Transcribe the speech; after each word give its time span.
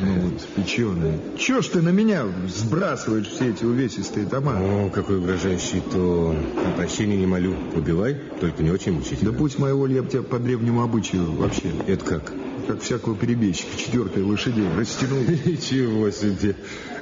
Ну 0.00 0.20
вот, 0.20 0.40
печеный. 0.56 1.20
Чё 1.38 1.62
ж 1.62 1.66
ты 1.68 1.82
на 1.82 1.90
меня 1.90 2.24
сбрасываешь 2.48 3.28
все 3.28 3.50
эти 3.50 3.64
увесистые 3.64 4.26
тома? 4.26 4.56
О, 4.58 4.90
какой 4.90 5.18
угрожающий 5.18 5.80
тон. 5.80 6.36
Прощения 6.76 7.16
не 7.16 7.26
молю. 7.26 7.54
Убивай, 7.74 8.14
только 8.40 8.62
не 8.62 8.70
очень 8.70 8.92
Да 8.92 8.98
мучительно. 8.98 9.32
будь 9.32 9.58
моя 9.58 9.74
воля, 9.74 9.96
я 9.96 10.02
бы 10.02 10.08
тебя 10.10 10.22
по 10.22 10.38
древнему 10.38 10.82
обычаю 10.82 11.32
вообще, 11.32 11.70
Это 11.86 12.04
как? 12.04 12.32
как 12.66 12.82
всякого 12.82 13.16
перебежчика, 13.16 13.76
четвертой 13.76 14.22
лошадей, 14.22 14.66
растянул. 14.76 15.18
Ничего 15.44 16.10
себе. 16.10 16.54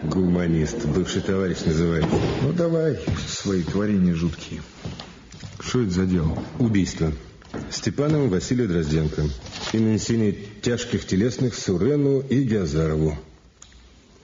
Гуманист. 0.02 0.86
Бывший 0.86 1.20
товарищ 1.20 1.58
называется. 1.66 2.10
Ну 2.42 2.52
давай, 2.52 2.98
свои 3.26 3.62
творения 3.62 4.14
жуткие. 4.14 4.62
Что 5.60 5.82
это 5.82 5.90
за 5.90 6.06
дело? 6.06 6.38
Убийство. 6.58 7.12
Степанову 7.70 8.28
Василию 8.28 8.68
Дрозденко. 8.68 9.24
И 9.72 9.78
нанесение 9.78 10.36
тяжких 10.62 11.06
телесных 11.06 11.54
Сурену 11.54 12.20
и 12.20 12.42
Геозарову. 12.42 13.18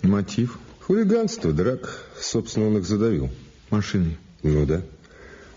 Мотив 0.02 0.58
Хулиганство, 0.80 1.52
драк. 1.52 2.04
Собственно, 2.20 2.66
он 2.66 2.78
их 2.78 2.84
задавил. 2.84 3.30
машины. 3.70 4.18
Ну 4.42 4.66
да. 4.66 4.82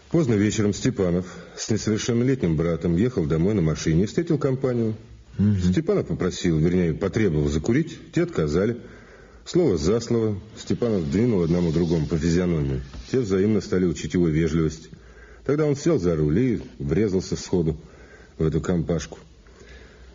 Поздно 0.09 0.35
вечером 0.35 0.73
Степанов 0.73 1.25
с 1.57 1.69
несовершеннолетним 1.69 2.55
братом 2.55 2.95
ехал 2.95 3.25
домой 3.25 3.53
на 3.53 3.61
машине 3.61 4.03
и 4.03 4.05
встретил 4.05 4.37
компанию. 4.37 4.95
Степанов 5.61 6.07
попросил, 6.07 6.57
вернее, 6.57 6.93
потребовал 6.93 7.49
закурить, 7.49 7.99
те 8.13 8.23
отказали. 8.23 8.77
Слово 9.45 9.77
за 9.77 9.99
слово 9.99 10.39
Степанов 10.57 11.11
двинул 11.11 11.43
одному 11.43 11.71
другому 11.71 12.07
по 12.07 12.17
физиономии. 12.17 12.81
Те 13.11 13.19
взаимно 13.19 13.61
стали 13.61 13.85
учить 13.85 14.13
его 14.13 14.27
вежливость. 14.27 14.89
Тогда 15.47 15.65
он 15.65 15.77
сел 15.77 15.97
за 15.97 16.13
руль 16.17 16.39
и 16.39 16.61
врезался 16.77 17.37
сходу 17.37 17.77
в 18.37 18.45
эту 18.45 18.59
компашку. 18.59 19.17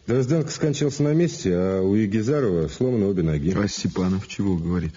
Дрозденко 0.06 0.50
скончался 0.50 1.05
на 1.05 1.14
месте, 1.14 1.55
а 1.55 1.80
у 1.80 1.94
Егизарова 1.94 2.69
сломаны 2.69 3.06
обе 3.06 3.22
ноги. 3.22 3.55
А 3.56 3.66
Степанов 3.66 4.28
чего 4.28 4.58
говорит? 4.58 4.92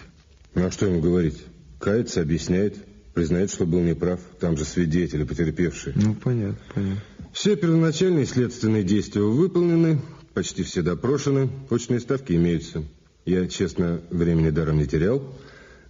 Ну, 0.54 0.66
а 0.66 0.70
что 0.70 0.84
ему 0.84 1.00
говорить? 1.00 1.42
Кается, 1.80 2.20
объясняет, 2.20 2.76
признает, 3.14 3.50
что 3.50 3.64
был 3.64 3.80
неправ. 3.80 4.20
Там 4.38 4.58
же 4.58 4.66
свидетели, 4.66 5.24
потерпевшие. 5.24 5.94
Ну, 5.96 6.14
понятно, 6.14 6.58
понятно. 6.74 7.02
Все 7.32 7.56
первоначальные 7.56 8.26
следственные 8.26 8.82
действия 8.82 9.22
выполнены, 9.22 10.00
почти 10.34 10.64
все 10.64 10.82
допрошены, 10.82 11.48
очные 11.70 12.00
ставки 12.00 12.34
имеются. 12.34 12.84
Я, 13.24 13.46
честно, 13.48 14.02
времени 14.10 14.50
даром 14.50 14.76
не 14.76 14.86
терял. 14.86 15.22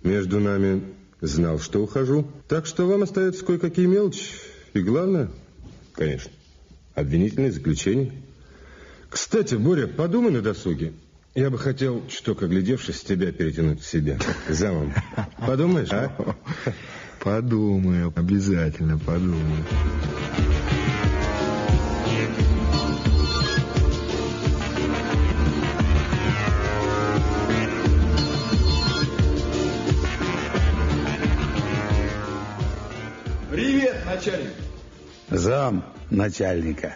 Между 0.04 0.38
нами 0.38 0.82
знал, 1.26 1.58
что 1.58 1.82
ухожу. 1.82 2.26
Так 2.48 2.66
что 2.66 2.86
вам 2.86 3.02
остается 3.02 3.44
кое-какие 3.44 3.86
мелочи. 3.86 4.24
И 4.72 4.80
главное, 4.80 5.30
конечно, 5.94 6.30
обвинительное 6.94 7.50
заключение. 7.52 8.12
Кстати, 9.08 9.54
Боря, 9.54 9.86
подумай 9.86 10.32
на 10.32 10.42
досуге. 10.42 10.92
Я 11.34 11.50
бы 11.50 11.58
хотел, 11.58 12.02
чуток 12.08 12.42
оглядевшись, 12.42 13.02
тебя 13.02 13.30
перетянуть 13.30 13.80
к 13.80 13.84
себе. 13.84 14.18
Замом. 14.48 14.92
Подумаешь, 15.38 15.92
а? 15.92 16.10
Подумаю, 17.22 18.12
обязательно 18.16 18.98
подумаю. 18.98 19.64
Привет, 33.56 34.04
начальник. 34.04 34.52
Зам 35.30 35.82
начальника. 36.10 36.94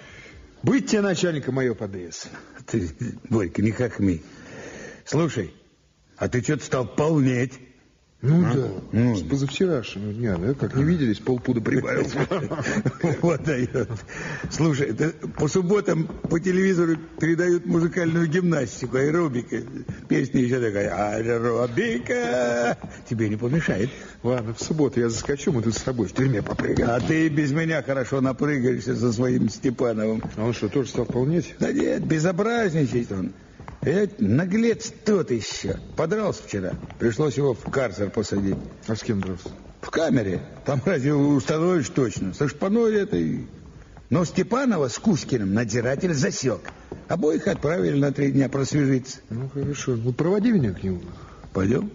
Быть 0.63 0.91
тебе 0.91 1.01
начальника 1.01 1.53
мое 1.53 1.73
ПДС. 1.73 2.27
Ты, 2.67 2.91
Борька, 3.31 3.63
не 3.63 3.71
хохми. 3.71 4.23
Слушай, 5.07 5.55
а 6.19 6.29
ты 6.29 6.43
что-то 6.43 6.63
стал 6.63 6.87
полнеть. 6.87 7.55
Ну 8.23 8.45
А? 8.47 8.55
да, 8.55 8.69
Ну. 8.93 9.17
с 9.17 9.23
позавчерашнего 9.23 10.13
дня, 10.13 10.37
да, 10.37 10.53
как 10.53 10.75
не 10.77 10.85
виделись, 10.85 11.19
полпуда 11.21 11.63
прибавился. 11.63 12.19
Вот 13.23 13.43
дает. 13.45 13.89
Слушай, 14.51 14.95
по 15.39 15.49
субботам 15.49 16.07
по 16.29 16.39
телевизору 16.39 16.97
передают 17.19 17.65
музыкальную 17.65 18.27
гимнастику, 18.29 18.99
аэробика. 18.99 19.63
Песня 20.09 20.43
еще 20.43 20.61
такая, 20.61 21.15
аэробика. 21.17 22.77
Тебе 23.09 23.31
не 23.31 23.37
помешает. 23.37 23.89
Ладно, 24.23 24.53
в 24.53 24.63
субботу 24.63 25.01
я 25.01 25.09
заскочу, 25.09 25.53
мы 25.53 25.63
тут 25.63 25.75
с 25.75 25.81
тобой 25.81 26.07
в 26.07 26.13
тюрьме 26.13 26.43
попрыгаем. 26.43 26.91
А 26.91 27.01
ты 27.01 27.29
без 27.29 27.53
меня 27.53 27.83
хорошо 27.83 28.21
напрыгаешься 28.21 28.97
со 28.97 29.13
своим 29.15 29.49
Степановым. 29.49 30.23
А 30.37 30.45
он 30.45 30.53
что, 30.53 30.69
тоже 30.69 30.91
стал 30.91 31.07
полнеть? 31.07 31.55
Да 31.59 31.73
нет, 31.73 32.05
безобразничает 32.07 33.11
он. 33.13 33.33
Ведь 33.83 34.21
наглец 34.21 34.93
тот 35.05 35.31
еще. 35.31 35.79
Подрался 35.97 36.43
вчера. 36.43 36.73
Пришлось 36.99 37.37
его 37.37 37.55
в 37.55 37.63
карцер 37.71 38.11
посадить. 38.11 38.57
А 38.87 38.95
с 38.95 39.03
кем 39.03 39.21
дрался? 39.21 39.49
В 39.81 39.91
камере. 39.91 40.43
Там 40.67 40.83
разве 40.85 41.15
установишь 41.15 41.89
точно. 41.89 42.35
Со 42.35 42.49
шпаной 42.49 42.95
этой. 42.97 43.47
Но 44.11 44.25
Степанова 44.25 44.89
с 44.89 44.99
Кузькиным 44.99 45.55
надзиратель 45.55 46.13
засек. 46.13 46.61
Обоих 47.09 47.49
отправили 47.49 47.99
на 47.99 48.13
три 48.13 48.33
дня 48.33 48.49
просвежиться. 48.49 49.21
Ну, 49.31 49.49
хорошо. 49.49 49.97
Ну, 49.97 50.13
проводи 50.13 50.53
меня 50.53 50.73
к 50.73 50.83
нему. 50.83 51.01
Пойдем? 51.53 51.91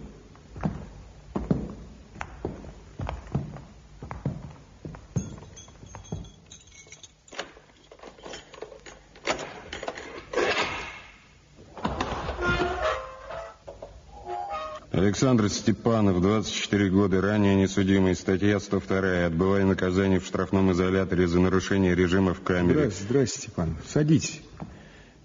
Александр 15.16 15.48
Степанов, 15.48 16.20
24 16.20 16.90
года, 16.90 17.22
ранее 17.22 17.54
несудимый, 17.54 18.14
статья 18.14 18.60
102, 18.60 19.24
отбывая 19.24 19.64
наказание 19.64 20.20
в 20.20 20.26
штрафном 20.26 20.72
изоляторе 20.72 21.26
за 21.26 21.40
нарушение 21.40 21.94
режима 21.94 22.34
в 22.34 22.42
камере. 22.42 22.80
Здрасте, 22.80 23.02
здрасте, 23.04 23.38
Степанов. 23.40 23.78
Садитесь. 23.88 24.42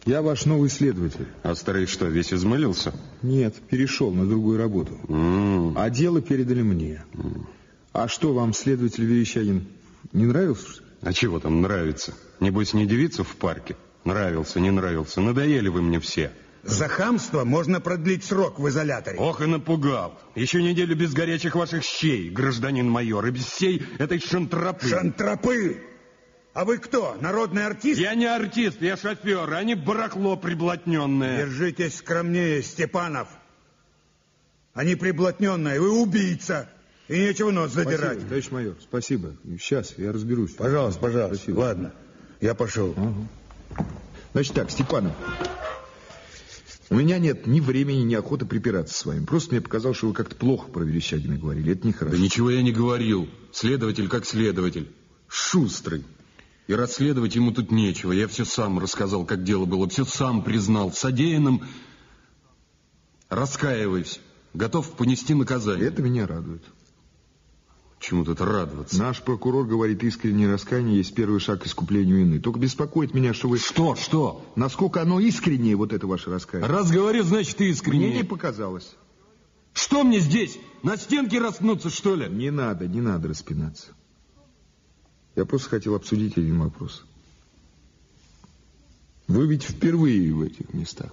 Я 0.05 0.21
ваш 0.21 0.45
новый 0.45 0.69
следователь. 0.69 1.27
А 1.43 1.55
старый 1.55 1.87
что, 1.87 2.05
весь 2.05 2.31
измылился? 2.33 2.93
Нет, 3.21 3.55
перешел 3.69 4.11
на 4.13 4.25
другую 4.25 4.57
работу. 4.57 4.97
М, 5.09 5.77
А 5.77 5.89
дело 5.89 6.21
передали 6.21 6.61
мне. 6.61 7.03
А 7.91 8.07
что, 8.07 8.33
вам 8.33 8.53
следователь 8.53 9.03
Верещагин 9.03 9.67
не 10.13 10.25
нравился? 10.25 10.69
что 10.71 10.83
ли? 10.83 10.87
А 11.01 11.11
чего 11.11 11.41
там 11.41 11.61
нравится? 11.61 12.13
Небось, 12.39 12.73
не 12.73 12.85
девица 12.85 13.25
в 13.25 13.35
парке? 13.35 13.75
Нравился, 14.05 14.61
не 14.61 14.71
нравился. 14.71 15.19
Надоели 15.19 15.67
вы 15.67 15.81
мне 15.81 15.99
все. 15.99 16.31
За 16.63 16.87
хамство 16.87 17.43
можно 17.43 17.81
продлить 17.81 18.23
срок 18.23 18.59
в 18.59 18.69
изоляторе. 18.69 19.17
Ох 19.17 19.41
и 19.41 19.45
напугал. 19.45 20.19
Еще 20.35 20.61
неделю 20.61 20.95
без 20.95 21.13
горячих 21.13 21.55
ваших 21.55 21.83
щей, 21.83 22.29
гражданин 22.29 22.87
майор, 22.87 23.25
и 23.25 23.31
без 23.31 23.45
всей 23.45 23.83
этой 23.97 24.19
шантропы. 24.19 24.87
Шантропы! 24.87 25.81
А 26.53 26.65
вы 26.65 26.77
кто, 26.77 27.17
народный 27.19 27.65
артист? 27.65 27.99
Я 27.99 28.13
не 28.13 28.25
артист, 28.25 28.81
я 28.81 28.97
шофер, 28.97 29.51
а 29.53 29.63
не 29.63 29.73
барахло 29.73 30.35
приблотненное. 30.35 31.45
Держитесь 31.45 31.97
скромнее, 31.97 32.61
Степанов. 32.61 33.29
Они 34.73 34.95
приблотненные, 34.95 35.79
вы 35.79 36.01
убийца. 36.01 36.69
И 37.07 37.19
нечего 37.19 37.51
нос 37.51 37.71
задирать. 37.71 38.19
Спасибо, 38.19 38.27
товарищ 38.27 38.51
майор, 38.51 38.75
спасибо. 38.81 39.35
Сейчас, 39.59 39.97
я 39.97 40.11
разберусь. 40.11 40.51
Пожалуйста, 40.51 40.99
пожалуйста. 41.01 41.35
Спасибо. 41.35 41.59
Ладно, 41.59 41.93
я 42.39 42.53
пошел. 42.53 42.95
Значит 44.33 44.53
так, 44.53 44.71
Степанов. 44.71 45.13
У 46.91 46.95
меня 46.95 47.19
нет 47.19 47.47
ни 47.47 47.61
времени, 47.61 48.01
ни 48.01 48.15
охоты 48.15 48.45
припираться 48.45 48.93
с 48.93 49.05
вами. 49.05 49.23
Просто 49.23 49.51
мне 49.53 49.61
показалось, 49.61 49.95
что 49.97 50.09
вы 50.09 50.13
как-то 50.13 50.35
плохо 50.35 50.69
про 50.69 50.83
Верещагина 50.83 51.37
говорили. 51.37 51.71
Это 51.71 51.83
Да 51.83 51.87
нехорошо. 51.87 52.17
ничего 52.17 52.49
я 52.51 52.61
не 52.61 52.73
говорил. 52.73 53.29
Следователь 53.53 54.09
как 54.09 54.25
следователь. 54.25 54.91
Шустрый. 55.29 56.03
И 56.67 56.73
расследовать 56.73 57.33
ему 57.33 57.53
тут 57.53 57.71
нечего. 57.71 58.11
Я 58.11 58.27
все 58.27 58.43
сам 58.43 58.77
рассказал, 58.77 59.25
как 59.25 59.45
дело 59.45 59.63
было. 59.63 59.87
Все 59.87 60.03
сам 60.03 60.43
признал. 60.43 60.91
В 60.91 60.97
содеянном 60.97 61.63
раскаиваюсь. 63.29 64.19
Готов 64.53 64.91
понести 64.97 65.33
наказание. 65.33 65.87
Это 65.87 66.01
меня 66.01 66.27
радует. 66.27 66.63
Чему 68.01 68.25
тут 68.25 68.41
радоваться? 68.41 68.97
Наш 68.97 69.21
прокурор 69.21 69.67
говорит, 69.67 70.03
искреннее 70.03 70.51
раскаяние 70.51 70.97
есть 70.97 71.13
первый 71.13 71.39
шаг 71.39 71.61
к 71.61 71.67
искуплению 71.67 72.17
вины. 72.17 72.39
Только 72.39 72.59
беспокоит 72.59 73.13
меня, 73.13 73.31
что 73.35 73.47
вы... 73.47 73.59
Что, 73.59 73.95
что? 73.95 74.43
Насколько 74.55 75.03
оно 75.03 75.19
искреннее, 75.19 75.75
вот 75.75 75.93
это 75.93 76.07
ваше 76.07 76.31
раскаяние. 76.31 76.67
Раз 76.67 76.89
говорю, 76.89 77.21
значит 77.21 77.61
искренне. 77.61 78.07
Мне 78.07 78.17
не 78.17 78.23
показалось. 78.23 78.95
Что 79.73 80.03
мне 80.03 80.19
здесь? 80.19 80.57
На 80.81 80.97
стенке 80.97 81.39
распнуться, 81.39 81.91
что 81.91 82.15
ли? 82.15 82.27
Не 82.27 82.49
надо, 82.49 82.87
не 82.87 83.01
надо 83.01 83.27
распинаться. 83.27 83.91
Я 85.35 85.45
просто 85.45 85.69
хотел 85.69 85.93
обсудить 85.93 86.35
один 86.39 86.59
вопрос. 86.59 87.05
Вы 89.27 89.45
ведь 89.45 89.61
впервые 89.61 90.33
в 90.33 90.41
этих 90.41 90.73
местах. 90.73 91.11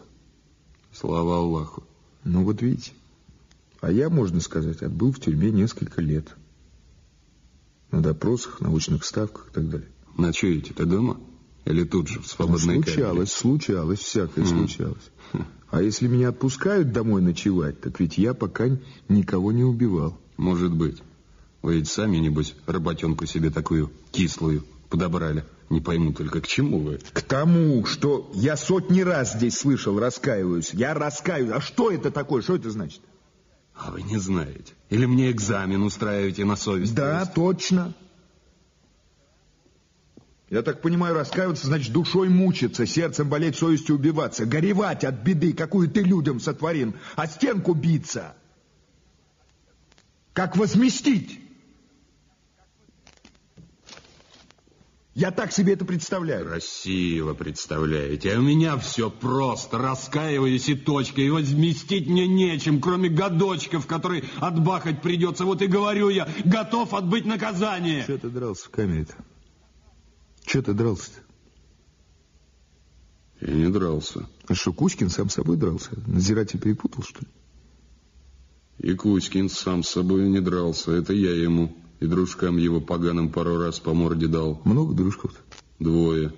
Слава 0.94 1.36
Аллаху. 1.36 1.84
Ну 2.24 2.44
вот 2.44 2.62
видите. 2.62 2.92
А 3.82 3.92
я, 3.92 4.08
можно 4.08 4.40
сказать, 4.40 4.80
отбыл 4.80 5.12
в 5.12 5.20
тюрьме 5.20 5.50
несколько 5.50 6.00
лет. 6.00 6.34
На 7.90 8.02
допросах, 8.02 8.60
научных 8.60 9.04
ставках 9.04 9.48
и 9.50 9.54
так 9.54 9.68
далее. 9.70 9.88
Ночуете-то 10.16 10.84
дома? 10.84 11.18
Или 11.64 11.84
тут 11.84 12.08
же, 12.08 12.20
в 12.20 12.26
свободной 12.26 12.76
ну, 12.76 12.82
случалось, 12.82 13.12
камере? 13.12 13.26
случалось, 13.26 13.98
всякое 14.00 14.44
mm. 14.44 14.48
случалось. 14.48 15.10
А 15.70 15.82
если 15.82 16.06
меня 16.06 16.30
отпускают 16.30 16.92
домой 16.92 17.20
ночевать, 17.20 17.80
так 17.80 18.00
ведь 18.00 18.16
я 18.16 18.32
пока 18.32 18.68
никого 19.08 19.52
не 19.52 19.64
убивал. 19.64 20.18
Может 20.38 20.72
быть. 20.74 21.02
Вы 21.60 21.76
ведь 21.76 21.88
сами, 21.88 22.16
небось, 22.16 22.54
работенку 22.66 23.26
себе 23.26 23.50
такую 23.50 23.90
кислую 24.12 24.64
подобрали. 24.88 25.44
Не 25.68 25.80
пойму 25.82 26.14
только, 26.14 26.40
к 26.40 26.46
чему 26.46 26.80
вы? 26.80 27.00
К 27.12 27.20
тому, 27.20 27.84
что 27.84 28.30
я 28.34 28.56
сотни 28.56 29.02
раз 29.02 29.34
здесь 29.34 29.58
слышал, 29.58 29.98
раскаиваюсь. 29.98 30.70
Я 30.72 30.94
раскаиваюсь. 30.94 31.52
А 31.52 31.60
что 31.60 31.90
это 31.90 32.10
такое? 32.10 32.40
Что 32.40 32.56
это 32.56 32.70
значит? 32.70 33.02
А 33.78 33.90
вы 33.92 34.02
не 34.02 34.18
знаете. 34.18 34.74
Или 34.90 35.06
мне 35.06 35.30
экзамен 35.30 35.82
устраиваете 35.82 36.44
на 36.44 36.56
совесть? 36.56 36.94
Да, 36.94 37.24
точно. 37.26 37.94
Я 40.50 40.62
так 40.62 40.80
понимаю, 40.80 41.14
раскаиваться 41.14 41.66
значит 41.66 41.92
душой 41.92 42.28
мучиться, 42.28 42.86
сердцем 42.86 43.28
болеть, 43.28 43.56
совестью 43.56 43.96
убиваться, 43.96 44.46
горевать 44.46 45.04
от 45.04 45.16
беды, 45.22 45.52
какую 45.52 45.90
ты 45.90 46.02
людям 46.02 46.40
сотворил, 46.40 46.94
а 47.16 47.26
стенку 47.26 47.74
биться. 47.74 48.34
Как 50.32 50.56
возместить? 50.56 51.40
Я 55.18 55.32
так 55.32 55.50
себе 55.50 55.72
это 55.72 55.84
представляю. 55.84 56.46
Красиво 56.46 57.34
представляете. 57.34 58.34
А 58.34 58.38
у 58.38 58.42
меня 58.42 58.78
все 58.78 59.10
просто. 59.10 59.76
Раскаиваюсь 59.76 60.68
и 60.68 60.76
точка. 60.76 61.20
И 61.20 61.28
возместить 61.28 62.06
мне 62.06 62.28
нечем, 62.28 62.80
кроме 62.80 63.08
годочков, 63.08 63.88
которые 63.88 64.22
отбахать 64.38 65.02
придется. 65.02 65.44
Вот 65.44 65.60
и 65.60 65.66
говорю 65.66 66.08
я, 66.08 66.28
готов 66.44 66.94
отбыть 66.94 67.24
наказание. 67.24 68.04
Что 68.04 68.16
ты 68.16 68.30
дрался 68.30 68.66
в 68.66 68.70
камере-то? 68.70 69.16
Что 70.46 70.62
ты 70.62 70.72
дрался-то? 70.72 71.20
Я 73.40 73.54
не 73.54 73.70
дрался. 73.70 74.28
А 74.46 74.54
что, 74.54 74.72
Кузькин 74.72 75.10
сам 75.10 75.30
собой 75.30 75.56
дрался? 75.56 75.90
Надзиратель 76.06 76.60
перепутал, 76.60 77.02
что 77.02 77.22
ли? 77.22 77.28
И 78.88 78.94
Кузькин 78.94 79.48
сам 79.48 79.82
с 79.82 79.88
собой 79.88 80.28
не 80.28 80.38
дрался. 80.38 80.92
Это 80.92 81.12
я 81.12 81.34
ему 81.34 81.76
и 82.00 82.06
дружкам 82.06 82.56
его 82.56 82.80
поганым 82.80 83.30
пару 83.30 83.58
раз 83.58 83.80
по 83.80 83.94
морде 83.94 84.26
дал. 84.26 84.60
Много 84.64 84.94
дружков-то? 84.94 85.40
Двое. 85.78 86.32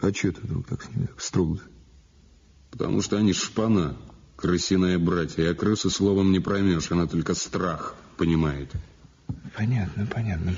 А 0.00 0.12
что 0.12 0.32
ты 0.32 0.40
вдруг 0.42 0.66
так 0.66 0.82
с 0.82 0.88
ними 0.88 1.08
строго? 1.18 1.60
Потому 2.70 3.02
что 3.02 3.16
они 3.16 3.32
шпана, 3.32 3.96
крысиные 4.36 4.98
братья. 4.98 5.50
А 5.50 5.54
крысы 5.54 5.90
словом 5.90 6.32
не 6.32 6.40
проймешь, 6.40 6.90
она 6.90 7.06
только 7.06 7.34
страх 7.34 7.94
понимает. 8.16 8.72
Понятно, 9.56 10.06
понятно. 10.06 10.56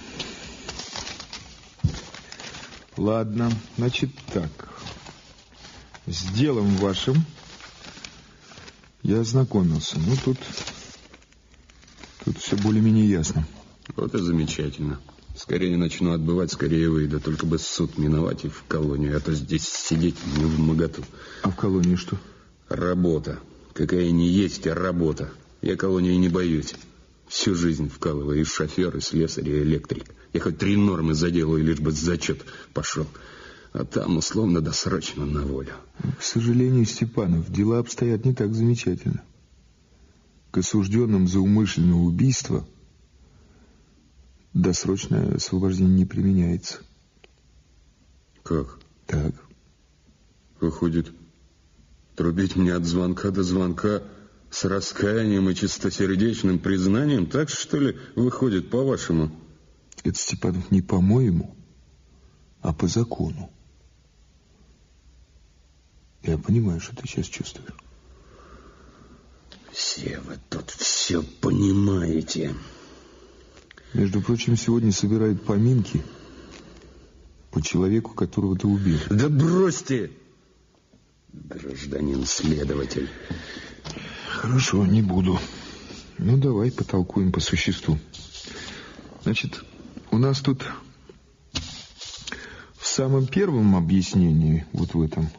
Ладно, 2.96 3.50
значит 3.76 4.10
так. 4.32 4.50
С 6.06 6.22
делом 6.32 6.68
вашим 6.76 7.16
я 9.02 9.20
ознакомился. 9.20 9.98
Ну, 9.98 10.16
тут, 10.24 10.38
тут 12.24 12.38
все 12.38 12.56
более-менее 12.56 13.08
ясно. 13.08 13.46
Вот 13.94 14.14
и 14.14 14.18
замечательно. 14.18 15.00
Скорее 15.36 15.76
начну 15.76 16.12
отбывать, 16.12 16.50
скорее 16.50 16.90
выйду. 16.90 17.20
Только 17.20 17.46
бы 17.46 17.58
суд 17.58 17.98
миновать 17.98 18.44
и 18.44 18.48
в 18.48 18.64
колонию, 18.66 19.16
а 19.16 19.20
то 19.20 19.32
здесь 19.34 19.68
сидеть 19.68 20.16
не 20.36 20.44
в 20.44 20.58
моготу. 20.58 21.04
А 21.42 21.50
в 21.50 21.56
колонии 21.56 21.96
что? 21.96 22.18
Работа. 22.68 23.38
Какая 23.74 24.10
не 24.10 24.28
есть, 24.28 24.66
а 24.66 24.74
работа. 24.74 25.30
Я 25.60 25.76
колонии 25.76 26.14
не 26.14 26.28
боюсь. 26.28 26.74
Всю 27.28 27.54
жизнь 27.54 27.88
вкалываю 27.88 28.40
и 28.40 28.44
шофер, 28.44 28.96
и 28.96 29.00
слесарь, 29.00 29.48
и 29.48 29.62
электрик. 29.62 30.04
Я 30.32 30.40
хоть 30.40 30.58
три 30.58 30.76
нормы 30.76 31.14
заделаю, 31.14 31.62
лишь 31.62 31.80
бы 31.80 31.90
зачет 31.92 32.44
пошел. 32.72 33.06
А 33.72 33.84
там 33.84 34.16
условно 34.16 34.62
досрочно 34.62 35.26
на 35.26 35.42
волю. 35.42 35.74
К 36.18 36.22
сожалению, 36.22 36.86
Степанов, 36.86 37.52
дела 37.52 37.78
обстоят 37.78 38.24
не 38.24 38.32
так 38.32 38.54
замечательно. 38.54 39.22
К 40.50 40.58
осужденным 40.58 41.28
за 41.28 41.40
умышленное 41.40 41.94
убийство 41.94 42.66
досрочное 44.56 45.34
освобождение 45.34 45.94
не 45.94 46.04
применяется. 46.06 46.78
Как? 48.42 48.78
Так. 49.06 49.34
Выходит, 50.60 51.12
трубить 52.14 52.56
мне 52.56 52.74
от 52.74 52.84
звонка 52.84 53.30
до 53.30 53.42
звонка 53.42 54.02
с 54.50 54.64
раскаянием 54.64 55.50
и 55.50 55.54
чистосердечным 55.54 56.58
признанием, 56.58 57.26
так 57.26 57.50
что 57.50 57.78
ли 57.78 57.98
выходит, 58.14 58.70
по-вашему? 58.70 59.30
Это, 60.02 60.18
Степанов, 60.18 60.70
не 60.70 60.80
по-моему, 60.80 61.54
а 62.62 62.72
по 62.72 62.86
закону. 62.86 63.50
Я 66.22 66.38
понимаю, 66.38 66.80
что 66.80 66.96
ты 66.96 67.06
сейчас 67.06 67.26
чувствуешь. 67.26 67.74
Все 69.72 70.18
вы 70.20 70.38
тут 70.48 70.70
все 70.70 71.22
понимаете. 71.22 72.54
Между 73.96 74.20
прочим, 74.20 74.58
сегодня 74.58 74.92
собирают 74.92 75.42
поминки 75.42 76.02
по 77.50 77.62
человеку, 77.62 78.12
которого 78.12 78.54
ты 78.54 78.66
убил. 78.66 78.98
Да 79.08 79.30
бросьте! 79.30 80.10
Гражданин 81.32 82.26
следователь. 82.26 83.08
Хорошо, 84.28 84.84
не 84.84 85.00
буду. 85.00 85.38
Ну, 86.18 86.36
давай 86.36 86.70
потолкуем 86.70 87.32
по 87.32 87.40
существу. 87.40 87.98
Значит, 89.22 89.64
у 90.10 90.18
нас 90.18 90.40
тут 90.40 90.62
в 92.74 92.86
самом 92.86 93.26
первом 93.26 93.76
объяснении, 93.76 94.66
вот 94.72 94.92
в 94.92 95.00
этом, 95.00 95.30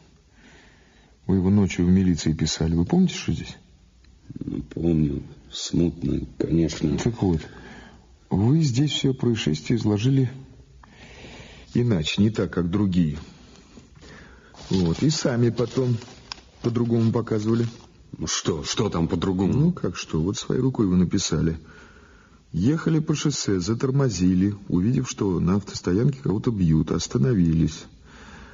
вы 1.28 1.36
его 1.36 1.50
ночью 1.50 1.86
в 1.86 1.90
милиции 1.90 2.32
писали. 2.32 2.74
Вы 2.74 2.84
помните, 2.84 3.14
что 3.14 3.32
здесь? 3.32 3.56
Ну, 4.40 4.62
помню. 4.62 5.22
Смутно, 5.48 6.26
конечно. 6.38 6.98
Так 6.98 7.22
вот, 7.22 7.40
вы 8.30 8.62
здесь 8.62 8.92
все 8.92 9.14
происшествие 9.14 9.78
изложили 9.78 10.30
иначе, 11.74 12.22
не 12.22 12.30
так, 12.30 12.52
как 12.52 12.70
другие. 12.70 13.18
Вот, 14.70 15.02
и 15.02 15.10
сами 15.10 15.50
потом 15.50 15.96
по-другому 16.62 17.12
показывали. 17.12 17.66
Ну 18.16 18.26
что, 18.26 18.64
что 18.64 18.88
там 18.88 19.08
по-другому? 19.08 19.52
Ну, 19.54 19.72
как 19.72 19.96
что, 19.96 20.20
вот 20.20 20.36
своей 20.36 20.60
рукой 20.60 20.86
вы 20.86 20.96
написали. 20.96 21.58
Ехали 22.52 22.98
по 22.98 23.14
шоссе, 23.14 23.60
затормозили, 23.60 24.54
увидев, 24.68 25.08
что 25.08 25.38
на 25.38 25.56
автостоянке 25.56 26.20
кого-то 26.22 26.50
бьют, 26.50 26.90
остановились. 26.90 27.84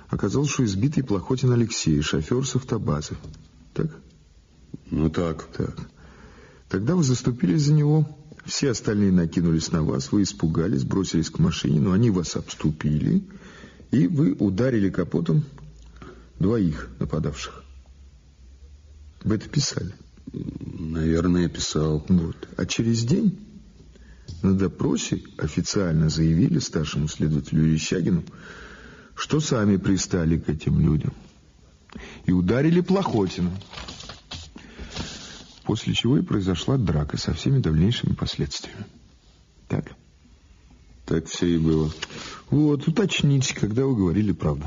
Оказалось, 0.08 0.50
что 0.50 0.64
избитый 0.64 1.04
Плохотин 1.04 1.52
Алексей, 1.52 2.00
шофер 2.00 2.46
с 2.46 2.56
автобазы. 2.56 3.16
Так? 3.72 3.90
Ну, 4.90 5.10
так. 5.10 5.44
Так. 5.56 5.76
Тогда 6.68 6.96
вы 6.96 7.04
заступились 7.04 7.62
за 7.62 7.72
него, 7.72 8.08
все 8.44 8.70
остальные 8.70 9.12
накинулись 9.12 9.72
на 9.72 9.82
вас, 9.82 10.12
вы 10.12 10.22
испугались, 10.22 10.84
бросились 10.84 11.30
к 11.30 11.38
машине, 11.38 11.80
но 11.80 11.92
они 11.92 12.10
вас 12.10 12.36
обступили, 12.36 13.22
и 13.90 14.06
вы 14.06 14.32
ударили 14.32 14.90
капотом 14.90 15.44
двоих 16.38 16.90
нападавших. 16.98 17.62
Вы 19.22 19.36
это 19.36 19.48
писали? 19.48 19.94
Наверное, 20.32 21.48
писал. 21.48 22.04
Вот. 22.08 22.36
А 22.56 22.66
через 22.66 23.04
день 23.04 23.38
на 24.42 24.54
допросе 24.54 25.22
официально 25.38 26.10
заявили 26.10 26.58
старшему 26.58 27.08
следователю 27.08 27.64
Верещагину, 27.64 28.24
что 29.14 29.40
сами 29.40 29.76
пристали 29.76 30.38
к 30.38 30.48
этим 30.48 30.80
людям. 30.80 31.14
И 32.26 32.32
ударили 32.32 32.80
Плохотина 32.80 33.50
после 35.64 35.94
чего 35.94 36.18
и 36.18 36.22
произошла 36.22 36.76
драка 36.76 37.16
со 37.16 37.32
всеми 37.32 37.58
дальнейшими 37.58 38.14
последствиями. 38.14 38.86
Так? 39.68 39.92
Так 41.06 41.26
все 41.26 41.46
и 41.46 41.58
было. 41.58 41.90
Вот, 42.50 42.86
уточните, 42.86 43.54
когда 43.54 43.84
вы 43.84 43.96
говорили 43.96 44.32
правду. 44.32 44.66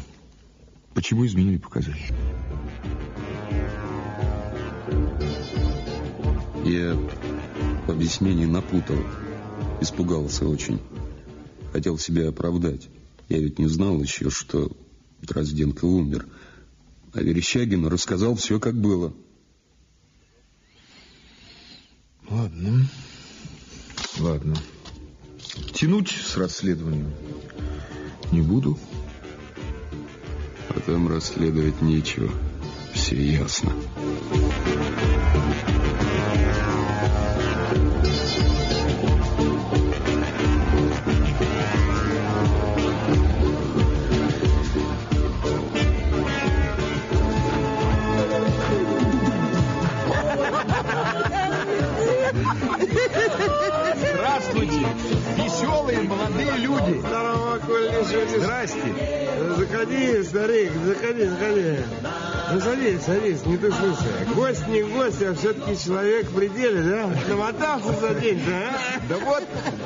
Почему 0.93 1.25
изменили 1.25 1.57
показания? 1.57 2.11
Я 6.65 6.95
в 7.85 7.91
объяснении 7.91 8.45
напутал. 8.45 8.97
Испугался 9.79 10.47
очень. 10.47 10.79
Хотел 11.71 11.97
себя 11.97 12.29
оправдать. 12.29 12.89
Я 13.29 13.39
ведь 13.39 13.59
не 13.59 13.67
знал 13.67 14.01
еще, 14.01 14.29
что 14.29 14.71
Дрозденко 15.21 15.85
умер. 15.85 16.27
А 17.13 17.21
Верещагин 17.21 17.87
рассказал 17.87 18.35
все, 18.35 18.59
как 18.59 18.75
было. 18.75 19.13
Ладно. 22.29 22.87
Ладно. 24.19 24.55
Тянуть 25.73 26.09
с 26.09 26.35
расследованием 26.37 27.13
не 28.31 28.41
буду. 28.41 28.77
А 30.69 30.79
там 30.81 31.07
расследовать 31.07 31.81
нечего. 31.81 32.29
Все 32.93 33.15
ясно. 33.15 33.71
Здрасте. 58.57 58.93
Заходи, 59.55 60.23
старик, 60.23 60.71
заходи, 60.83 61.25
заходи. 61.25 61.75
Ну, 62.51 62.59
садись, 62.59 63.01
садись, 63.03 63.45
не 63.45 63.57
ты 63.57 63.71
слушай. 63.71 64.33
Гость 64.33 64.67
не 64.67 64.81
гость, 64.81 65.21
а 65.21 65.35
все-таки 65.35 65.77
человек 65.77 66.27
в 66.27 66.35
пределе, 66.35 66.81
да? 66.81 67.11
Намотался 67.29 67.93
за 67.99 68.15
день-то, 68.15 68.51
а? 68.51 68.99
Да 69.09 69.17
вот, 69.23 69.43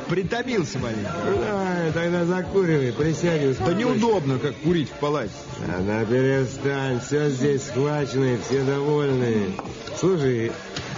притомился 0.07 0.79
маленько. 0.79 1.11
Давай, 1.25 1.91
тогда 1.91 2.25
закуривай, 2.25 2.93
присядь. 2.93 3.57
Да 3.59 3.73
неудобно, 3.73 4.39
как 4.39 4.55
курить 4.57 4.89
в 4.89 4.99
палате. 4.99 5.31
А, 5.67 5.81
Да 5.81 6.05
перестань, 6.05 7.01
все 7.01 7.29
здесь 7.29 7.63
схвачено, 7.63 8.37
все 8.47 8.63
довольны. 8.63 9.53
Слушай, 9.99 10.53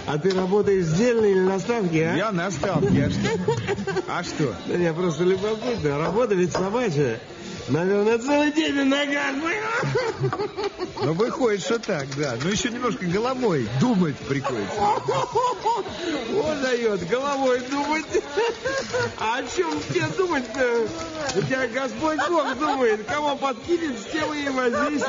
а 0.06 0.18
ты 0.18 0.30
работаешь 0.30 0.84
сдельно 0.84 1.24
или 1.24 1.40
на 1.40 1.58
ставке, 1.58 2.06
а? 2.06 2.16
Я 2.16 2.30
на 2.30 2.50
ставке, 2.52 3.06
а 3.06 3.10
что? 3.10 4.04
А 4.06 4.22
что? 4.22 4.54
Да 4.66 4.76
не, 4.76 4.92
просто 4.92 5.24
любопытно. 5.24 5.98
Работа 5.98 6.34
ведь 6.36 6.52
собачья. 6.52 7.18
Наверное, 7.68 8.18
целый 8.18 8.52
день 8.52 8.74
на 8.74 8.84
ногах. 8.84 9.34
Ну, 11.02 11.12
выходит, 11.14 11.62
что 11.62 11.78
так, 11.78 12.06
да. 12.16 12.36
Ну, 12.42 12.50
еще 12.50 12.70
немножко 12.70 13.06
головой 13.06 13.68
думать 13.80 14.16
приходится. 14.18 14.80
Вот 16.30 16.62
дает, 16.62 17.08
головой 17.08 17.60
думать. 17.70 18.04
А 19.18 19.38
о 19.38 19.42
чем 19.42 19.70
тебе 19.88 20.06
думать-то? 20.16 20.88
У 21.36 21.42
тебя 21.42 21.66
Господь 21.68 22.18
Бог 22.28 22.58
думает, 22.58 23.06
кого 23.06 23.36
подкинет, 23.36 23.98
с 23.98 24.12
тем 24.12 24.32
и 24.34 24.48
возись. 24.48 25.02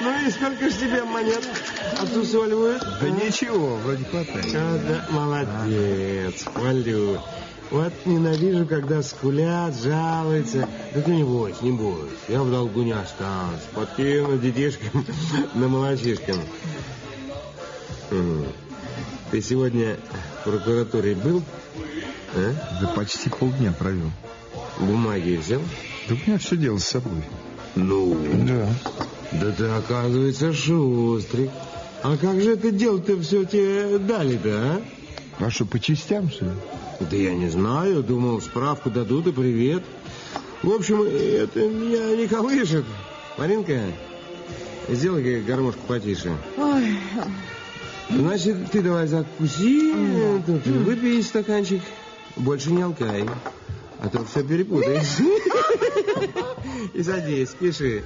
Ну 0.00 0.26
и 0.26 0.30
сколько 0.30 0.70
ж 0.70 0.74
тебе 0.74 1.04
монет 1.04 1.44
отсусоливают? 2.00 2.82
Да 3.00 3.08
ничего, 3.08 3.76
вроде 3.76 4.04
хватает. 4.04 4.46
А, 4.54 4.78
да, 4.88 5.06
молодец, 5.10 6.44
хвалю. 6.44 7.20
Вот 7.70 7.92
ненавижу, 8.06 8.64
когда 8.66 9.02
скулят, 9.02 9.78
жалуются. 9.78 10.66
Да 10.94 11.02
ты 11.02 11.10
не 11.10 11.24
бойся, 11.24 11.62
не 11.64 11.72
бойся. 11.72 12.14
Я 12.28 12.42
в 12.42 12.50
долгу 12.50 12.82
не 12.82 12.92
останусь. 12.92 13.60
Подкину 13.74 14.38
детишкам 14.38 15.04
на 15.54 15.68
мальчишкам. 15.68 16.36
М. 18.10 18.46
Ты 19.30 19.42
сегодня 19.42 19.98
в 20.40 20.44
прокуратуре 20.44 21.14
был? 21.14 21.42
А? 22.34 22.54
Да 22.80 22.88
почти 22.88 23.28
полдня 23.28 23.72
провел. 23.72 24.10
Бумаги 24.78 25.36
взял? 25.36 25.60
Да 26.08 26.14
у 26.14 26.18
меня 26.26 26.38
все 26.38 26.56
дело 26.56 26.78
с 26.78 26.84
собой. 26.84 27.22
Ну? 27.74 28.16
Да. 28.46 28.68
Да 29.32 29.52
ты, 29.52 29.64
оказывается, 29.64 30.54
шустрый. 30.54 31.50
А 32.02 32.16
как 32.16 32.40
же 32.40 32.52
это 32.52 32.70
дело-то 32.70 33.20
все 33.20 33.44
тебе 33.44 33.98
дали-то, 33.98 34.48
а? 34.48 34.82
А 35.40 35.50
что, 35.50 35.66
по 35.66 35.78
частям, 35.78 36.30
что 36.30 36.46
ли? 36.46 36.50
Да 37.00 37.16
я 37.16 37.34
не 37.34 37.48
знаю, 37.48 38.02
думал, 38.02 38.40
справку 38.40 38.90
дадут 38.90 39.26
и 39.28 39.32
привет. 39.32 39.82
В 40.62 40.70
общем, 40.72 41.02
это 41.02 41.60
меня 41.60 42.16
не 42.16 42.26
колышет. 42.26 42.84
Маринка, 43.38 43.80
сделай 44.88 45.40
гармошку 45.42 45.80
потише. 45.86 46.32
Ой, 46.56 46.98
Значит, 48.10 48.70
ты 48.72 48.80
давай 48.82 49.06
закуси, 49.06 49.92
тут 50.46 50.66
выпей 50.66 51.22
стаканчик. 51.22 51.82
Больше 52.36 52.70
не 52.72 52.82
алкай, 52.82 53.28
а 54.00 54.08
то 54.08 54.24
все 54.24 54.42
перепутаешь. 54.42 55.18
И 56.94 57.02
садись, 57.02 57.50
пиши. 57.50 58.02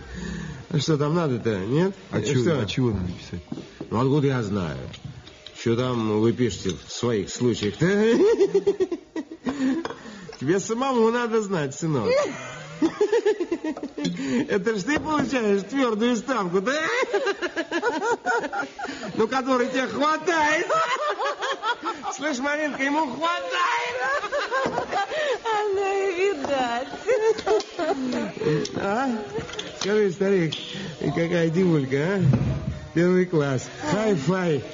А 0.70 0.78
Что 0.78 0.96
там 0.96 1.14
надо-то, 1.14 1.58
нет? 1.66 1.94
А, 2.10 2.18
Э, 2.18 2.22
чего, 2.24 2.42
что? 2.42 2.60
а 2.60 2.66
чего 2.66 2.90
надо 2.90 3.12
писать? 3.12 3.44
Ну, 3.90 4.00
откуда 4.00 4.26
я 4.26 4.42
знаю? 4.42 4.78
Что 5.62 5.76
там 5.76 6.20
вы 6.20 6.32
пишете 6.32 6.70
в 6.70 6.92
своих 6.92 7.30
случаях-то? 7.30 7.86
Тебе 10.40 10.58
самому 10.58 11.08
надо 11.12 11.40
знать, 11.40 11.72
сынок. 11.76 12.10
Это 14.48 14.74
ж 14.74 14.82
ты 14.82 14.98
получаешь 14.98 15.62
твердую 15.62 16.16
ставку, 16.16 16.60
да? 16.60 16.74
Ну, 19.14 19.28
который 19.28 19.68
тебе 19.68 19.86
хватает. 19.86 20.66
Слышь, 22.16 22.38
Маринка, 22.38 22.82
ему 22.82 23.06
хватает. 23.14 24.00
Оно 25.44 25.86
и 25.86 26.32
видать. 26.32 26.88
А? 28.76 29.10
Скажи, 29.78 30.10
старик, 30.10 30.54
какая 30.98 31.50
девулька, 31.50 31.96
а? 31.96 32.20
Первый 32.94 33.26
класс. 33.26 33.68
Хай-фай. 33.92 34.64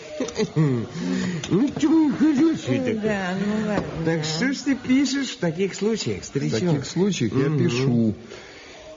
Ну, 0.56 1.70
чего 1.80 2.10
хороший. 2.16 2.94
Да, 3.02 3.34
ну 3.44 3.66
ладно. 3.68 3.84
Так 4.04 4.24
что 4.24 4.52
ж 4.52 4.56
ты 4.58 4.74
пишешь 4.76 5.30
в 5.30 5.38
таких 5.38 5.74
случаях, 5.74 6.22
В 6.22 6.26
старичок? 6.26 6.60
таких 6.60 6.86
случаях 6.86 7.32
я 7.34 7.56
пишу. 7.58 8.14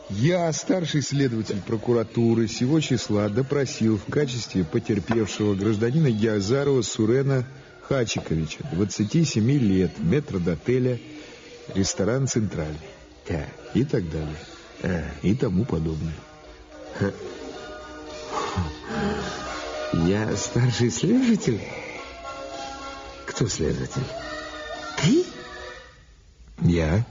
Я, 0.10 0.52
старший 0.52 1.02
следователь 1.02 1.62
прокуратуры, 1.66 2.48
сего 2.48 2.82
числа 2.82 3.30
допросил 3.30 3.98
в 3.98 4.12
качестве 4.12 4.66
потерпевшего 4.66 5.56
гражданина 5.56 6.08
Язарова 6.08 6.82
Сурена 6.82 7.46
Хачиковича, 7.88 8.60
27 8.74 9.50
лет, 9.52 9.92
метрдотеля, 10.00 11.00
ресторан 11.76 12.28
«Центральный» 12.28 12.78
Так, 13.26 13.48
и 13.74 13.86
так 13.86 14.10
далее. 14.10 14.36
а, 14.84 15.04
И 15.22 15.34
тому 15.34 15.64
подобное. 15.64 16.14
Я 19.94 20.36
старший 20.36 20.90
следователь? 20.92 21.62
Кто 23.26 23.48
следователь? 23.48 24.04
Ты? 25.02 25.26
Я? 26.62 27.06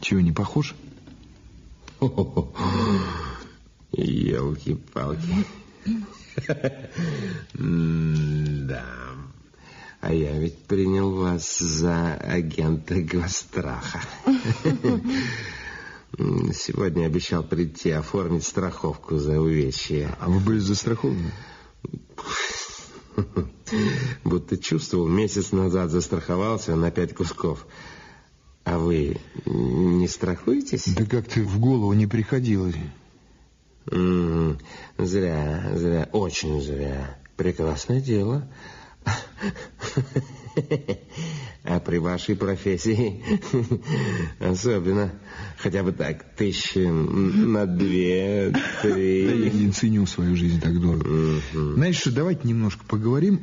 Чего, 0.00 0.20
не 0.20 0.32
похож? 0.32 0.74
Елки-палки. 3.92 5.46
Да. 7.54 8.84
А 10.00 10.12
я 10.12 10.38
ведь 10.38 10.58
принял 10.66 11.10
вас 11.10 11.58
за 11.58 12.14
агента 12.14 13.00
Гостраха. 13.00 14.00
М, 16.18 16.52
Сегодня 16.52 17.06
обещал 17.06 17.42
прийти 17.42 17.90
оформить 17.90 18.44
страховку 18.44 19.16
за 19.16 19.40
увечье. 19.40 20.14
А 20.20 20.28
вы 20.28 20.38
были 20.40 20.58
застрахованы? 20.58 21.32
Будто 24.24 24.56
чувствовал, 24.56 25.08
месяц 25.08 25.52
назад 25.52 25.90
застраховался 25.90 26.76
на 26.76 26.90
пять 26.90 27.14
кусков. 27.14 27.66
А 28.64 28.78
вы 28.78 29.18
не 29.44 30.08
страхуетесь? 30.08 30.86
Да 30.86 31.04
как-то 31.04 31.40
в 31.40 31.58
голову 31.60 31.92
не 31.92 32.06
приходило. 32.06 32.72
М, 33.90 34.58
Зря, 34.98 35.72
зря, 35.74 36.08
очень 36.12 36.60
зря. 36.60 37.16
Прекрасное 37.36 38.00
дело. 38.00 38.48
А 41.68 41.80
при 41.80 41.98
вашей 41.98 42.36
профессии 42.36 43.24
особенно. 44.38 45.12
Хотя 45.58 45.82
бы 45.82 45.90
так, 45.90 46.36
тысячи 46.36 46.78
на 46.78 47.66
две, 47.66 48.52
Да 48.52 48.88
я 48.88 48.92
три. 48.92 49.50
не 49.50 49.72
ценю 49.72 50.06
свою 50.06 50.36
жизнь 50.36 50.60
так 50.60 50.80
дорого. 50.80 51.40
Знаешь 51.52 51.96
что, 51.96 52.12
давайте 52.12 52.46
немножко 52.46 52.84
поговорим 52.86 53.40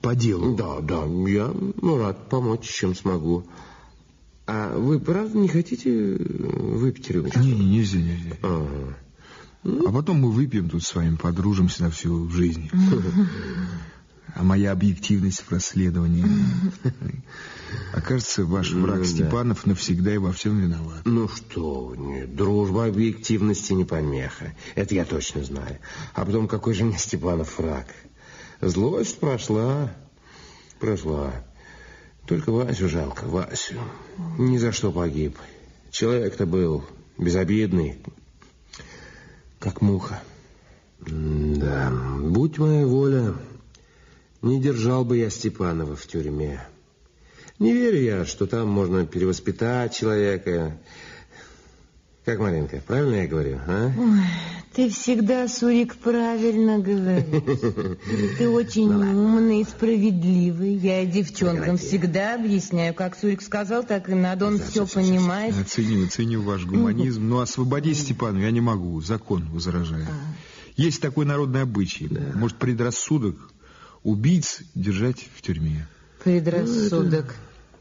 по 0.00 0.14
делу. 0.14 0.56
Да, 0.56 0.80
да, 0.80 1.04
я 1.28 1.52
ну, 1.82 1.98
рад 1.98 2.30
помочь, 2.30 2.62
чем 2.62 2.94
смогу. 2.94 3.46
А 4.46 4.76
вы 4.76 4.98
правда 4.98 5.36
не 5.36 5.48
хотите 5.48 6.16
выпить 6.16 7.10
рюмочку? 7.10 7.40
Не, 7.40 7.52
не, 7.52 7.76
нельзя, 7.76 7.98
нельзя. 7.98 8.36
Ага. 8.42 8.96
А 9.64 9.92
потом 9.92 10.20
мы 10.20 10.30
выпьем 10.30 10.68
тут 10.68 10.82
с 10.82 10.94
вами, 10.94 11.16
подружимся 11.16 11.84
на 11.84 11.90
всю 11.90 12.28
жизнь. 12.30 12.70
А 14.34 14.42
моя 14.42 14.72
объективность 14.72 15.40
в 15.40 15.52
расследовании. 15.52 16.24
Окажется, 17.92 18.44
ваш 18.44 18.72
враг 18.72 18.98
Ну, 18.98 19.04
да. 19.04 19.08
Степанов 19.08 19.66
навсегда 19.66 20.14
и 20.14 20.18
во 20.18 20.32
всем 20.32 20.60
виноват. 20.60 21.02
Ну 21.04 21.28
что 21.28 21.94
нет, 21.96 22.34
дружба 22.34 22.86
объективности 22.86 23.72
не 23.72 23.84
помеха. 23.84 24.54
Это 24.74 24.94
я 24.94 25.04
точно 25.04 25.44
знаю. 25.44 25.78
А 26.14 26.24
потом, 26.24 26.48
какой 26.48 26.74
же 26.74 26.84
мне 26.84 26.98
Степанов 26.98 27.58
враг? 27.58 27.86
Злость 28.60 29.20
прошла, 29.20 29.94
прошла. 30.80 31.32
Только 32.26 32.50
Васю 32.50 32.88
жалко, 32.88 33.24
Васю. 33.26 33.74
Ни 34.38 34.56
за 34.56 34.72
что 34.72 34.90
погиб. 34.90 35.36
Человек-то 35.90 36.46
был 36.46 36.84
безобидный, 37.18 37.98
как 39.58 39.80
муха. 39.80 40.22
Да, 41.00 41.92
будь 42.20 42.58
моя 42.58 42.86
воля, 42.86 43.34
не 44.44 44.60
держал 44.60 45.04
бы 45.04 45.18
я 45.18 45.30
Степанова 45.30 45.96
в 45.96 46.06
тюрьме. 46.06 46.60
Не 47.58 47.72
верю 47.72 48.00
я, 48.00 48.24
что 48.24 48.46
там 48.46 48.68
можно 48.68 49.06
перевоспитать 49.06 49.94
человека. 49.94 50.78
Как, 52.24 52.40
Маринка, 52.40 52.82
правильно 52.86 53.16
я 53.16 53.26
говорю, 53.26 53.60
а? 53.66 53.92
Ой, 53.96 54.20
ты 54.72 54.88
всегда, 54.88 55.46
Сурик, 55.46 55.94
правильно 55.96 56.78
говоришь. 56.78 57.98
Ты 58.38 58.48
очень 58.48 58.92
умный 58.92 59.60
и 59.60 59.64
справедливый. 59.64 60.74
Я 60.74 61.04
девчонкам 61.04 61.76
всегда 61.76 62.34
объясняю, 62.34 62.94
как 62.94 63.16
Сурик 63.16 63.42
сказал, 63.42 63.84
так 63.84 64.08
и 64.08 64.14
надо. 64.14 64.46
Он 64.46 64.58
все 64.58 64.86
понимает. 64.86 65.54
Оценю, 65.56 66.06
оценю 66.06 66.42
ваш 66.42 66.64
гуманизм, 66.64 67.28
но 67.28 67.40
освободить 67.40 67.98
Степану 67.98 68.40
я 68.40 68.50
не 68.50 68.62
могу, 68.62 69.00
закон 69.00 69.44
возражает. 69.50 70.08
Есть 70.76 71.00
такой 71.00 71.24
народный 71.24 71.62
обычай, 71.62 72.10
может, 72.34 72.56
предрассудок 72.56 73.36
убийц 74.04 74.60
держать 74.74 75.26
в 75.34 75.42
тюрьме. 75.42 75.88
Предрассудок. 76.22 77.34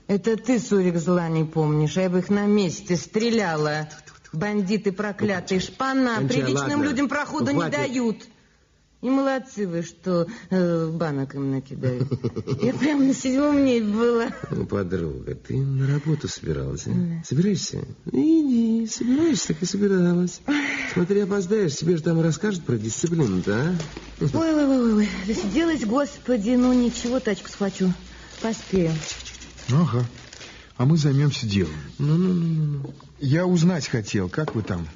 Это 0.07 0.35
ты, 0.35 0.59
Сурик, 0.59 0.97
зла 0.97 1.29
не 1.29 1.43
помнишь. 1.43 1.97
а 1.97 2.01
Я 2.01 2.09
бы 2.09 2.19
их 2.19 2.29
на 2.29 2.45
месте 2.45 2.95
стреляла. 2.95 3.89
Бандиты 4.31 4.91
проклятые, 4.91 5.59
шпана. 5.59 6.17
Приличным 6.27 6.79
ладно. 6.79 6.83
людям 6.83 7.07
прохода 7.07 7.53
Ну, 7.53 7.63
не 7.63 7.69
дают. 7.69 8.27
И 9.03 9.09
молодцы 9.09 9.67
вы, 9.67 9.83
что 9.83 10.27
э, 10.49 10.87
банок 10.87 11.35
им 11.35 11.51
накидают. 11.51 12.07
Я 12.63 12.73
прям 12.73 13.05
на 13.05 13.13
седьмом 13.13 13.65
небе 13.65 13.85
была. 13.85 14.27
Ну, 14.49 14.65
подруга, 14.65 15.35
ты 15.35 15.57
на 15.57 15.87
работу 15.87 16.29
собиралась, 16.29 16.87
а? 16.87 16.91
Собираешься? 17.25 17.85
Ну, 18.05 18.11
Иди, 18.13 18.87
собираешься, 18.87 19.49
так 19.49 19.61
и 19.61 19.65
собиралась. 19.65 20.39
Смотри, 20.93 21.19
опоздаешь, 21.19 21.75
тебе 21.75 21.97
же 21.97 22.03
там 22.03 22.21
расскажут 22.21 22.63
про 22.63 22.77
дисциплину-то, 22.77 23.53
а? 23.53 23.75
Ой, 24.21 24.53
ой, 24.55 24.65
ой, 24.65 24.93
ой, 24.93 25.09
засиделась, 25.27 25.83
господи, 25.83 26.51
ну 26.51 26.71
ничего, 26.71 27.19
тачку 27.19 27.49
схвачу. 27.49 27.91
Поспею. 28.41 28.93
Ага. 29.69 30.05
А 30.77 30.85
мы 30.85 30.95
займемся 30.95 31.45
делом. 31.45 31.75
Ну-ну-ну. 31.99 32.93
Я 33.19 33.45
узнать 33.47 33.85
хотел, 33.89 34.29
как 34.29 34.55
вы 34.55 34.61
там 34.61 34.87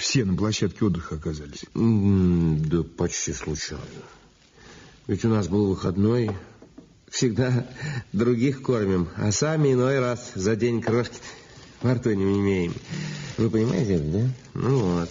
все 0.00 0.24
на 0.24 0.34
площадке 0.34 0.84
отдыха 0.84 1.16
оказались. 1.16 1.64
Да 1.74 2.82
почти 2.82 3.32
случайно. 3.32 3.84
Ведь 5.06 5.24
у 5.24 5.28
нас 5.28 5.46
был 5.48 5.68
выходной. 5.68 6.30
Всегда 7.08 7.66
других 8.12 8.62
кормим, 8.62 9.08
а 9.16 9.32
сами 9.32 9.72
иной 9.72 9.98
раз 9.98 10.30
за 10.36 10.54
день 10.54 10.80
крошки 10.80 11.16
во 11.82 11.94
рту 11.94 12.12
не 12.12 12.22
имеем. 12.38 12.72
Вы 13.36 13.50
понимаете 13.50 13.94
это, 13.94 14.04
да? 14.04 14.28
Ну 14.54 14.78
вот. 14.78 15.10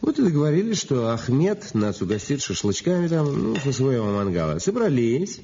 Вот 0.00 0.18
и 0.18 0.22
договорились, 0.22 0.78
что 0.78 1.10
Ахмед 1.10 1.74
нас 1.74 2.00
угостит 2.00 2.40
шашлычками 2.40 3.08
там, 3.08 3.26
ну, 3.36 3.56
со 3.56 3.72
своего 3.72 4.06
мангала. 4.06 4.60
Собрались. 4.60 5.40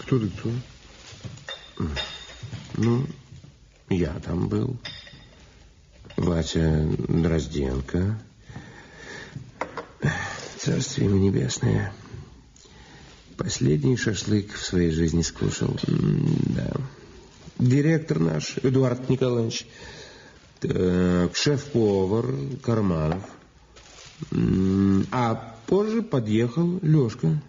Кто 0.00 0.18
ты 0.18 0.28
кто? 0.30 0.50
Ну, 2.76 3.06
я 3.88 4.14
там 4.24 4.48
был. 4.48 4.76
Ватя 6.16 6.86
Дрозденко. 7.08 8.18
Царствие 10.58 11.08
ему 11.08 11.18
небесное. 11.18 11.92
Последний 13.36 13.96
шашлык 13.96 14.52
в 14.52 14.62
своей 14.62 14.90
жизни 14.90 15.22
скушал. 15.22 15.76
Да. 15.86 16.72
Директор 17.58 18.18
наш, 18.18 18.56
Эдуард 18.62 19.08
Николаевич. 19.08 19.66
Так, 20.60 21.34
шеф-повар 21.34 22.26
Карманов. 22.62 23.22
А 25.12 25.56
позже 25.66 26.02
подъехал 26.02 26.78
Лешка 26.82 27.40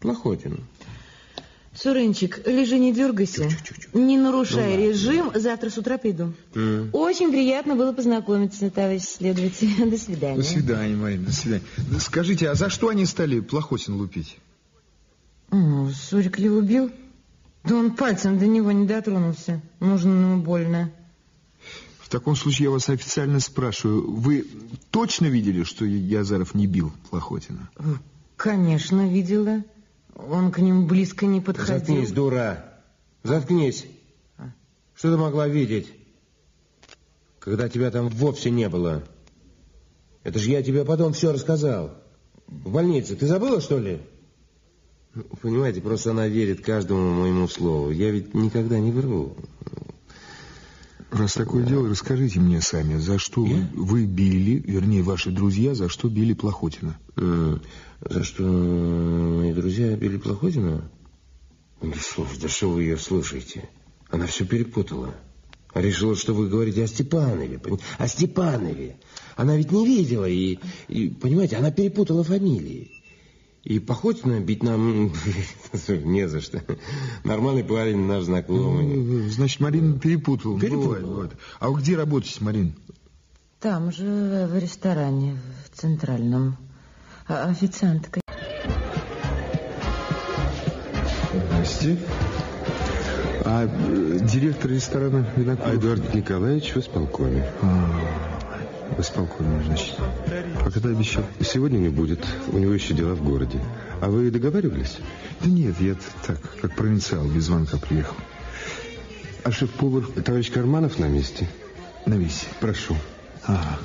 Плохотин. 0.00 0.64
Сурынчик, 1.78 2.46
лежи, 2.46 2.78
не 2.78 2.92
дергайся. 2.92 3.48
Не 3.92 4.16
нарушай 4.16 4.76
режим, 4.76 5.30
завтра 5.34 5.68
с 5.70 5.76
утра 5.76 5.98
приду. 5.98 6.32
Очень 6.92 7.30
приятно 7.30 7.76
было 7.76 7.92
познакомиться, 7.92 8.70
товарищ 8.70 9.02
следователь. 9.02 9.90
До 9.90 9.98
свидания. 9.98 10.36
До 10.36 10.42
свидания, 10.42 10.96
Марина, 10.96 11.26
до 11.26 11.32
свидания. 11.32 11.64
Да 11.90 12.00
Скажите, 12.00 12.48
а 12.48 12.54
за 12.54 12.70
что 12.70 12.88
они 12.88 13.04
стали 13.04 13.40
Плохотин 13.40 13.94
лупить? 13.94 14.38
О, 15.50 15.90
Сурик 15.90 16.38
ли 16.38 16.48
убил? 16.48 16.90
Да 17.64 17.74
он 17.74 17.94
пальцем 17.94 18.38
до 18.38 18.46
него 18.46 18.72
не 18.72 18.86
дотронулся. 18.86 19.60
Нужно 19.80 20.10
ему 20.10 20.42
больно. 20.42 20.90
В 21.98 22.08
таком 22.08 22.36
случае 22.36 22.66
я 22.66 22.70
вас 22.70 22.88
официально 22.88 23.40
спрашиваю, 23.40 24.08
вы 24.12 24.46
точно 24.92 25.26
видели, 25.26 25.64
что 25.64 25.84
Язаров 25.84 26.54
не 26.54 26.66
бил 26.66 26.92
Плохотина? 27.10 27.68
Конечно, 28.36 29.10
видела. 29.10 29.64
Он 30.16 30.50
к 30.50 30.58
ним 30.58 30.86
близко 30.86 31.26
не 31.26 31.40
подходил. 31.40 31.78
Заткнись, 31.78 32.12
дура. 32.12 32.64
Заткнись. 33.22 33.86
Что 34.94 35.12
ты 35.12 35.16
могла 35.18 35.46
видеть, 35.46 35.92
когда 37.38 37.68
тебя 37.68 37.90
там 37.90 38.08
вовсе 38.08 38.50
не 38.50 38.68
было? 38.70 39.02
Это 40.22 40.38
же 40.38 40.50
я 40.50 40.62
тебе 40.62 40.84
потом 40.84 41.12
все 41.12 41.32
рассказал. 41.32 41.94
В 42.46 42.72
больнице. 42.72 43.14
Ты 43.14 43.26
забыла, 43.26 43.60
что 43.60 43.78
ли? 43.78 44.00
Ну, 45.14 45.24
Понимаете, 45.42 45.82
просто 45.82 46.12
она 46.12 46.28
верит 46.28 46.64
каждому 46.64 47.12
моему 47.12 47.46
слову. 47.46 47.90
Я 47.90 48.10
ведь 48.10 48.32
никогда 48.32 48.78
не 48.78 48.92
вру. 48.92 49.36
Раз 51.10 51.34
такое 51.34 51.64
дело, 51.64 51.88
расскажите 51.88 52.40
мне 52.40 52.60
сами, 52.60 52.96
за 52.98 53.18
что 53.18 53.42
вы, 53.44 53.66
вы 53.74 54.06
били, 54.06 54.58
вернее, 54.66 55.02
ваши 55.02 55.30
друзья, 55.30 55.74
за 55.74 55.88
что 55.88 56.08
били 56.08 56.32
Плохотина? 56.34 56.98
М, 57.16 57.62
За 58.10 58.24
что 58.24 58.42
мои 58.42 59.52
друзья 59.52 59.96
били 59.96 60.16
Плохотина? 60.16 60.90
Да 61.80 61.94
что, 61.94 62.26
да 62.40 62.48
что 62.48 62.70
вы 62.70 62.82
ее 62.82 62.96
слушаете? 62.96 63.68
Она 64.10 64.26
все 64.26 64.44
перепутала. 64.44 65.14
Решила, 65.74 66.16
что 66.16 66.34
вы 66.34 66.48
говорите 66.48 66.82
о 66.84 66.86
Степанове. 66.86 67.60
О 67.98 68.08
Степанове. 68.08 68.96
Она 69.36 69.56
ведь 69.56 69.70
не 69.72 69.86
видела 69.86 70.24
и, 70.28 70.58
и, 70.88 71.08
понимаете, 71.10 71.56
она 71.56 71.70
перепутала 71.70 72.24
фамилии. 72.24 72.90
И 73.66 73.80
Похотина 73.80 74.38
бить 74.38 74.62
нам 74.62 75.12
не 75.88 76.28
за 76.28 76.40
что. 76.40 76.62
Нормальный 77.24 77.64
парень, 77.64 78.06
наш 78.06 78.22
знакомый. 78.22 79.28
Значит, 79.28 79.58
Марина 79.58 79.98
перепутала. 79.98 80.60
Перепутала. 80.60 80.84
Бывает, 80.84 81.04
бывает. 81.04 81.32
А 81.58 81.70
вы 81.70 81.80
где 81.80 81.96
работаете, 81.96 82.44
Марин? 82.44 82.76
Там 83.58 83.90
же, 83.90 84.46
в 84.48 84.56
ресторане, 84.56 85.40
в 85.64 85.76
Центральном. 85.76 86.56
А 87.26 87.48
официанткой. 87.48 88.22
Здрасте. 91.34 91.98
А 93.44 93.64
э, 93.64 94.18
директор 94.32 94.70
ресторана 94.70 95.26
Винокуров? 95.34 95.72
А 95.72 95.74
Эдуард 95.74 96.14
Николаевич 96.14 96.72
в 96.72 96.78
исполкоме. 96.78 97.50
В 97.60 98.35
исполкоме, 98.98 99.62
значит. 99.64 99.94
А 99.98 100.70
когда 100.70 100.90
обещал? 100.90 101.24
Сегодня 101.40 101.78
не 101.78 101.88
будет. 101.88 102.24
У 102.52 102.58
него 102.58 102.72
еще 102.72 102.94
дела 102.94 103.14
в 103.14 103.22
городе. 103.22 103.60
А 104.00 104.08
вы 104.08 104.30
договаривались? 104.30 104.98
Да 105.40 105.48
нет, 105.48 105.80
я 105.80 105.96
так, 106.26 106.38
как 106.60 106.74
провинциал, 106.74 107.24
без 107.26 107.44
звонка 107.44 107.76
приехал. 107.78 108.16
А 109.44 109.52
шеф-повар 109.52 110.06
товарищ 110.24 110.50
Карманов 110.50 110.98
на 110.98 111.06
месте? 111.06 111.48
На 112.04 112.14
месте. 112.14 112.46
Прошу. 112.60 112.96
Ага. 113.44 113.78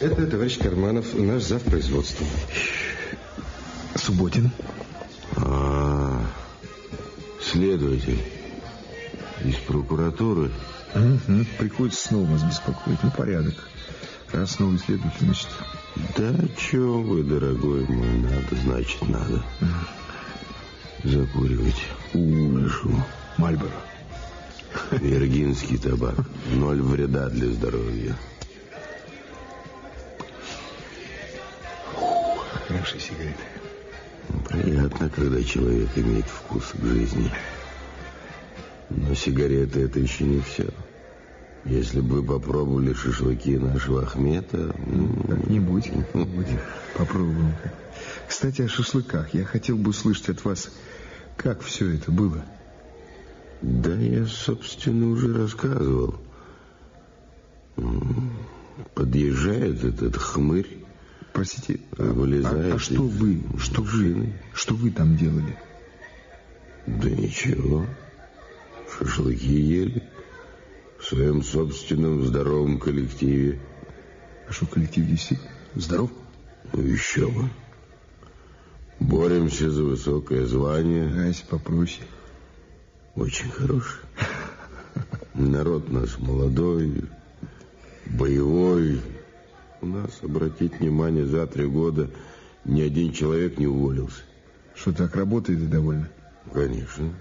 Это 0.00 0.26
товарищ 0.26 0.58
Карманов, 0.58 1.14
наш 1.14 1.42
зав. 1.44 1.62
производства. 1.62 2.26
Субботин. 3.94 4.50
А, 5.36 6.26
следователь 7.40 8.20
из 9.44 9.54
прокуратуры. 9.56 10.50
Угу. 10.94 11.46
Приходится 11.58 12.08
снова 12.08 12.28
нас 12.30 12.42
беспокоить. 12.42 13.02
Ну, 13.02 13.10
порядок. 13.10 13.54
Раз 14.32 14.58
новый 14.58 14.78
следователь, 14.78 15.26
значит... 15.26 15.48
Да, 16.16 16.34
чё 16.56 17.00
вы, 17.00 17.22
дорогой 17.22 17.84
мой, 17.86 18.18
надо, 18.18 18.56
значит, 18.62 19.06
надо. 19.08 19.44
закуривать. 21.04 21.82
Прошу. 22.12 22.90
Мальборо. 23.36 23.70
Виргинский 24.92 25.78
табак. 25.78 26.16
Ноль 26.52 26.80
вреда 26.80 27.28
для 27.28 27.50
здоровья. 27.52 28.16
Хорошая 32.68 33.00
сигарета. 33.00 33.42
Приятно, 34.48 35.10
когда 35.10 35.42
человек 35.42 35.90
имеет 35.96 36.26
вкус 36.26 36.72
к 36.72 36.84
жизни. 36.84 37.30
Но 38.88 39.14
сигареты 39.14 39.82
это 39.82 39.98
еще 39.98 40.24
не 40.24 40.40
все. 40.40 40.68
Если 41.64 42.00
бы 42.00 42.24
попробовали 42.24 42.92
шашлыки 42.92 43.56
нашего 43.56 44.02
Ахмета... 44.02 44.74
Как-нибудь, 45.28 45.92
как-нибудь 45.92 46.48
попробуем. 46.96 47.54
Кстати, 48.26 48.62
о 48.62 48.68
шашлыках. 48.68 49.32
Я 49.32 49.44
хотел 49.44 49.76
бы 49.76 49.90
услышать 49.90 50.28
от 50.30 50.44
вас, 50.44 50.70
как 51.36 51.62
все 51.62 51.94
это 51.94 52.10
было. 52.10 52.44
Да, 53.60 53.94
я, 53.94 54.26
собственно, 54.26 55.08
уже 55.10 55.32
рассказывал. 55.32 56.16
Подъезжает 58.94 59.84
этот 59.84 60.16
хмырь. 60.16 60.84
Простите, 61.32 61.80
вылезает 61.92 62.74
а, 62.74 62.76
а 62.76 62.78
что 62.78 63.02
вы, 63.02 63.42
что 63.58 63.82
вы, 63.82 64.34
что 64.52 64.74
вы 64.74 64.90
там 64.90 65.16
делали? 65.16 65.56
Да 66.86 67.08
ничего. 67.08 67.86
Шашлыки 68.98 69.54
ели 69.54 70.02
своем 71.12 71.42
собственном 71.42 72.24
здоровом 72.24 72.78
коллективе. 72.78 73.60
А 74.48 74.52
что 74.52 74.64
коллектив 74.64 75.06
действительно 75.06 75.50
здоров? 75.74 76.10
Ну, 76.72 76.82
еще 76.82 77.28
бы. 77.28 77.50
Боремся 78.98 79.70
за 79.70 79.82
высокое 79.82 80.46
звание. 80.46 81.12
А 81.14 81.26
если 81.26 81.44
попроще? 81.44 82.06
Очень 83.14 83.50
хороший. 83.50 84.00
Народ 85.34 85.90
наш 85.90 86.18
молодой, 86.18 87.04
боевой. 88.06 89.02
У 89.82 89.86
нас, 89.86 90.18
обратить 90.22 90.80
внимание, 90.80 91.26
за 91.26 91.46
три 91.46 91.66
года 91.66 92.08
ни 92.64 92.80
один 92.80 93.12
человек 93.12 93.58
не 93.58 93.66
уволился. 93.66 94.22
Что, 94.74 94.92
так 94.92 95.14
работает 95.14 95.60
и 95.60 95.66
довольно? 95.66 96.08
Конечно. 96.54 97.12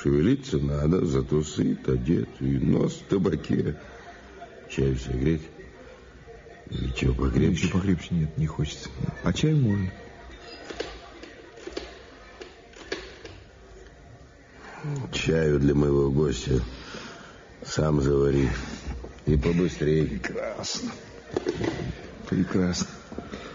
Шевелиться 0.00 0.58
надо, 0.58 1.04
зато 1.04 1.42
сыт, 1.42 1.88
одет, 1.88 2.28
и 2.40 2.58
нос 2.58 2.94
в 2.94 3.10
табаке. 3.10 3.76
Чай 4.70 4.96
согреть? 4.96 5.42
Или 6.70 6.92
чего 6.92 7.14
покрепче? 7.14 7.64
Ничего 7.64 7.78
покрепче 7.80 8.08
нет, 8.14 8.38
не 8.38 8.46
хочется. 8.46 8.90
А 9.24 9.32
чай 9.32 9.54
можно. 9.54 9.90
Чаю 15.12 15.58
для 15.58 15.74
моего 15.74 16.10
гостя 16.12 16.62
сам 17.64 18.00
завари. 18.00 18.48
И 19.26 19.36
побыстрее. 19.36 20.06
Прекрасно. 20.06 20.90
Прекрасно. 22.28 22.86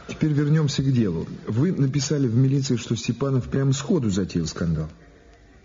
Теперь 0.09 0.33
вернемся 0.33 0.83
к 0.83 0.91
делу. 0.91 1.25
Вы 1.47 1.71
написали 1.71 2.27
в 2.27 2.35
милиции, 2.35 2.75
что 2.75 2.97
Степанов 2.97 3.49
прямо 3.49 3.71
сходу 3.71 4.09
затеял 4.09 4.45
скандал. 4.45 4.89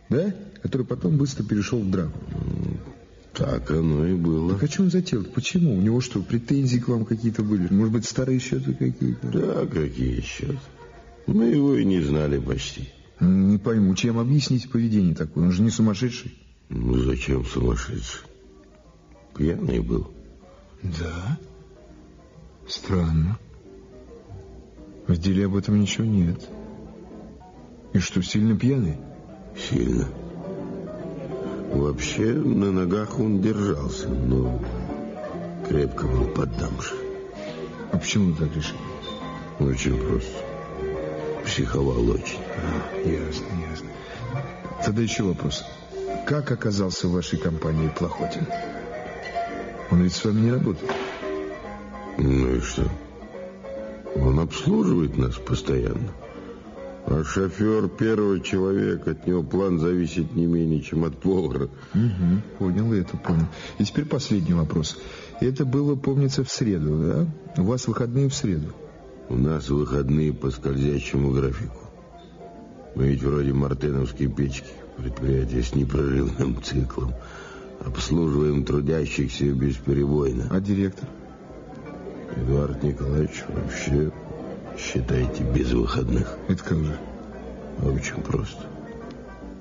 Да? 0.09 0.35
Который 0.63 0.87
потом 0.87 1.17
быстро 1.17 1.45
перешел 1.45 1.81
в 1.81 1.91
драку. 1.91 2.19
Так 3.35 3.71
оно 3.71 4.07
и 4.07 4.15
было. 4.15 4.55
Так 4.55 4.65
а 4.65 4.67
что 4.67 4.83
он 4.83 4.91
затеял? 4.91 5.25
Почему? 5.25 5.77
У 5.77 5.81
него 5.81 6.01
что, 6.01 6.23
претензии 6.23 6.79
к 6.79 6.89
вам 6.89 7.05
какие-то 7.05 7.43
были? 7.43 7.73
Может 7.73 7.93
быть, 7.93 8.05
старые 8.05 8.41
счеты 8.41 8.75
какие-то? 8.75 9.29
Да, 9.29 9.67
какие 9.67 10.21
счеты? 10.21 10.59
Мы 11.27 11.47
его 11.47 11.77
и 11.77 11.85
не 11.85 12.01
знали 12.01 12.39
почти. 12.39 12.89
Не 13.21 13.59
пойму, 13.59 13.95
чем 13.95 14.19
объяснить 14.19 14.71
поведение 14.71 15.15
такое? 15.15 15.45
Он 15.45 15.53
же 15.53 15.63
не 15.63 15.71
сумасшедший. 15.71 16.37
Ну, 16.69 16.95
зачем 16.95 17.45
сумасшедший? 17.45 18.23
Пьяный 19.37 19.81
был. 19.81 20.11
Да? 20.83 21.39
Странно. 22.67 23.39
В 25.07 25.17
деле 25.17 25.47
об 25.47 25.57
этом 25.57 25.81
ничего 25.81 26.05
нет. 26.05 26.49
И 27.93 27.99
что, 27.99 28.23
сильно 28.23 28.59
пьяный? 28.59 28.97
Сильно. 29.59 30.07
Вообще, 31.73 32.33
на 32.33 32.73
ногах 32.73 33.19
он 33.19 33.41
держался, 33.41 34.09
но 34.09 34.61
крепко 35.69 36.07
был 36.07 36.27
поддамши. 36.29 36.95
А 37.93 37.99
почему 37.99 38.35
так 38.35 38.55
решили? 38.55 38.79
Очень 39.59 39.99
просто. 39.99 40.33
Психовал 41.45 42.11
очень. 42.11 42.39
А, 42.57 43.09
ясно, 43.09 43.47
ясно. 43.71 43.89
Тогда 44.85 45.03
еще 45.03 45.25
вопрос. 45.25 45.65
Как 46.27 46.51
оказался 46.53 47.09
в 47.09 47.13
вашей 47.13 47.39
компании 47.39 47.93
Плохотин? 47.97 48.47
Он 49.91 50.03
ведь 50.03 50.15
с 50.15 50.25
вами 50.25 50.41
не 50.41 50.53
работает. 50.53 50.93
Ну 52.19 52.57
и 52.57 52.61
что? 52.61 52.89
Он 54.17 54.41
обслуживает 54.41 55.17
нас 55.17 55.35
постоянно. 55.37 56.13
А 57.11 57.25
шофер 57.25 57.89
первого 57.89 58.39
человека, 58.41 59.13
от 59.13 59.27
него 59.27 59.43
план 59.43 59.79
зависит 59.79 60.35
не 60.35 60.45
менее, 60.45 60.83
чем 60.83 61.05
от 61.05 61.19
повара. 61.19 61.71
Угу, 61.95 62.43
понял, 62.59 62.93
это 62.93 63.17
понял. 63.17 63.47
И 63.79 63.85
теперь 63.85 64.05
последний 64.05 64.53
вопрос. 64.53 64.99
Это 65.41 65.65
было, 65.65 65.95
помнится, 65.95 66.45
в 66.45 66.51
среду, 66.51 66.99
да? 66.99 67.63
У 67.63 67.65
вас 67.65 67.87
выходные 67.87 68.29
в 68.29 68.35
среду? 68.35 68.75
У 69.31 69.37
нас 69.37 69.71
выходные 69.71 70.35
по 70.35 70.51
скользящему 70.51 71.33
графику. 71.33 71.79
Мы 72.95 73.09
ведь 73.09 73.23
вроде 73.23 73.55
мартеновской 73.55 74.27
печки, 74.27 74.69
предприятие 74.99 75.63
с 75.63 75.75
непрерывным 75.75 76.63
циклом. 76.63 77.15
Обслуживаем 77.87 78.65
трудящихся 78.65 79.47
бесперебойно. 79.47 80.49
А 80.51 80.61
директор? 80.61 81.09
Эдуард 82.37 82.83
Николаевич 82.83 83.45
вообще, 83.49 84.13
считайте, 84.79 85.43
без 85.43 85.73
выходных. 85.73 86.37
Это 86.49 86.63
как 86.63 86.79
же? 86.79 86.99
Очень 87.83 88.23
просто. 88.23 88.67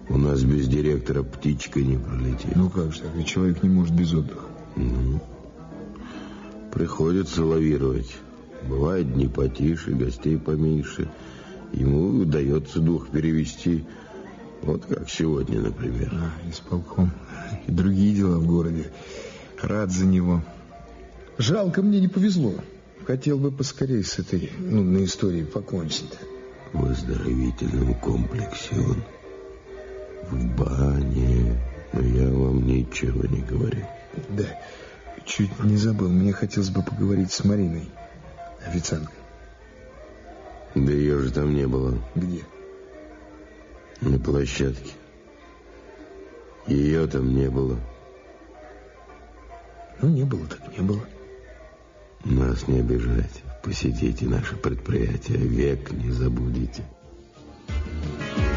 У 0.09 0.17
нас 0.17 0.41
без 0.43 0.67
директора 0.67 1.23
птичка 1.23 1.81
не 1.81 1.97
пролетит. 1.97 2.55
Ну 2.55 2.69
как 2.69 2.93
же 2.93 3.01
так? 3.01 3.15
Ведь 3.15 3.27
человек 3.27 3.61
не 3.63 3.69
может 3.69 3.93
без 3.93 4.13
отдыха. 4.13 4.45
Ну, 4.75 5.19
приходится 6.71 7.43
лавировать. 7.43 8.15
Бывают 8.67 9.13
дни 9.13 9.27
потише, 9.27 9.91
гостей 9.91 10.37
поменьше. 10.37 11.09
Ему 11.73 12.21
удается 12.21 12.79
дух 12.79 13.09
перевести. 13.09 13.85
Вот 14.61 14.85
как 14.85 15.09
сегодня, 15.09 15.61
например. 15.61 16.11
А, 16.13 16.49
исполком. 16.49 17.11
И 17.67 17.71
другие 17.71 18.15
дела 18.15 18.37
в 18.37 18.47
городе. 18.47 18.91
Рад 19.61 19.91
за 19.91 20.05
него. 20.05 20.41
Жалко, 21.37 21.81
мне 21.81 21.99
не 21.99 22.07
повезло. 22.07 22.53
Хотел 23.07 23.37
бы 23.37 23.53
поскорее 23.53 24.03
с 24.03 24.19
этой 24.19 24.51
нудной 24.57 25.05
историей 25.05 25.45
покончить. 25.45 26.11
В 26.73 26.91
оздоровительном 26.91 27.93
комплексе 28.01 28.75
он. 28.75 29.01
В 30.29 30.57
бане. 30.57 31.57
Но 31.93 32.01
я 32.01 32.29
вам 32.29 32.67
ничего 32.67 33.25
не 33.27 33.41
говорю. 33.43 33.85
Да, 34.27 34.43
чуть 35.23 35.57
не 35.63 35.77
забыл. 35.77 36.09
Мне 36.09 36.33
хотелось 36.33 36.69
бы 36.69 36.83
поговорить 36.83 37.31
с 37.31 37.45
Мариной, 37.45 37.89
официанткой. 38.67 39.15
Да 40.75 40.91
ее 40.91 41.21
же 41.21 41.31
там 41.31 41.55
не 41.55 41.65
было. 41.65 41.97
Где? 42.13 42.43
На 44.01 44.19
площадке. 44.19 44.91
Ее 46.67 47.07
там 47.07 47.33
не 47.33 47.49
было. 47.49 47.79
Ну, 50.01 50.09
не 50.09 50.25
было 50.25 50.45
так 50.45 50.77
не 50.77 50.83
было. 50.83 51.01
Нас 52.29 52.67
не 52.67 52.79
обижайте. 52.79 53.41
Посетите 53.63 54.25
наше 54.25 54.57
предприятие. 54.57 55.37
Век 55.37 55.93
не 55.93 56.11
забудете. 56.11 56.83
Баня– 57.67 58.47
это 58.47 58.56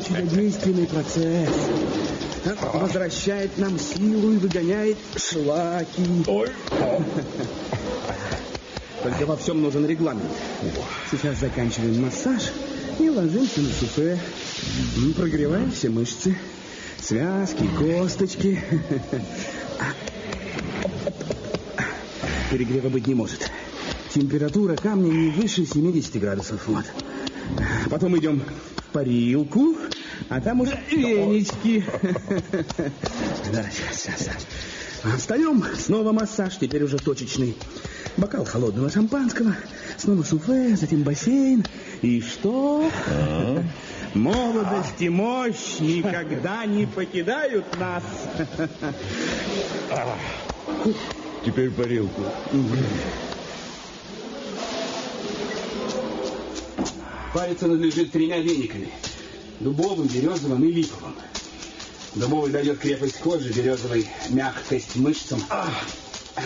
чудодейственный 0.00 0.86
процесс. 0.86 1.48
Возвращает 2.72 3.56
нам 3.58 3.78
силу 3.78 4.32
и 4.32 4.36
выгоняет 4.38 4.96
шлаки. 5.16 6.24
Ой. 6.26 6.48
Только 9.02 9.26
во 9.26 9.36
всем 9.36 9.62
нужен 9.62 9.86
регламент. 9.86 10.24
Сейчас 11.10 11.38
заканчиваем 11.38 12.02
массаж 12.02 12.50
и 12.98 13.08
ложимся 13.08 13.60
на 13.60 13.68
суфе. 13.70 14.18
М, 14.96 15.12
Прогреваем 15.14 15.70
все 15.72 15.88
мышцы. 15.88 16.36
Связки, 17.00 17.66
косточки. 17.78 18.62
Перегрева 22.50 22.88
быть 22.88 23.06
не 23.06 23.14
может. 23.14 23.50
Температура 24.12 24.76
камня 24.76 25.10
не 25.10 25.30
выше 25.30 25.64
70 25.64 26.18
градусов. 26.20 26.66
Вот. 26.66 26.84
Потом 27.90 28.18
идем 28.18 28.42
парилку, 28.92 29.76
а 30.28 30.40
там 30.40 30.60
уже 30.60 30.78
венички. 30.90 31.84
Да, 33.52 33.64
сейчас, 33.70 34.00
сейчас. 34.00 34.18
сейчас. 34.18 34.46
Встаем, 35.18 35.64
снова 35.78 36.12
массаж, 36.12 36.58
теперь 36.58 36.82
уже 36.84 36.98
точечный. 36.98 37.56
Бокал 38.16 38.44
холодного 38.44 38.90
шампанского, 38.90 39.56
снова 39.96 40.22
суфе, 40.22 40.76
затем 40.76 41.02
бассейн. 41.02 41.64
И 42.02 42.20
что? 42.20 42.90
Молодость 44.14 45.00
и 45.00 45.08
мощь 45.08 45.78
никогда 45.80 46.66
не 46.66 46.86
покидают 46.86 47.64
нас. 47.78 48.02
Теперь 51.44 51.70
парилку. 51.70 52.22
Париться 57.32 57.68
надлежит 57.68 58.10
тремя 58.10 58.38
вениками. 58.38 58.88
Дубовым, 59.60 60.08
березовым 60.08 60.64
и 60.64 60.72
липовым. 60.72 61.14
Дубовый 62.14 62.50
дает 62.50 62.78
крепость 62.78 63.18
кожи, 63.18 63.52
березовый 63.52 64.08
мягкость 64.30 64.96
мышцам, 64.96 65.40
а 65.48 65.70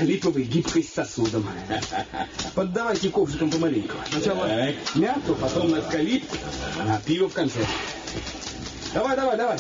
липовый 0.03 0.43
гибкость 0.43 0.95
сосудам. 0.95 1.49
Поддавайте 2.55 3.09
ковшиком 3.09 3.51
помаленьку. 3.51 3.97
Сначала 4.11 4.47
мяту, 4.95 5.35
потом 5.37 5.71
наскалит, 5.71 6.25
а 6.81 7.01
пиво 7.07 7.29
в 7.29 7.33
конце. 7.33 7.65
Давай, 8.93 9.17
давай, 9.17 9.37
давай. 9.39 9.59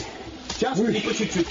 Часто 0.60 0.84
и 0.90 1.00
по 1.00 1.14
чуть-чуть. 1.14 1.48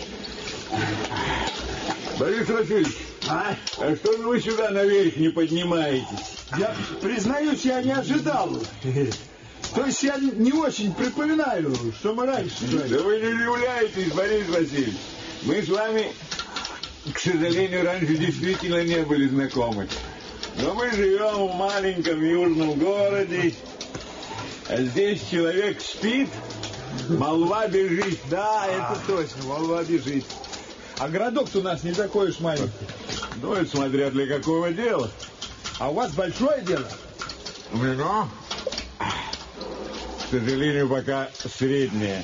Борис 2.20 2.48
Васильевич, 2.48 2.96
А? 3.28 3.56
а 3.80 3.96
что 3.96 4.18
же 4.18 4.28
вы 4.28 4.40
сюда 4.40 4.70
наверх 4.70 5.18
не 5.18 5.30
поднимаетесь? 5.30 6.38
Я, 6.60 6.76
признаюсь, 7.02 7.66
я 7.66 7.82
не 7.82 7.92
ожидал. 7.92 8.56
То 9.76 9.86
есть 9.86 10.04
я 10.04 10.18
не 10.18 10.52
очень 10.52 10.94
припоминаю, 10.94 11.76
что 12.00 12.14
мы 12.14 12.26
раньше 12.26 12.68
знали. 12.68 12.90
Да 12.90 13.04
вы 13.04 13.20
не 13.20 13.28
удивляйтесь, 13.28 14.12
Борис 14.14 14.48
Васильевич. 14.50 14.96
Мы 15.44 15.62
с 15.62 15.68
вами, 15.68 16.12
к 17.12 17.20
сожалению, 17.20 17.84
раньше 17.84 18.16
действительно 18.16 18.84
не 18.84 19.04
были 19.04 19.28
знакомы. 19.28 19.88
Но 20.62 20.74
мы 20.76 20.92
живем 20.92 21.48
в 21.48 21.56
маленьком 21.56 22.24
южном 22.24 22.78
городе, 22.78 23.56
а 24.70 24.82
здесь 24.82 25.22
человек 25.32 25.82
спит, 25.82 26.30
молва 27.10 27.68
бежит. 27.68 28.20
Да, 28.30 28.68
это 28.68 28.98
точно, 29.08 29.44
молва 29.46 29.84
бежит. 29.84 30.24
А 31.00 31.10
городок-то 31.10 31.60
у 31.60 31.64
нас 31.64 31.84
не 31.84 31.94
такой 31.94 32.30
уж 32.30 32.40
маленький. 32.40 32.72
Ну, 33.42 33.54
это 33.54 33.70
смотря 33.70 34.12
для 34.12 34.28
какого 34.28 34.72
дела. 34.72 35.10
А 35.80 35.90
у 35.90 35.96
вас 35.96 36.12
большое 36.12 36.62
дело? 36.62 36.88
Ну, 37.74 38.28
к 40.26 40.30
сожалению, 40.32 40.90
пока 40.90 41.30
среднее. 41.58 42.24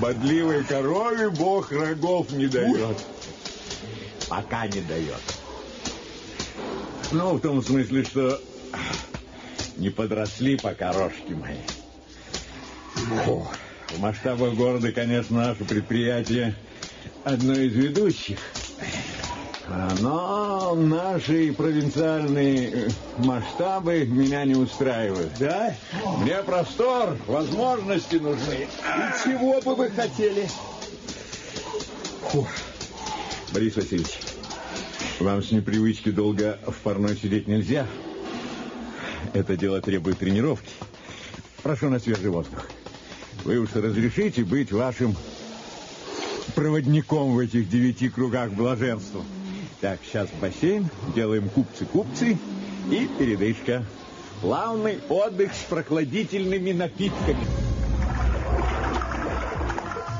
Бодливой 0.00 0.64
корове 0.64 1.30
бог 1.30 1.72
рогов 1.72 2.30
не 2.30 2.46
дает. 2.46 2.96
Пока 4.28 4.66
не 4.66 4.80
дает. 4.82 5.22
Ну, 7.10 7.34
в 7.34 7.40
том 7.40 7.62
смысле, 7.62 8.04
что 8.04 8.40
не 9.76 9.90
подросли 9.90 10.56
пока 10.56 10.92
рожки 10.92 11.32
мои. 11.32 11.56
О, 13.26 13.50
в 13.90 13.98
масштабах 13.98 14.54
города, 14.54 14.92
конечно, 14.92 15.36
наше 15.36 15.64
предприятие 15.64 16.54
одно 17.24 17.54
из 17.54 17.72
ведущих. 17.74 18.38
Но 20.00 20.74
наши 20.74 21.52
провинциальные 21.52 22.70
э, 22.70 22.88
масштабы 23.18 24.06
меня 24.06 24.44
не 24.44 24.54
устраивают. 24.54 25.32
Да? 25.38 25.74
Мне 26.18 26.36
простор, 26.42 27.16
возможности 27.26 28.16
нужны. 28.16 28.66
И 28.66 29.28
чего 29.28 29.60
бы 29.60 29.74
вы 29.74 29.90
хотели? 29.90 30.48
Борис 33.52 33.76
Васильевич, 33.76 34.18
вам 35.20 35.42
с 35.42 35.50
непривычки 35.50 36.10
долго 36.10 36.58
в 36.66 36.74
парной 36.76 37.16
сидеть 37.16 37.46
нельзя. 37.46 37.86
Это 39.34 39.56
дело 39.56 39.82
требует 39.82 40.18
тренировки. 40.18 40.70
Прошу 41.62 41.90
на 41.90 41.98
свежий 41.98 42.30
воздух. 42.30 42.66
Вы 43.44 43.58
уж 43.58 43.74
разрешите 43.74 44.44
быть 44.44 44.72
вашим 44.72 45.14
проводником 46.54 47.34
в 47.34 47.38
этих 47.38 47.68
девяти 47.68 48.08
кругах 48.08 48.50
блаженства. 48.52 49.22
Так, 49.80 50.00
сейчас 50.04 50.28
бассейн, 50.40 50.88
делаем 51.14 51.48
купцы-купцы 51.50 52.36
и 52.90 53.08
передышка. 53.16 53.84
Плавный 54.40 54.98
отдых 55.08 55.52
с 55.54 55.62
прохладительными 55.68 56.72
напитками. 56.72 57.46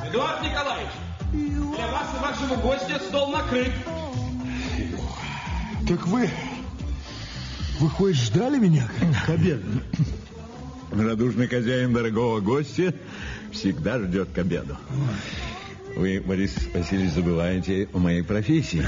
Эдуард 0.08 0.42
Николаевич, 0.42 0.92
для 1.32 1.88
вас 1.88 2.06
и 2.14 2.22
вашего 2.22 2.60
гостя 2.60 3.00
стол 3.08 3.32
накрыт. 3.32 3.72
Так 5.88 6.06
вы, 6.06 6.30
вы 7.80 7.90
хоть 7.90 8.14
ждали 8.14 8.58
меня 8.58 8.88
к 9.26 9.28
обеду? 9.28 9.66
Радушный 10.92 11.48
хозяин 11.48 11.92
дорогого 11.92 12.38
гостя 12.40 12.94
всегда 13.50 13.98
ждет 13.98 14.28
к 14.32 14.38
обеду. 14.38 14.76
Вы, 15.96 16.22
Борис 16.24 16.54
Васильевич, 16.72 17.12
забываете 17.12 17.88
о 17.92 17.98
моей 17.98 18.22
профессии. 18.22 18.84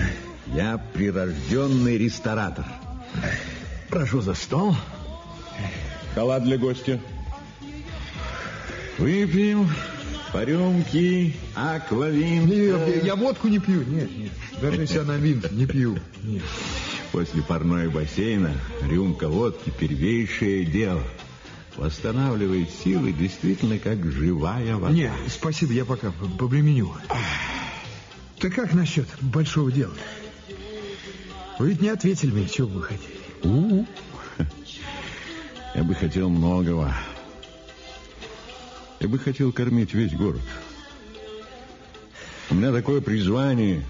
Я 0.55 0.79
прирожденный 0.95 1.97
ресторатор. 1.99 2.65
Прошу 3.89 4.21
за 4.21 4.35
стол. 4.35 4.75
Халат 6.15 6.45
для 6.45 6.59
гостя. 6.59 7.01
Выпьем 8.99 9.69
по 10.33 10.45
рюмке 10.45 11.35
аквавин. 11.55 12.47
Нет, 12.47 13.05
я 13.05 13.17
водку 13.17 13.49
не 13.49 13.59
пью. 13.59 13.83
Нет, 13.85 14.11
нет. 14.17 14.33
Даже 14.61 14.81
если 14.83 14.99
она 14.99 15.17
вин, 15.17 15.43
не 15.53 15.67
пью. 15.67 15.99
Нет. 16.23 16.43
После 17.13 17.43
парной 17.43 17.89
бассейна 17.89 18.53
рюмка 18.83 19.29
водки 19.29 19.73
первейшее 19.79 20.65
дело. 20.65 21.03
Восстанавливает 21.77 22.69
силы 22.85 23.13
действительно 23.13 23.79
как 23.79 24.05
живая 24.11 24.77
вода. 24.77 24.93
Нет, 24.93 25.13
спасибо, 25.29 25.73
я 25.73 25.85
пока 25.85 26.11
по- 26.11 26.27
побременю. 26.27 26.93
Так 28.39 28.55
как 28.55 28.75
насчет 28.75 29.07
большого 29.21 29.73
дела? 29.73 29.95
Вы 31.61 31.69
ведь 31.69 31.83
не 31.83 31.91
ответили 31.91 32.31
мне, 32.31 32.49
чего 32.49 32.69
вы 32.69 32.83
хотели. 32.85 33.21
У. 33.43 33.85
Я 35.75 35.85
бы 35.85 35.95
хотел 35.95 36.31
многого. 36.31 36.91
Я 38.99 39.09
бы 39.09 39.19
хотел 39.19 39.53
кормить 39.53 39.93
весь 39.93 40.15
город. 40.15 40.41
У 42.49 42.55
меня 42.55 42.73
такое 42.73 43.03
призвание 43.03 43.85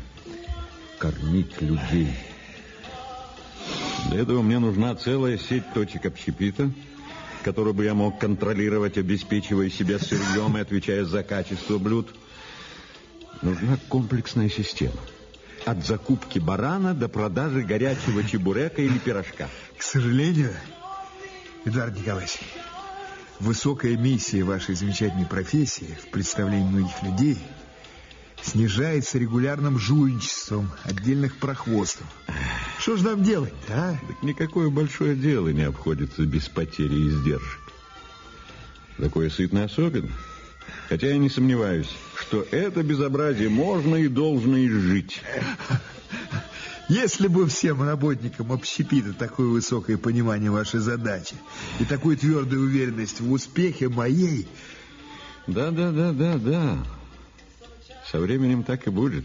кормить 0.98 1.60
людей. 1.60 2.12
Для 4.08 4.22
этого 4.22 4.42
мне 4.42 4.58
нужна 4.58 4.96
целая 4.96 5.38
сеть 5.38 5.72
точек 5.72 6.06
общепита, 6.06 6.72
которую 7.44 7.74
бы 7.74 7.84
я 7.84 7.94
мог 7.94 8.18
контролировать, 8.18 8.98
обеспечивая 8.98 9.70
себя 9.70 10.00
сырьем 10.00 10.56
и 10.56 10.60
отвечая 10.60 11.04
за 11.04 11.22
качество 11.22 11.78
блюд. 11.78 12.12
Нужна 13.42 13.78
комплексная 13.88 14.48
система. 14.48 14.98
От 15.66 15.84
закупки 15.84 16.38
барана 16.38 16.94
до 16.94 17.08
продажи 17.08 17.62
горячего 17.62 18.24
чебурека 18.24 18.82
или 18.82 18.98
пирожка. 18.98 19.48
К 19.76 19.82
сожалению, 19.82 20.52
Эдуард 21.64 21.98
Николаевич, 21.98 22.38
высокая 23.38 23.96
миссия 23.96 24.42
вашей 24.42 24.74
замечательной 24.74 25.26
профессии 25.26 25.98
в 26.02 26.10
представлении 26.10 26.66
многих 26.66 27.02
людей 27.02 27.38
снижается 28.42 29.18
регулярным 29.18 29.78
жульничеством 29.78 30.70
отдельных 30.84 31.36
прохвостов. 31.36 32.06
Что 32.78 32.96
же 32.96 33.04
нам 33.04 33.22
делать-то, 33.22 33.74
а? 33.74 33.98
Так 34.06 34.22
никакое 34.22 34.70
большое 34.70 35.14
дело 35.14 35.48
не 35.48 35.62
обходится 35.62 36.22
без 36.22 36.48
потери 36.48 37.08
издержек. 37.08 37.60
Такое 38.96 39.28
сытно 39.28 39.64
особенно. 39.64 40.10
Хотя 40.88 41.08
я 41.08 41.18
не 41.18 41.30
сомневаюсь, 41.30 41.90
что 42.16 42.46
это 42.50 42.82
безобразие 42.82 43.48
можно 43.48 43.96
и 43.96 44.08
должно 44.08 44.58
изжить. 44.58 45.20
Если 46.88 47.28
бы 47.28 47.46
всем 47.46 47.82
работникам 47.82 48.50
общепита 48.50 49.12
такое 49.12 49.46
высокое 49.46 49.96
понимание 49.96 50.50
вашей 50.50 50.80
задачи 50.80 51.36
и 51.78 51.84
такую 51.84 52.16
твердую 52.16 52.62
уверенность 52.62 53.20
в 53.20 53.30
успехе 53.30 53.88
моей, 53.88 54.48
Да, 55.46 55.70
да, 55.70 55.92
да, 55.92 56.12
да, 56.12 56.36
да. 56.36 56.78
Со 58.10 58.18
временем 58.18 58.64
так 58.64 58.86
и 58.86 58.90
будет. 58.90 59.24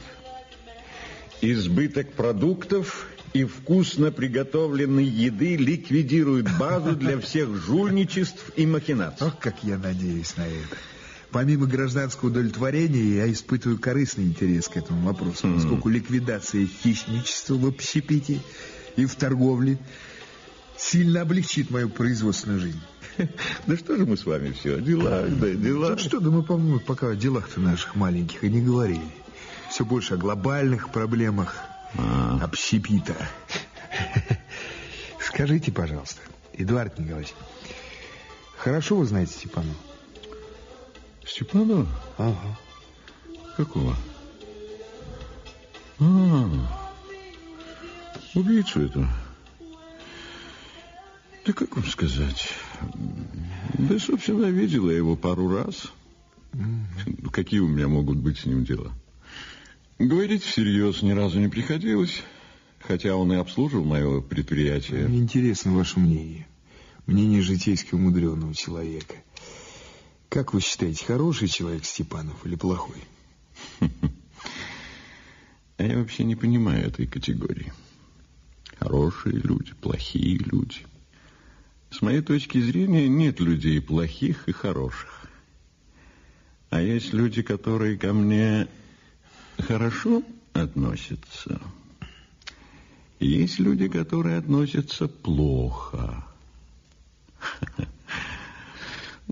Избыток 1.41 2.13
продуктов 2.13 3.08
и 3.34 3.43
вкусно 3.45 4.12
приготовленной 4.12 5.05
еды 5.05 5.58
ликвидируют 5.58 6.47
базу 6.58 6.95
для 6.95 7.19
всех 7.19 7.49
жульничеств 7.55 8.51
и 8.55 8.65
махинаций. 8.65 9.27
Ох, 9.27 9.39
как 9.39 9.63
я 9.63 9.77
надеюсь 9.77 10.38
на 10.38 10.47
это. 10.47 10.77
Помимо 11.35 11.65
гражданского 11.65 12.29
удовлетворения, 12.29 13.17
я 13.17 13.29
испытываю 13.29 13.77
корыстный 13.77 14.23
интерес 14.23 14.69
к 14.69 14.77
этому 14.77 15.05
вопросу, 15.05 15.53
поскольку 15.53 15.89
ликвидация 15.89 16.65
хищничества 16.65 17.55
в 17.55 17.65
общепите 17.65 18.39
и 18.95 19.05
в 19.05 19.15
торговле 19.15 19.77
сильно 20.77 21.19
облегчит 21.19 21.71
мою 21.71 21.89
производственную 21.89 22.61
жизнь. 22.61 22.79
Да 23.67 23.75
что 23.77 23.97
же 23.97 24.05
мы 24.05 24.15
с 24.15 24.25
вами 24.25 24.53
все, 24.53 24.77
о 24.77 24.79
делах, 24.79 25.27
да 25.37 25.49
дела. 25.49 25.89
Ну 25.89 25.97
что, 25.97 26.21
да 26.21 26.29
мы, 26.29 26.41
по-моему, 26.41 26.79
пока 26.79 27.09
о 27.09 27.15
делах-то 27.17 27.59
наших 27.59 27.97
маленьких 27.97 28.41
и 28.45 28.49
не 28.49 28.61
говорили. 28.61 29.03
Все 29.69 29.83
больше 29.83 30.13
о 30.13 30.17
глобальных 30.17 30.89
проблемах 30.93 31.53
А. 31.97 32.39
общепита. 32.43 33.17
Скажите, 35.19 35.73
пожалуйста, 35.73 36.21
Эдуард 36.53 36.97
Николаевич, 36.97 37.33
хорошо 38.55 38.95
вы 38.95 39.05
знаете 39.05 39.33
Степанова? 39.33 39.75
Степанова? 41.27 41.88
Ага. 42.17 42.57
Какого? 43.57 43.95
А, 45.99 46.49
убийцу 48.35 48.81
этого. 48.81 49.07
Да 51.45 51.53
как 51.53 51.75
вам 51.75 51.85
сказать? 51.85 52.49
Да, 53.73 53.99
собственно, 53.99 54.45
видела 54.45 54.89
я 54.89 54.97
его 54.97 55.15
пару 55.15 55.47
раз. 55.47 55.91
Какие 57.31 57.59
у 57.59 57.67
меня 57.67 57.88
могут 57.88 58.17
быть 58.17 58.39
с 58.39 58.45
ним 58.45 58.63
дела? 58.63 58.91
Говорить 59.99 60.43
всерьез 60.43 61.01
ни 61.01 61.11
разу 61.11 61.39
не 61.39 61.47
приходилось, 61.47 62.23
хотя 62.79 63.15
он 63.15 63.31
и 63.31 63.38
обслуживал 63.38 63.85
мое 63.85 64.21
предприятие. 64.21 65.07
Мне 65.07 65.19
интересно 65.19 65.73
ваше 65.73 65.99
мнение. 65.99 66.47
Мнение 67.05 67.41
житейски 67.41 67.93
умудренного 67.93 68.53
человека. 68.53 69.15
Как 70.35 70.53
вы 70.53 70.59
считаете, 70.59 71.05
хороший 71.05 71.47
человек 71.47 71.85
Степанов 71.85 72.45
или 72.45 72.55
плохой? 72.55 73.01
А 73.79 73.87
я 75.83 75.97
вообще 75.97 76.25
не 76.25 76.35
понимаю 76.35 76.87
этой 76.87 77.07
категории. 77.07 77.71
Хорошие 78.77 79.35
люди, 79.35 79.71
плохие 79.75 80.37
люди. 80.39 80.85
С 81.89 82.01
моей 82.01 82.19
точки 82.19 82.59
зрения, 82.59 83.07
нет 83.07 83.39
людей 83.39 83.79
плохих 83.79 84.49
и 84.49 84.51
хороших. 84.51 85.25
А 86.69 86.81
есть 86.81 87.13
люди, 87.13 87.41
которые 87.41 87.97
ко 87.97 88.11
мне 88.11 88.67
хорошо 89.57 90.21
относятся. 90.51 91.61
Есть 93.21 93.59
люди, 93.59 93.87
которые 93.87 94.39
относятся 94.39 95.07
плохо. 95.07 96.27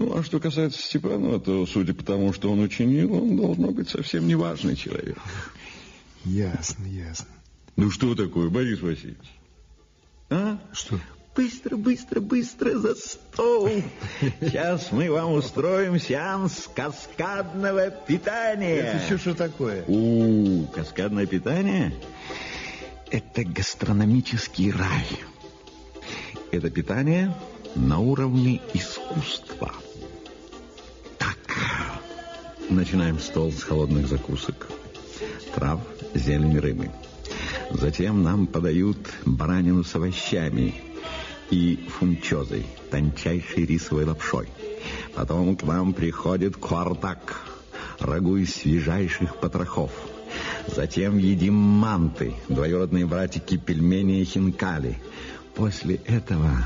Ну, 0.03 0.17
а 0.17 0.23
что 0.23 0.41
касается 0.41 0.81
Степанова, 0.81 1.39
то, 1.39 1.65
судя 1.65 1.93
по 1.93 2.03
тому, 2.03 2.33
что 2.33 2.51
он 2.51 2.59
учинил, 2.59 3.13
он 3.13 3.37
должно 3.37 3.71
быть 3.71 3.87
совсем 3.89 4.27
неважный 4.27 4.75
человек. 4.75 5.17
Ясно, 6.25 6.85
ясно. 6.85 7.29
Ну, 7.77 7.89
что 7.89 8.13
такое, 8.13 8.49
Борис 8.49 8.81
Васильевич? 8.81 9.17
А? 10.29 10.59
Что? 10.73 10.99
Быстро, 11.37 11.77
быстро, 11.77 12.19
быстро 12.19 12.77
за 12.79 12.95
стол. 12.95 13.69
Сейчас 14.41 14.91
мы 14.91 15.09
вам 15.09 15.31
устроим 15.31 15.97
сеанс 15.97 16.69
каскадного 16.75 17.89
питания. 17.89 18.75
Это 18.75 19.05
еще 19.05 19.17
что 19.17 19.33
такое? 19.33 19.85
У, 19.87 20.65
каскадное 20.67 21.27
питание– 21.27 21.93
это 23.09 23.45
гастрономический 23.45 24.69
рай. 24.69 25.07
Это 26.51 26.69
питание 26.69 27.33
на 27.75 27.99
уровне 27.99 28.61
искусства. 28.73 29.73
Начинаем 32.73 33.19
стол 33.19 33.51
с 33.51 33.61
холодных 33.61 34.07
закусок, 34.07 34.67
трав, 35.53 35.79
зелени, 36.15 36.57
рыбы. 36.57 36.89
Затем 37.69 38.23
нам 38.23 38.47
подают 38.47 38.97
баранину 39.25 39.83
с 39.83 39.93
овощами 39.93 40.73
и 41.51 41.87
фунчозой, 41.87 42.65
тончайшей 42.89 43.67
рисовой 43.67 44.05
лапшой. 44.05 44.49
Потом 45.13 45.55
к 45.55 45.61
нам 45.61 45.93
приходит 45.93 46.57
квартак, 46.57 47.45
рагу 47.99 48.37
из 48.37 48.55
свежайших 48.55 49.35
потрохов. 49.35 49.91
Затем 50.65 51.19
едим 51.19 51.53
манты, 51.53 52.33
двоюродные 52.49 53.05
братики 53.05 53.55
пельмени 53.55 54.21
и 54.21 54.25
хинкали. 54.25 54.99
После 55.53 55.97
этого 56.07 56.65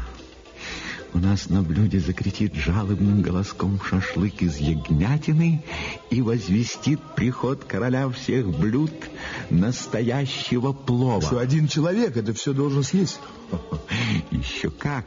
у 1.13 1.19
нас 1.19 1.49
на 1.49 1.61
блюде 1.61 1.99
закричит 1.99 2.53
жалобным 2.55 3.21
голоском 3.21 3.79
шашлык 3.81 4.41
из 4.41 4.57
ягнятины 4.57 5.63
и 6.09 6.21
возвестит 6.21 6.99
приход 7.15 7.63
короля 7.63 8.09
всех 8.09 8.47
блюд 8.47 8.91
настоящего 9.49 10.73
плова. 10.73 11.21
Что 11.21 11.39
один 11.39 11.67
человек 11.67 12.17
это 12.17 12.33
все 12.33 12.53
должен 12.53 12.83
съесть? 12.83 13.19
Еще 14.31 14.69
как. 14.69 15.05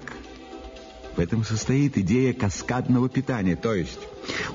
В 1.16 1.18
этом 1.18 1.44
состоит 1.44 1.98
идея 1.98 2.32
каскадного 2.32 3.08
питания, 3.08 3.56
то 3.56 3.74
есть 3.74 3.98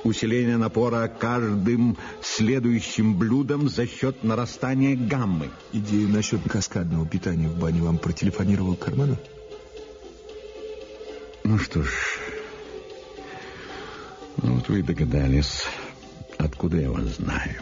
усиление 0.03 0.57
напора 0.57 1.07
каждым 1.07 1.97
следующим 2.21 3.17
блюдом 3.17 3.69
за 3.69 3.85
счет 3.85 4.23
нарастания 4.23 4.95
гаммы. 4.95 5.49
Идею 5.73 6.09
насчет 6.09 6.41
каскадного 6.49 7.05
питания 7.05 7.49
в 7.49 7.59
бане 7.59 7.81
вам 7.81 7.97
протелефонировал 7.97 8.75
Карманов? 8.75 9.19
Ну 11.47 11.59
что 11.59 11.83
ж, 11.83 11.91
ну 14.37 14.55
вот 14.55 14.67
вы 14.67 14.79
и 14.79 14.81
догадались, 14.81 15.61
откуда 16.39 16.77
я 16.77 16.89
вас 16.89 17.17
знаю. 17.17 17.61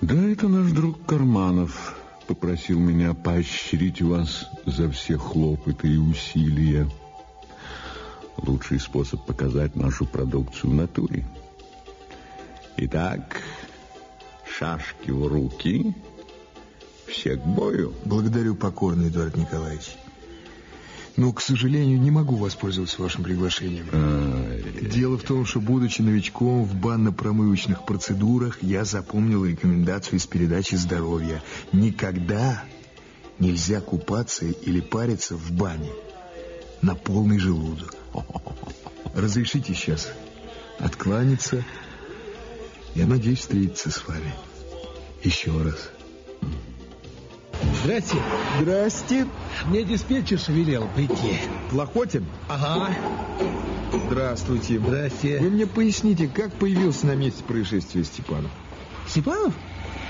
Да, 0.00 0.16
это 0.16 0.48
наш 0.48 0.72
друг 0.72 1.06
Карманов 1.06 1.96
попросил 2.26 2.80
меня 2.80 3.14
поощрить 3.14 4.02
вас 4.02 4.50
за 4.66 4.90
все 4.90 5.18
хлопоты 5.18 5.86
и 5.86 5.98
усилия. 5.98 6.90
Лучший 8.38 8.80
способ 8.80 9.24
показать 9.24 9.76
нашу 9.76 10.04
продукцию 10.04 10.72
в 10.72 10.74
натуре. 10.74 11.24
Итак, 12.76 13.40
шашки 14.58 15.12
в 15.12 15.28
руки, 15.28 15.94
все 17.06 17.36
к 17.36 17.46
бою. 17.46 17.94
Благодарю 18.04 18.56
покорно, 18.56 19.06
Эдуард 19.06 19.36
Николаевич. 19.36 19.96
Но, 21.16 21.32
к 21.32 21.42
сожалению, 21.42 22.00
не 22.00 22.10
могу 22.10 22.36
воспользоваться 22.36 23.02
вашим 23.02 23.22
приглашением. 23.22 23.86
Дело 24.88 25.18
в 25.18 25.22
том, 25.22 25.44
что, 25.44 25.60
будучи 25.60 26.00
новичком 26.00 26.64
в 26.64 26.74
банно-промывочных 26.74 27.84
процедурах, 27.84 28.62
я 28.62 28.84
запомнил 28.84 29.44
рекомендацию 29.44 30.18
из 30.18 30.26
передачи 30.26 30.74
«Здоровье». 30.74 31.42
Никогда 31.72 32.64
нельзя 33.38 33.80
купаться 33.80 34.46
или 34.46 34.80
париться 34.80 35.36
в 35.36 35.52
бане 35.52 35.90
на 36.80 36.94
полный 36.94 37.38
желудок. 37.38 37.94
Разрешите 39.14 39.74
сейчас 39.74 40.10
откланяться. 40.78 41.64
Я 42.94 43.06
надеюсь 43.06 43.40
встретиться 43.40 43.90
с 43.90 44.06
вами 44.06 44.32
еще 45.22 45.62
раз. 45.62 45.90
Здрасте. 47.82 48.16
Здрасте. 48.60 49.26
Мне 49.66 49.84
диспетчерша 49.84 50.52
велел 50.52 50.88
прийти. 50.94 51.38
Плохотин? 51.70 52.26
Ага. 52.48 52.94
Здравствуйте. 54.06 54.78
Здрасте. 54.78 55.38
Вы 55.38 55.50
мне 55.50 55.66
поясните, 55.66 56.28
как 56.28 56.52
появился 56.52 57.06
на 57.06 57.14
месте 57.14 57.42
происшествия 57.44 58.04
Степанов? 58.04 58.50
Степанов? 59.06 59.54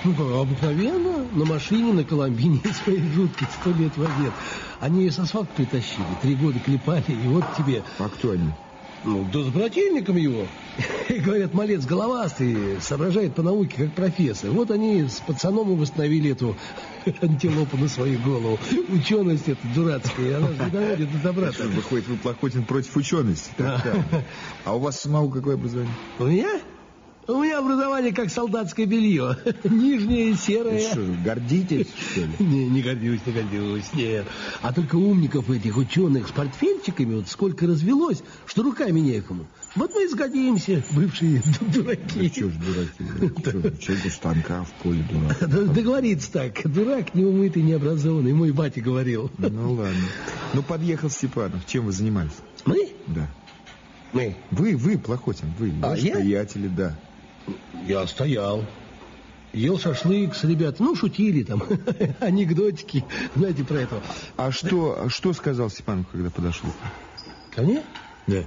Ну, 0.05 0.41
обыкновенно, 0.41 1.25
на 1.33 1.45
машине, 1.45 1.93
на 1.93 2.05
Коломбине 2.05 2.61
своей 2.85 3.03
жуткой 3.13 3.49
сто 3.61 3.71
лет 3.71 3.97
в 3.97 4.03
обед. 4.03 4.33
Они 4.81 5.05
ее 5.05 5.13
с 5.13 5.19
асфальта 5.19 5.53
притащили, 5.55 6.05
три 6.21 6.35
года 6.35 6.59
клепали, 6.59 7.05
и 7.09 7.29
вот 7.29 7.45
тебе... 7.57 7.85
А 7.99 8.09
кто 8.09 8.33
они? 8.33 8.51
Ну, 9.05 9.27
да 9.33 9.43
с 9.43 9.47
брательником 9.47 10.17
его. 10.17 10.47
Говорят, 11.09 11.55
малец 11.55 11.85
головастый, 11.85 12.81
соображает 12.81 13.35
по 13.35 13.43
науке, 13.43 13.85
как 13.85 13.93
профессор. 13.93 14.51
Вот 14.51 14.71
они 14.71 15.05
с 15.05 15.21
пацаном 15.21 15.73
и 15.73 15.77
восстановили 15.77 16.31
эту 16.33 16.57
антилопу 17.21 17.77
на 17.77 17.89
свою 17.89 18.21
голову. 18.21 18.59
Ученость 18.89 19.49
эта 19.49 19.67
дурацкая, 19.75 20.39
она 20.39 20.49
же 20.49 20.65
не 20.65 20.71
доводит 20.71 21.13
до 21.13 21.19
добра. 21.19 21.51
Выходит, 21.51 22.09
вы 22.09 22.17
Плохотин 22.17 22.65
против 22.65 22.97
учености. 22.97 23.53
А 24.65 24.77
у 24.77 24.79
вас 24.79 25.01
самого 25.01 25.31
какое 25.31 25.55
образование? 25.55 25.95
У 26.19 26.25
меня? 26.25 26.61
У 27.29 27.41
меня 27.41 27.61
образование 27.61 28.13
как 28.13 28.31
солдатское 28.31 28.85
белье. 28.85 29.37
Нижнее 29.65 30.35
серое. 30.35 30.81
Что 30.81 31.01
гордитесь, 31.25 31.87
что 32.11 32.21
ли? 32.23 32.29
Не, 32.41 32.67
не 32.67 32.83
гордюсь, 32.83 33.21
не 33.25 33.33
гордюсь, 33.33 33.93
нет. 33.95 34.27
А 34.61 34.73
только 34.73 34.97
умников 34.97 35.49
этих 35.49 35.77
ученых 35.77 36.29
с 36.29 36.33
портфельчиками 36.33 37.15
вот 37.17 37.29
сколько 37.29 37.67
развелось, 37.67 38.23
что 38.47 38.63
руками 38.65 38.99
некому. 38.99 39.47
Вот 39.77 39.95
мы 39.95 40.05
и 40.05 40.09
сгодимся, 40.09 40.83
бывшие 40.91 41.43
дураки. 41.61 42.29
Что 42.29 42.51
ж 42.51 42.55
дураки? 42.55 43.81
Человек 43.81 44.05
у 44.07 44.11
станка 44.11 44.65
в 44.65 44.73
поле 44.83 45.05
дурак. 45.11 45.39
Да, 45.41 45.73
да 45.73 45.81
говорится 45.81 46.33
так, 46.33 46.61
дурак 46.65 47.15
неумытый, 47.15 47.63
необразованный, 47.63 48.33
мой 48.33 48.51
батя 48.51 48.81
говорил. 48.81 49.31
Ну 49.39 49.75
ладно. 49.75 49.95
Ну 50.55 50.63
подъехал 50.63 51.09
Степанов, 51.09 51.65
чем 51.67 51.87
вы 51.87 51.93
занимались? 51.93 52.33
Мы? 52.65 52.89
Да. 53.07 53.31
Мы? 54.13 54.37
Вы, 54.51 54.77
вы, 54.77 54.99
Плохотин, 54.99 55.53
вы, 55.59 55.73
А, 55.83 55.97
я? 55.97 56.17
приятели, 56.17 56.69
да. 56.69 56.99
Я 57.87 58.07
стоял. 58.07 58.65
Ел 59.53 59.79
шашлык 59.79 60.35
с 60.35 60.45
ребятами, 60.45 60.87
ну, 60.89 60.97
шутили 60.97 61.43
там, 61.43 61.63
анекдотики, 62.21 63.05
знаете 63.37 63.65
про 63.65 63.81
это. 63.81 64.03
А 64.39 64.51
что, 64.51 65.09
что 65.11 65.35
сказал 65.35 65.69
Степанов, 65.69 66.07
когда 66.11 66.31
подошел? 66.31 66.71
Ко 67.55 67.61
мне? 67.63 67.83
Да. 68.27 68.45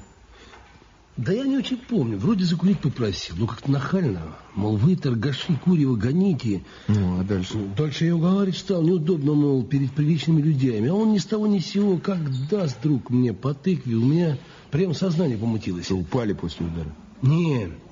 Да 1.17 1.31
я 1.31 1.45
не 1.45 1.57
очень 1.57 1.77
помню. 1.77 2.17
Вроде 2.17 2.43
закурить 2.43 2.79
попросил. 2.79 3.35
Ну, 3.37 3.45
как-то 3.47 3.71
нахально. 3.71 4.19
Мол, 4.55 4.75
вы, 4.77 4.95
торгаши, 4.97 5.55
курево 5.63 5.95
гоните. 5.95 6.63
Ну, 6.87 7.19
а 7.21 7.23
дальше? 7.23 7.57
Дальше 7.77 8.05
я 8.05 8.15
уговаривать 8.15 8.57
стал. 8.57 8.81
Неудобно, 8.81 9.33
мол, 9.33 9.63
перед 9.63 9.91
приличными 9.91 10.41
людьми. 10.41 10.87
А 10.87 10.93
он 10.93 11.13
ни 11.13 11.19
с 11.19 11.25
того 11.25 11.45
ни 11.47 11.59
с 11.59 11.67
сего, 11.67 11.97
как 11.99 12.19
даст 12.49 12.81
друг 12.81 13.11
мне 13.11 13.31
по 13.31 13.53
тыкве. 13.53 13.95
У 13.95 14.03
меня 14.03 14.37
прям 14.71 14.93
сознание 14.93 15.37
помутилось. 15.37 15.85
Что, 15.85 15.95
упали 15.95 16.33
после 16.33 16.65
удара? 16.65 16.93
Не, 17.21 17.67
в- 17.67 17.84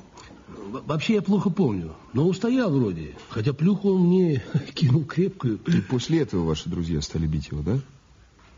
вообще 0.48 1.16
я 1.16 1.22
плохо 1.22 1.50
помню. 1.50 1.94
Но 2.14 2.28
устоял 2.28 2.72
вроде. 2.72 3.16
Хотя 3.30 3.54
плюху 3.54 3.92
он 3.92 4.08
мне 4.08 4.44
кинул 4.74 5.06
крепкую. 5.06 5.60
И 5.68 5.82
после 5.82 6.22
этого 6.22 6.46
ваши 6.46 6.70
друзья 6.70 7.02
стали 7.02 7.28
бить 7.28 7.50
его, 7.52 7.62
да? 7.62 7.80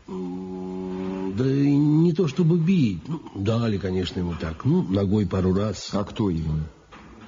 Да 0.08 1.50
и 1.50 1.76
не 1.76 2.12
то 2.12 2.28
чтобы 2.28 2.58
бить. 2.58 3.02
Ну, 3.08 3.20
дали, 3.34 3.78
конечно, 3.78 4.20
ему 4.20 4.34
так. 4.40 4.64
Ну, 4.64 4.82
ногой 4.82 5.26
пару 5.26 5.52
раз. 5.52 5.90
А 5.92 6.04
кто 6.04 6.30
именно? 6.30 6.68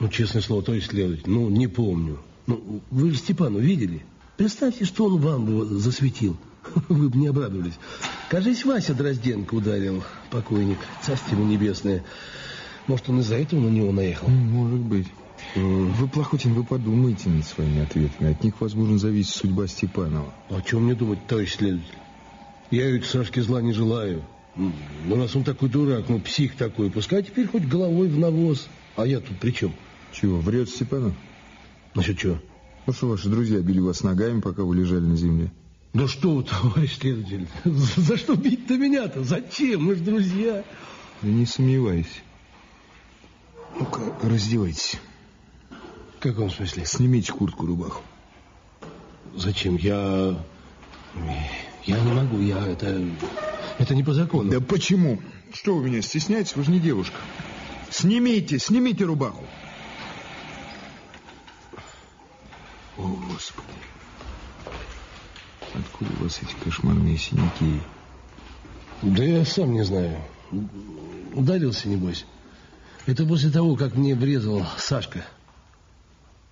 Ну, 0.01 0.09
честное 0.09 0.43
слово, 0.43 0.63
то 0.63 0.75
есть 0.75 0.89
следователь, 0.89 1.25
ну, 1.27 1.49
не 1.51 1.67
помню. 1.67 2.19
Ну, 2.47 2.81
вы 2.91 3.11
же 3.11 3.19
Степану 3.19 3.59
видели? 3.59 4.07
Представьте, 4.37 4.85
что 4.85 5.07
он 5.07 5.19
вам 5.21 5.45
бы 5.45 5.67
засветил. 5.67 6.37
Вы 6.89 7.09
бы 7.09 7.19
не 7.19 7.29
обрадовались. 7.29 7.79
Кажись, 8.31 8.65
Вася 8.65 8.95
Дрозденко 8.95 9.55
ударил, 9.55 10.03
покойник, 10.31 10.79
царство 11.03 11.35
ему 11.35 11.47
небесное. 11.47 12.05
Может, 12.89 13.11
он 13.11 13.21
из-за 13.21 13.37
этого 13.37 13.61
на 13.61 13.69
него 13.69 13.93
наехал? 13.93 14.29
Может 14.29 14.81
быть. 14.81 15.07
Вы, 15.55 16.09
Плохотин, 16.09 16.55
вы 16.55 16.65
подумайте 16.65 17.29
над 17.29 17.47
своими 17.47 17.83
ответами. 17.83 18.33
От 18.33 18.43
них, 18.43 18.61
возможно, 18.61 18.99
зависит 18.99 19.35
судьба 19.35 19.67
Степанова. 19.67 20.33
О 20.51 20.61
чем 20.63 20.85
мне 20.85 20.95
думать, 20.95 21.25
товарищ 21.27 21.55
следователь? 21.55 21.95
Я 22.71 22.91
ведь 22.91 23.05
Сашке 23.05 23.43
зла 23.43 23.63
не 23.63 23.73
желаю. 23.73 24.25
Ну, 24.57 24.73
раз 25.17 25.37
он 25.37 25.45
такой 25.45 25.69
дурак, 25.69 26.09
ну, 26.09 26.19
псих 26.19 26.57
такой, 26.57 26.91
пускай 26.91 27.23
теперь 27.23 27.47
хоть 27.47 27.65
головой 27.65 28.09
в 28.09 28.19
навоз. 28.19 28.69
А 28.97 29.07
я 29.07 29.21
тут 29.21 29.39
при 29.39 29.53
чем? 29.53 29.73
Чего, 30.13 30.39
врет 30.39 30.69
Степанов? 30.69 31.15
Насчет 31.95 32.19
чего? 32.19 32.39
Ну 32.87 32.93
что, 32.93 33.09
ваши 33.09 33.29
друзья 33.29 33.61
били 33.61 33.81
вас 33.81 34.03
ногами, 34.03 34.41
пока 34.41 34.65
вы 34.65 34.75
лежали 34.75 35.05
на 35.05 35.17
земле? 35.17 35.53
Да 35.95 36.09
что 36.09 36.35
вы, 36.35 36.43
товарищ 36.43 36.99
следователь, 36.99 37.47
за 37.65 38.01
за 38.01 38.17
что 38.17 38.35
бить-то 38.35 38.77
меня-то? 38.77 39.23
Зачем? 39.23 39.85
Мы 39.85 39.95
же 39.95 40.03
друзья. 40.03 40.65
Да 41.23 41.29
не 41.29 41.47
сомневайся. 41.47 42.09
Ну-ка, 43.79 44.01
раздевайтесь. 44.23 44.97
В 46.17 46.21
каком 46.21 46.51
смысле? 46.51 46.85
Снимите 46.85 47.33
куртку, 47.33 47.67
рубаху. 47.67 48.03
Зачем? 49.37 49.77
Я... 49.77 50.37
Я 51.85 52.01
не 52.01 52.13
могу, 52.13 52.41
я 52.41 52.59
это... 52.67 53.01
Это 53.79 53.95
не 53.95 54.03
по 54.03 54.13
закону. 54.13 54.51
Да 54.51 54.61
почему? 54.61 55.23
Что 55.53 55.77
вы 55.77 55.89
меня 55.89 56.03
стесняетесь? 56.03 56.57
Вы 56.57 56.65
же 56.65 56.73
не 56.73 56.81
девушка. 56.81 57.17
Снимите, 57.91 58.59
снимите 58.59 59.05
рубаху. 59.05 59.45
О, 62.97 63.03
Господи. 63.31 63.69
Откуда 65.75 66.11
у 66.19 66.25
вас 66.25 66.41
эти 66.43 66.55
кошмарные 66.65 67.17
синяки? 67.17 67.81
Да 69.03 69.23
я 69.23 69.45
сам 69.45 69.73
не 69.73 69.85
знаю. 69.85 70.21
Ударился, 71.33 71.89
небось. 71.89 72.27
Это 73.09 73.25
после 73.25 73.49
того, 73.49 73.75
как 73.75 73.95
мне 73.95 74.15
врезал 74.15 74.67
Сашка. 74.77 75.25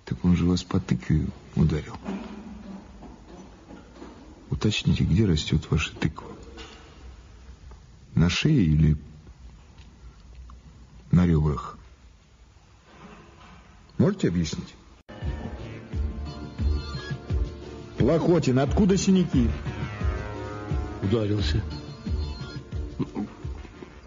Так 0.05 0.25
он 0.25 0.35
же 0.35 0.43
вас 0.47 0.63
по 0.63 0.79
тыкве 0.79 1.27
ударил. 1.55 1.95
Уточните, 4.49 5.03
где 5.03 5.27
растет 5.27 5.69
ваша 5.69 5.93
тыква? 5.93 6.31
На 8.15 8.31
шее 8.31 8.63
или 8.63 8.97
на 11.11 11.27
ребрах? 11.27 11.77
Можете 13.99 14.29
объяснить? 14.29 14.73
Плохотин, 17.99 18.57
откуда 18.57 18.97
синяки? 18.97 19.47
Ударился. 21.03 21.63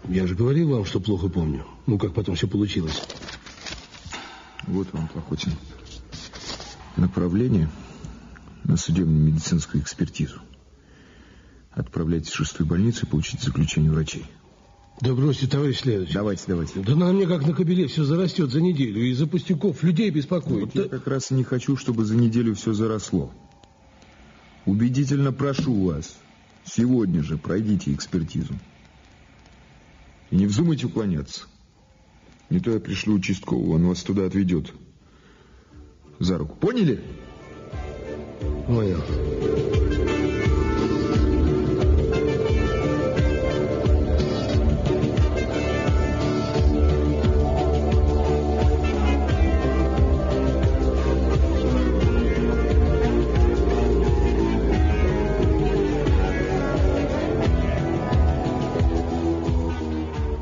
Я 0.09 0.27
же 0.27 0.35
говорил 0.35 0.71
вам, 0.71 0.83
что 0.83 0.99
плохо 0.99 1.29
помню. 1.29 1.65
Ну, 1.87 1.97
как 1.97 2.13
потом 2.13 2.35
все 2.35 2.47
получилось. 2.47 3.01
Вот 4.67 4.91
вам, 4.93 5.07
Плохотин. 5.07 5.53
Направление 6.95 7.69
на 8.63 8.77
судебно-медицинскую 8.77 9.81
экспертизу. 9.81 10.39
Отправляйтесь 11.71 12.31
в 12.31 12.35
шестую 12.35 12.67
больницу 12.67 13.05
и 13.05 13.09
получите 13.09 13.43
заключение 13.43 13.91
врачей. 13.91 14.25
Да 14.99 15.15
бросьте, 15.15 15.47
товарищ 15.47 15.79
следователь. 15.79 16.13
Давайте, 16.13 16.43
давайте. 16.47 16.79
Да 16.81 16.95
на 16.95 17.11
мне 17.11 17.25
как 17.25 17.45
на 17.45 17.53
кобеле 17.53 17.87
все 17.87 18.03
зарастет 18.03 18.51
за 18.51 18.61
неделю. 18.61 19.01
И 19.01 19.13
за 19.13 19.25
пустяков 19.25 19.81
людей 19.81 20.11
беспокоит. 20.11 20.65
Вот 20.65 20.75
я 20.75 20.83
как 20.83 21.07
раз 21.07 21.31
и 21.31 21.33
не 21.33 21.43
хочу, 21.43 21.75
чтобы 21.75 22.05
за 22.05 22.15
неделю 22.15 22.53
все 22.53 22.73
заросло. 22.73 23.33
Убедительно 24.65 25.31
прошу 25.31 25.85
вас, 25.85 26.15
сегодня 26.65 27.23
же 27.23 27.37
пройдите 27.37 27.93
экспертизу. 27.93 28.53
И 30.29 30.35
не 30.35 30.45
вздумайте 30.45 30.85
уклоняться. 30.85 31.45
Не 32.51 32.59
то 32.59 32.71
я 32.71 32.81
пришлю 32.81 33.13
участкового, 33.15 33.75
он 33.75 33.87
вас 33.87 34.03
туда 34.03 34.25
отведет. 34.25 34.73
За 36.19 36.37
руку. 36.37 36.57
Поняли? 36.57 36.99
Понял. 38.67 39.01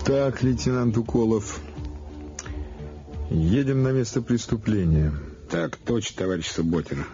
Так, 0.04 0.42
лейтенант 0.42 0.98
Уколов, 0.98 1.62
едем 3.40 3.84
на 3.84 3.92
место 3.92 4.22
преступления. 4.22 5.12
Так 5.50 5.78
точно, 5.78 6.18
товарищ 6.24 6.48
Субботин. 6.48 7.06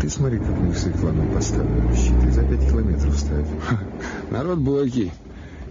Ты 0.00 0.10
смотри, 0.10 0.38
как 0.38 0.58
мы 0.58 0.74
с 0.74 0.86
рекламой 0.86 1.26
поставили. 1.32 1.94
Щиты 1.96 2.32
за 2.32 2.42
пять 2.42 2.68
километров 2.68 3.16
ставят. 3.16 3.46
Народ 4.30 4.58
бойкий. 4.58 5.12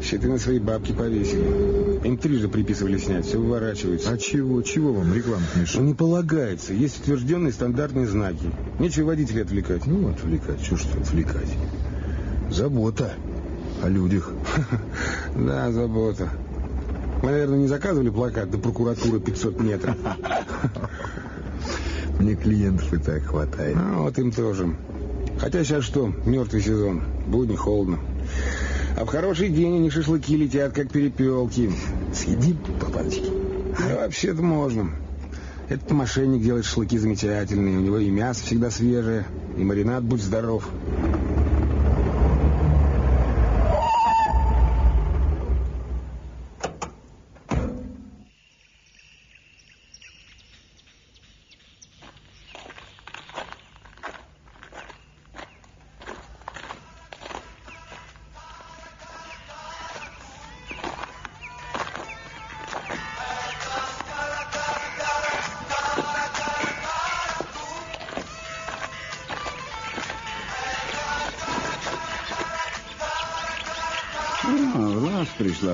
Щиты 0.01 0.29
на 0.29 0.39
свои 0.39 0.57
бабки 0.59 0.93
повесили. 0.93 1.99
Им 2.07 2.17
трижды 2.17 2.47
приписывали 2.47 2.97
снять, 2.97 3.25
все 3.25 3.37
выворачивается. 3.39 4.09
А 4.11 4.17
чего, 4.17 4.61
чего 4.61 4.93
вам 4.93 5.13
реклама 5.13 5.43
Ну, 5.55 5.61
мешает? 5.61 5.85
не 5.85 5.93
полагается. 5.93 6.73
Есть 6.73 7.01
утвержденные 7.01 7.51
стандартные 7.51 8.07
знаки. 8.07 8.51
Нечего 8.79 9.07
водителей 9.07 9.43
отвлекать. 9.43 9.85
Ну, 9.85 10.09
отвлекать, 10.09 10.63
что 10.63 10.77
ж 10.77 10.83
тут 10.83 11.01
отвлекать? 11.03 11.49
Забота 12.49 13.13
о 13.81 13.89
людях. 13.89 14.31
Да, 15.35 15.71
забота. 15.71 16.29
Мы, 17.21 17.31
наверное, 17.31 17.59
не 17.59 17.67
заказывали 17.67 18.09
плакат 18.09 18.49
до 18.49 18.57
прокуратуры 18.57 19.19
500 19.19 19.61
метров. 19.61 19.95
Мне 22.19 22.35
клиентов 22.35 22.93
и 22.93 22.97
так 22.97 23.23
хватает. 23.23 23.77
А 23.77 24.01
вот 24.01 24.17
им 24.19 24.31
тоже. 24.31 24.75
Хотя 25.39 25.63
сейчас 25.63 25.83
что, 25.83 26.11
мертвый 26.25 26.61
сезон. 26.61 27.03
Будни 27.27 27.55
холодно. 27.55 27.99
А 28.97 29.05
в 29.05 29.07
хороший 29.07 29.49
день 29.49 29.77
они 29.77 29.89
шашлыки 29.89 30.35
летят, 30.35 30.73
как 30.73 30.91
перепелки. 30.91 31.71
Съедим 32.13 32.57
по 32.79 32.87
баночке. 32.87 33.31
Да, 33.79 34.01
вообще-то 34.01 34.41
можно. 34.41 34.91
Этот 35.69 35.89
мошенник 35.91 36.43
делает 36.43 36.65
шашлыки 36.65 36.97
замечательные. 36.97 37.77
У 37.77 37.81
него 37.81 37.97
и 37.97 38.09
мясо 38.09 38.43
всегда 38.43 38.69
свежее, 38.69 39.25
и 39.57 39.63
маринад, 39.63 40.03
будь 40.03 40.21
здоров. 40.21 40.67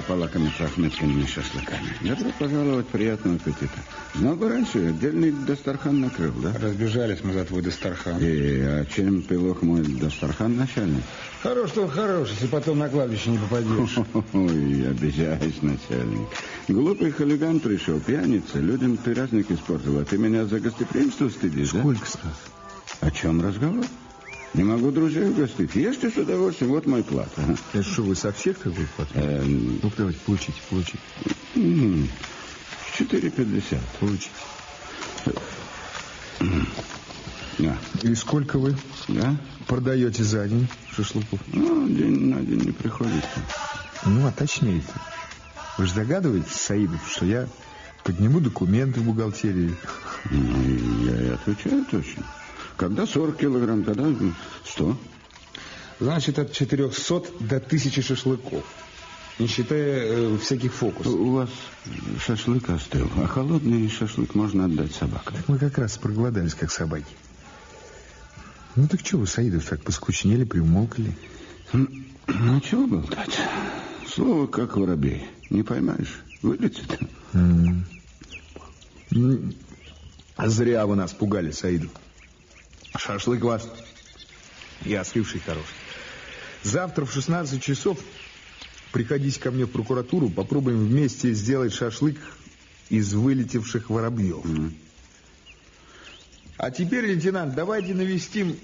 Полакомиться 0.07 0.65
ахметскими 0.65 1.25
шашлыками. 1.25 1.93
Добро 2.01 2.31
пожаловать, 2.39 2.87
приятного 2.87 3.35
аппетита. 3.35 3.79
Много 4.15 4.49
раньше 4.49 4.89
отдельный 4.89 5.31
Дастархан 5.31 6.01
накрыл, 6.01 6.33
да? 6.41 6.53
Разбежались 6.59 7.23
мы 7.23 7.33
за 7.33 7.45
твой 7.45 7.61
Дастархан. 7.61 8.17
И 8.19 8.59
а 8.61 8.85
чем 8.85 9.21
плох 9.21 9.61
мой 9.61 9.83
Дастархан 9.83 10.55
начальник? 10.55 11.03
Хорош, 11.43 11.69
что 11.71 11.83
он 11.83 11.89
хорош, 11.89 12.29
если 12.31 12.47
потом 12.47 12.79
на 12.79 12.89
кладбище 12.89 13.31
не 13.31 13.37
попадешь. 13.37 13.97
Ой, 14.33 14.89
обижаешь, 14.89 15.61
начальник. 15.61 16.27
Глупый 16.67 17.11
хулиган 17.11 17.59
пришел, 17.59 17.99
пьяница, 17.99 18.59
людям 18.59 18.97
ты 18.97 19.13
праздник 19.27 19.51
испортил, 19.51 19.99
а 19.99 20.05
ты 20.05 20.17
меня 20.17 20.45
за 20.45 20.59
гостеприимство 20.59 21.29
стыдишь, 21.29 21.71
да? 21.71 21.79
Сколько, 21.79 22.05
Стас? 22.05 22.37
О 23.01 23.11
чем 23.11 23.41
разговор? 23.41 23.85
Не 24.57 24.63
могу 24.63 24.89
друзей 24.91 25.25
угостить. 25.29 25.75
Ешьте 25.75 26.09
с 26.09 26.17
удовольствием, 26.17 26.71
вот 26.71 26.87
мой 26.87 27.03
плов. 27.03 27.29
Это 27.73 27.83
что, 27.83 28.01
вы 28.01 28.15
со 28.15 28.31
всех 28.31 28.57
такой 28.57 28.87
плат? 28.95 29.07
Эм, 29.13 29.79
Ну, 29.83 29.91
давайте, 29.95 30.19
получите, 30.25 30.57
получите. 30.67 30.97
м, 31.55 32.09
4,50. 32.97 33.77
Получите. 33.99 34.31
Да. 37.59 37.77
И 38.01 38.15
сколько 38.15 38.57
вы 38.57 38.75
Да? 39.07 39.35
продаете 39.67 40.23
за 40.23 40.47
день 40.47 40.67
шашлыков? 40.95 41.39
Ну, 41.53 41.87
день 41.87 42.27
на 42.33 42.41
день 42.41 42.61
не 42.61 42.71
приходится. 42.71 43.39
Ну, 44.05 44.25
а 44.25 44.31
точнее 44.31 44.79
-то. 44.79 44.99
Вы 45.77 45.85
же 45.85 45.93
догадываетесь, 45.93 46.53
Саидов, 46.53 46.99
что 47.07 47.25
я 47.25 47.47
подниму 48.03 48.39
документы 48.39 49.01
в 49.01 49.03
бухгалтерии. 49.03 49.75
Ну, 50.31 51.05
я 51.05 51.21
и 51.21 51.29
отвечаю 51.29 51.85
точно. 51.85 52.23
Когда 52.77 53.07
40 53.07 53.37
килограмм, 53.37 53.83
тогда 53.83 54.03
ну, 54.03 54.33
100. 54.63 54.97
Значит, 55.99 56.37
от 56.37 56.53
400 56.53 57.23
до 57.39 57.57
1000 57.57 58.01
шашлыков. 58.03 58.63
Не 59.39 59.47
считая 59.47 60.05
э, 60.05 60.37
всяких 60.37 60.73
фокусов. 60.73 61.13
У 61.13 61.31
вас 61.31 61.49
шашлык 62.23 62.69
остыл, 62.69 63.09
а 63.17 63.27
холодный 63.27 63.89
шашлык 63.89 64.35
можно 64.35 64.65
отдать 64.65 64.93
собакам. 64.93 65.35
Мы 65.47 65.57
как 65.57 65.77
раз 65.79 65.97
проголодались, 65.97 66.53
как 66.53 66.71
собаки. 66.71 67.05
Ну 68.75 68.87
так 68.87 68.99
что 68.99 69.17
вы, 69.17 69.27
Саидов, 69.27 69.65
так 69.65 69.81
поскучнели, 69.81 70.43
приумолкли? 70.43 71.15
Ну, 71.73 72.61
чего 72.61 72.85
болтать? 72.85 73.39
Слово 74.07 74.45
как 74.45 74.77
воробей. 74.77 75.27
Не 75.49 75.63
поймаешь, 75.63 76.21
вылетит. 76.43 76.99
А 80.35 80.49
Зря 80.49 80.85
вы 80.85 80.95
нас 80.95 81.13
пугали, 81.13 81.49
Саидов. 81.49 81.89
Шашлык 82.97 83.43
у 83.43 83.47
вас 83.47 83.67
и 84.85 84.93
остывший 84.93 85.39
хороший. 85.39 85.75
Завтра 86.63 87.05
в 87.05 87.13
16 87.13 87.61
часов 87.61 87.99
приходите 88.91 89.39
ко 89.39 89.51
мне 89.51 89.65
в 89.65 89.71
прокуратуру, 89.71 90.29
попробуем 90.29 90.85
вместе 90.85 91.31
сделать 91.33 91.73
шашлык 91.73 92.17
из 92.89 93.13
вылетевших 93.13 93.89
воробьев. 93.89 94.45
А 96.57 96.71
теперь, 96.71 97.05
лейтенант, 97.05 97.53
давайте 97.53 97.93
навестим 97.93 98.57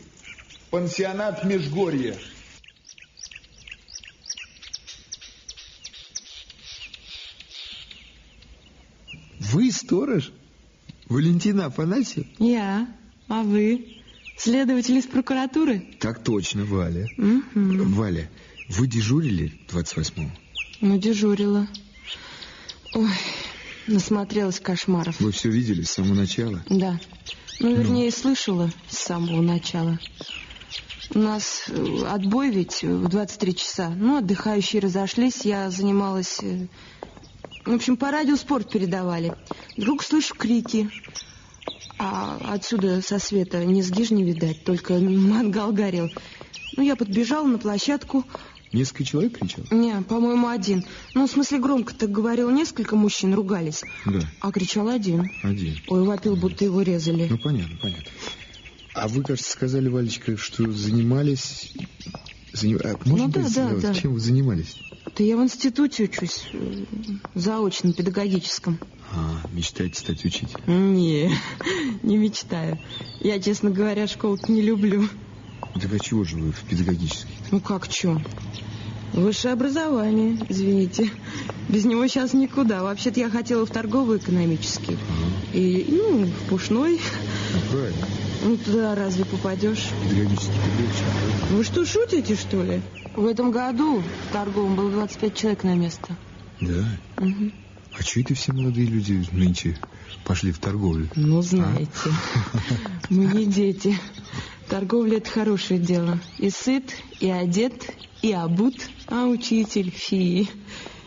пансионат 0.71 1.43
Межгорье. 1.45 2.17
Вы 9.39 9.71
сторож? 9.71 10.31
Валентина 11.07 11.67
Афанасьев? 11.67 12.25
Я. 12.39 12.87
А 13.27 13.43
вы? 13.43 14.02
Следователь 14.37 14.97
из 14.97 15.05
прокуратуры? 15.05 15.79
Так 15.99 16.23
точно, 16.23 16.65
Валя. 16.65 17.07
Мгм. 17.17 17.93
Валя, 17.93 18.29
вы 18.69 18.87
дежурили 18.87 19.53
28-го? 19.69 20.29
Ну, 20.81 20.97
дежурила. 20.97 21.67
Ой, 22.95 23.09
насмотрелась 23.87 24.59
кошмаров. 24.59 25.19
Вы 25.19 25.31
все 25.31 25.49
видели 25.49 25.83
с 25.83 25.91
самого 25.91 26.15
начала? 26.15 26.63
Да. 26.69 26.99
Ну, 27.59 27.75
вернее, 27.75 28.11
слышала 28.11 28.71
с 28.89 28.97
самого 28.97 29.41
начала. 29.41 29.99
У 31.13 31.19
нас 31.19 31.65
э, 31.67 32.05
отбой 32.09 32.49
ведь 32.49 32.81
в 32.83 33.07
23 33.07 33.55
часа. 33.55 33.89
Ну, 33.89 34.17
отдыхающие 34.17 34.81
разошлись, 34.81 35.41
я 35.45 35.69
занималась... 35.69 36.39
э, 36.41 36.67
В 37.65 37.73
общем, 37.73 37.97
по 37.97 38.09
радио 38.09 38.35
спорт 38.35 38.71
передавали. 38.71 39.35
Вдруг 39.77 40.03
слышу 40.03 40.33
крики. 40.35 40.89
А 41.99 42.37
отсюда 42.53 43.01
со 43.01 43.19
света 43.19 43.63
низги 43.63 44.03
ж 44.03 44.11
не 44.11 44.23
видать, 44.23 44.63
только 44.63 44.93
мангал 44.95 45.71
горел. 45.71 46.09
Ну, 46.75 46.83
я 46.83 46.95
подбежала 46.95 47.47
на 47.47 47.57
площадку. 47.59 48.25
Несколько 48.71 49.03
человек 49.03 49.37
кричал? 49.37 49.63
Не, 49.69 50.01
по-моему, 50.01 50.47
один. 50.47 50.83
Ну, 51.13 51.27
в 51.27 51.29
смысле, 51.31 51.59
громко 51.59 51.93
так 51.93 52.09
говорил, 52.11 52.49
несколько 52.49 52.95
мужчин 52.95 53.33
ругались. 53.35 53.83
Да, 54.05 54.21
А 54.41 54.51
кричал 54.51 54.89
один. 54.89 55.29
один. 55.43 55.77
Ой, 55.87 56.03
вопил, 56.03 56.35
будто 56.35 56.65
его 56.65 56.81
резали. 56.81 57.27
Ну, 57.29 57.37
понятно, 57.37 57.77
понятно. 57.79 58.11
А 58.95 59.07
вы, 59.07 59.21
кажется, 59.23 59.51
сказали, 59.51 59.87
Валечка, 59.89 60.37
что 60.37 60.71
занимались... 60.71 61.73
Заним- 62.53 62.79
а 62.83 62.95
Ну 63.05 63.27
да, 63.29 63.47
да, 63.53 63.69
да. 63.81 63.93
Чем 63.93 64.13
вы 64.13 64.19
занимались? 64.19 64.77
Да 65.17 65.23
я 65.23 65.37
в 65.37 65.43
институте 65.43 66.03
учусь, 66.03 66.45
э, 66.53 66.85
заочном, 67.35 67.93
педагогическом. 67.93 68.79
А, 69.11 69.41
мечтаете 69.51 69.99
стать 69.99 70.23
учителем? 70.23 70.93
Не, 70.93 71.31
не 72.03 72.17
мечтаю. 72.17 72.79
Я, 73.19 73.39
честно 73.39 73.69
говоря, 73.69 74.07
школу 74.07 74.37
не 74.47 74.61
люблю. 74.61 75.07
Так 75.73 75.91
а 75.93 75.99
чего 75.99 76.23
же 76.23 76.37
вы 76.37 76.51
в 76.51 76.61
педагогический? 76.61 77.33
Ну 77.51 77.59
как 77.59 77.85
что? 77.91 78.21
Высшее 79.13 79.53
образование, 79.53 80.39
извините. 80.49 81.11
Без 81.69 81.85
него 81.85 82.07
сейчас 82.07 82.33
никуда. 82.33 82.81
Вообще-то 82.83 83.19
я 83.19 83.29
хотела 83.29 83.65
в 83.65 83.69
торгово-экономический. 83.69 84.97
И, 85.53 85.85
ну, 85.89 86.25
в 86.25 86.49
пушной. 86.49 86.99
Ну, 87.53 87.59
правильно. 87.71 88.07
Ну, 88.41 88.57
туда 88.57 88.95
разве 88.95 89.25
попадешь? 89.25 89.89
Педагогический 90.03 90.51
легче. 90.79 91.03
Вы 91.51 91.63
что, 91.63 91.85
шутите, 91.85 92.35
что 92.35 92.63
ли? 92.63 92.81
В 93.15 93.25
этом 93.25 93.51
году 93.51 94.01
в 94.01 94.33
торговом 94.33 94.75
было 94.75 94.91
25 94.91 95.35
человек 95.35 95.63
на 95.63 95.75
место. 95.75 96.17
Да? 96.59 96.83
Мгм. 97.17 97.53
А 97.97 98.01
что 98.01 98.21
это 98.21 98.33
все 98.33 98.51
молодые 98.53 98.87
люди 98.87 99.23
нынче 99.31 99.77
пошли 100.25 100.51
в 100.51 100.59
торговлю? 100.59 101.09
Ну, 101.15 101.41
знаете, 101.41 102.09
мы 103.09 103.25
не 103.25 103.45
дети. 103.45 103.99
Торговля– 104.67 105.17
это 105.19 105.29
хорошее 105.29 105.79
дело. 105.79 106.19
И 106.39 106.49
сыт, 106.49 106.95
и 107.19 107.29
одет, 107.29 107.73
и 108.23 108.31
обут, 108.31 108.75
а 109.07 109.25
учитель– 109.25 109.91
фи. 109.95 110.49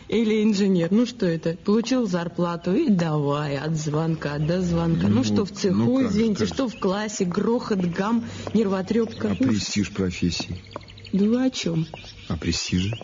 Или 0.09 0.41
инженер. 0.43 0.87
Ну, 0.91 1.05
что 1.05 1.25
это? 1.25 1.57
Получил 1.65 2.07
зарплату 2.07 2.73
и 2.73 2.89
давай 2.89 3.57
от 3.57 3.75
звонка 3.75 4.37
до 4.37 4.61
звонка. 4.61 5.07
Ну, 5.07 5.15
Ну, 5.17 5.23
что 5.23 5.43
в 5.45 5.51
цеху, 5.51 5.75
ну 5.75 5.97
как 5.97 6.11
извините, 6.11 6.45
как 6.45 6.53
что 6.53 6.69
в 6.69 6.77
классе, 6.77 7.25
грохот, 7.25 7.79
гам, 7.79 8.23
нервотрепка. 8.53 9.31
А 9.31 9.35
престиж 9.35 9.91
профессии? 9.91 10.55
Да 11.11 11.25
вы 11.25 11.45
о 11.45 11.49
чем? 11.49 11.85
А 12.29 12.37
престижа? 12.37 12.97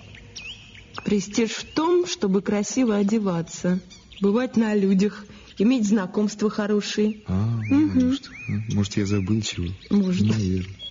Престиж 1.03 1.51
в 1.51 1.65
том, 1.73 2.05
чтобы 2.07 2.41
красиво 2.41 2.95
одеваться, 2.95 3.81
бывать 4.21 4.55
на 4.55 4.73
людях, 4.73 5.25
иметь 5.57 5.85
знакомства 5.87 6.49
хорошие. 6.49 7.15
А, 7.27 7.33
Мгм. 7.69 8.05
может, 8.05 8.31
может, 8.69 8.97
я 8.97 9.05
забылчивый? 9.05 9.73
Может. 9.89 10.27
Наверное. 10.27 10.82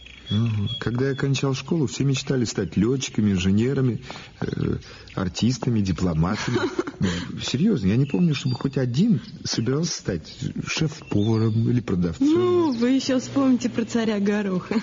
Когда 0.80 1.10
я 1.10 1.14
кончал 1.14 1.54
школу, 1.54 1.86
все 1.86 2.04
мечтали 2.04 2.44
стать 2.44 2.76
летчиками, 2.76 3.32
инженерами, 3.32 4.02
э, 4.40 4.76
артистами, 5.14 5.80
дипломатами. 5.80 6.58
Ну, 7.00 7.08
Серьезно, 7.40 7.88
я 7.88 7.96
не 7.96 8.06
помню, 8.06 8.34
чтобы 8.34 8.54
хоть 8.54 8.76
один 8.76 9.20
собирался 9.44 9.92
стать 9.92 10.38
шеф-поваром 10.66 11.68
или 11.68 11.80
продавцом. 11.80 12.28
Ну, 12.28 12.72
вы 12.72 12.90
еще 12.90 13.18
вспомните 13.18 13.68
про 13.68 13.84
царя 13.84 14.20
Гороха. 14.20 14.76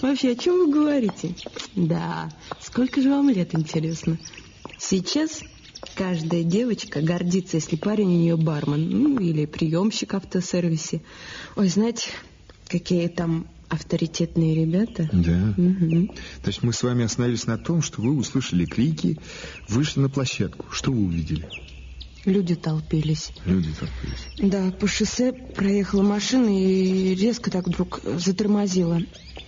Вообще, 0.00 0.30
о 0.30 0.36
чем 0.36 0.58
вы 0.58 0.72
говорите? 0.72 1.34
Да, 1.74 2.30
сколько 2.60 3.02
же 3.02 3.10
вам 3.10 3.30
лет, 3.30 3.54
интересно? 3.54 4.18
Сейчас 4.78 5.42
каждая 5.96 6.44
девочка 6.44 7.00
гордится, 7.02 7.56
если 7.56 7.74
парень 7.74 8.06
у 8.06 8.18
нее 8.18 8.36
бармен, 8.36 8.88
ну, 8.88 9.18
или 9.18 9.44
приемщик 9.46 10.12
в 10.12 10.16
автосервисе. 10.16 11.02
Ой, 11.56 11.68
знаете, 11.68 12.10
какие 12.68 13.08
там 13.08 13.48
авторитетные 13.68 14.54
ребята. 14.54 15.08
Да. 15.12 15.54
Мгм. 15.56 16.10
Значит, 16.42 16.62
мы 16.62 16.72
с 16.72 16.82
вами 16.82 17.04
остановились 17.04 17.46
на 17.46 17.58
том, 17.58 17.82
что 17.82 18.00
вы 18.00 18.16
услышали 18.16 18.64
крики, 18.64 19.18
вышли 19.68 20.00
на 20.00 20.08
площадку. 20.08 20.66
Что 20.70 20.92
вы 20.92 21.04
увидели? 21.04 21.48
Люди 22.24 22.54
толпились. 22.54 23.30
Люди 23.46 23.70
толпились. 23.72 24.50
Да, 24.50 24.70
по 24.72 24.86
шоссе 24.86 25.32
проехала 25.32 26.02
машина 26.02 26.48
и 26.48 27.14
резко 27.14 27.50
так 27.50 27.66
вдруг 27.66 28.00
затормозила. 28.04 29.00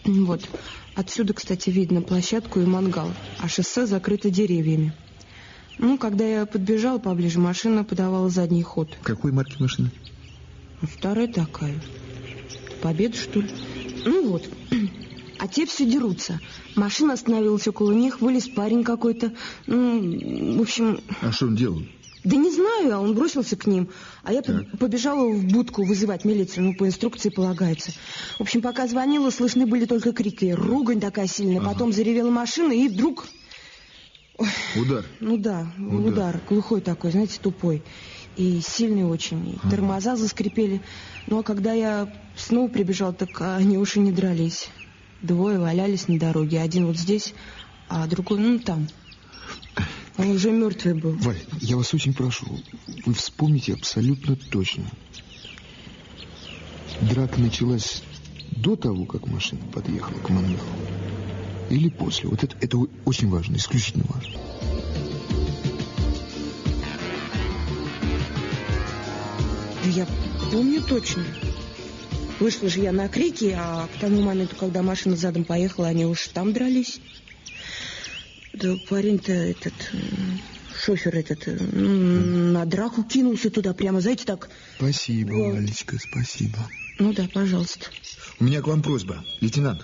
Вот. 0.05 0.49
Отсюда, 0.95 1.35
кстати, 1.35 1.71
видно 1.71 2.03
площадку 2.03 2.61
и 2.61 2.64
мангал, 2.64 3.11
а 3.39 3.49
шоссе 3.49 3.87
закрыто 3.87 4.31
деревьями. 4.31 4.93
Ну, 5.79 5.99
когда 5.99 6.27
я 6.27 6.47
подбежала 6.47 6.99
поближе, 6.99 7.39
машина 7.39 7.85
подавала 7.85 8.29
задний 8.29 8.62
ход. 8.62 8.91
Какой 9.03 9.33
марки 9.33 9.61
машины? 9.61 9.91
Ну, 10.83 10.89
Старая 10.89 11.27
такая. 11.27 11.81
Победа, 12.83 13.16
что 13.16 13.41
ли? 13.41 13.51
Ну 14.05 14.29
вот. 14.29 14.49
а 15.39 15.49
те 15.49 15.67
все 15.67 15.85
дерутся. 15.85 16.41
Машина 16.77 17.15
остановилась 17.15 17.67
около 17.67 17.93
них, 17.93 18.21
вылез 18.21 18.49
парень 18.49 18.85
какой-то. 18.85 19.33
Ну, 19.67 20.59
в 20.59 20.63
общем... 20.63 21.01
А 21.23 21.33
что 21.33 21.47
он 21.47 21.57
делал? 21.57 21.83
Да 22.23 22.37
не 22.37 22.51
знаю, 22.51 22.95
а 22.95 23.01
он 23.01 23.15
бросился 23.15 23.57
к 23.57 23.67
ним. 23.67 23.89
А 24.23 24.33
я 24.33 24.43
так. 24.43 24.79
побежала 24.79 25.27
в 25.31 25.47
будку 25.47 25.85
вызывать 25.85 26.27
милицию, 26.27 26.65
ну, 26.65 26.75
по 26.75 26.87
инструкции 26.87 27.31
полагается. 27.31 27.93
В 28.37 28.43
общем, 28.43 28.61
пока 28.61 28.87
звонила, 28.87 29.31
слышны 29.31 29.67
были 29.67 29.87
только 29.87 30.13
крики. 30.13 30.53
Ругань 30.53 31.01
такая 31.01 31.27
сильная. 31.27 31.61
Ага. 31.61 31.71
Потом 31.71 31.93
заревела 31.93 32.31
машина, 32.31 32.73
и 32.73 32.89
вдруг... 32.89 33.27
Удар? 34.77 35.05
Ну 35.21 35.37
да, 35.39 35.73
удар. 35.79 36.13
удар. 36.13 36.41
Глухой 36.49 36.81
такой, 36.83 37.11
знаете, 37.11 37.39
тупой. 37.41 37.83
И 38.37 38.61
сильный 38.61 39.05
очень. 39.05 39.51
И. 39.51 39.68
Тормоза 39.68 40.16
заскрипели. 40.16 40.83
Ну, 41.26 41.41
а 41.41 41.43
когда 41.43 41.72
я 41.72 42.12
снова 42.37 42.68
прибежал, 42.68 43.12
так 43.12 43.41
они 43.41 43.76
уж 43.78 43.97
и 43.97 44.01
не 44.01 44.12
дрались. 44.12 44.68
Двое 45.22 45.59
валялись 45.59 46.09
на 46.09 46.18
дороге. 46.18 46.61
Один 46.61 46.87
вот 46.87 46.97
здесь, 46.97 47.35
а 47.89 48.07
другой, 48.07 48.39
ну, 48.39 48.59
там. 48.59 48.89
Он 50.16 50.31
уже 50.31 50.51
мертвый 50.51 50.95
был. 50.95 51.12
Валя, 51.12 51.39
я 51.61 51.76
вас 51.76 51.95
очень 51.95 52.12
прошу, 52.12 52.47
вы 53.07 53.14
вспомните 53.14 53.72
абсолютно 53.72 54.37
точно. 54.37 54.85
Драка 57.01 57.41
началась 57.41 58.03
до 58.51 58.76
того, 58.76 59.07
как 59.07 59.26
машина 59.26 59.62
подъехала 59.72 60.18
к 60.18 60.28
Манвелу? 60.28 60.61
Или 61.70 61.89
после? 61.89 62.28
Вот 62.28 62.45
это, 62.45 62.57
это 62.61 62.78
очень 63.05 63.31
важно, 63.31 63.57
исключительно 63.57 64.05
важно. 64.09 64.39
Я 69.91 70.07
помню 70.51 70.82
точно. 70.82 71.24
Вышла 72.38 72.68
же 72.68 72.80
я 72.80 72.93
на 72.93 73.09
крики, 73.09 73.55
а 73.57 73.86
к 73.86 74.01
тому 74.01 74.22
моменту, 74.22 74.57
когда 74.57 74.82
машина 74.82 75.16
задом 75.16 75.45
поехала, 75.45 75.88
они 75.88 76.07
уж 76.07 76.28
там 76.28 76.53
дрались. 76.53 77.01
Да 78.55 78.74
парень-то 78.88 79.32
этот, 79.32 79.74
шофер 80.82 81.16
этот, 81.16 81.47
на 81.47 82.64
драку 82.64 83.05
кинулся 83.05 83.51
туда 83.51 83.74
прямо, 83.74 84.01
знаете, 84.01 84.24
так... 84.24 84.49
Спасибо, 84.76 85.32
вот. 85.32 85.55
Валечка, 85.55 85.99
спасибо. 85.99 86.59
Ну 86.99 87.12
да, 87.12 87.28
пожалуйста. 87.32 87.86
У 88.38 88.45
меня 88.45 88.62
к 88.62 88.66
вам 88.66 88.82
просьба, 88.82 89.24
лейтенант. 89.41 89.82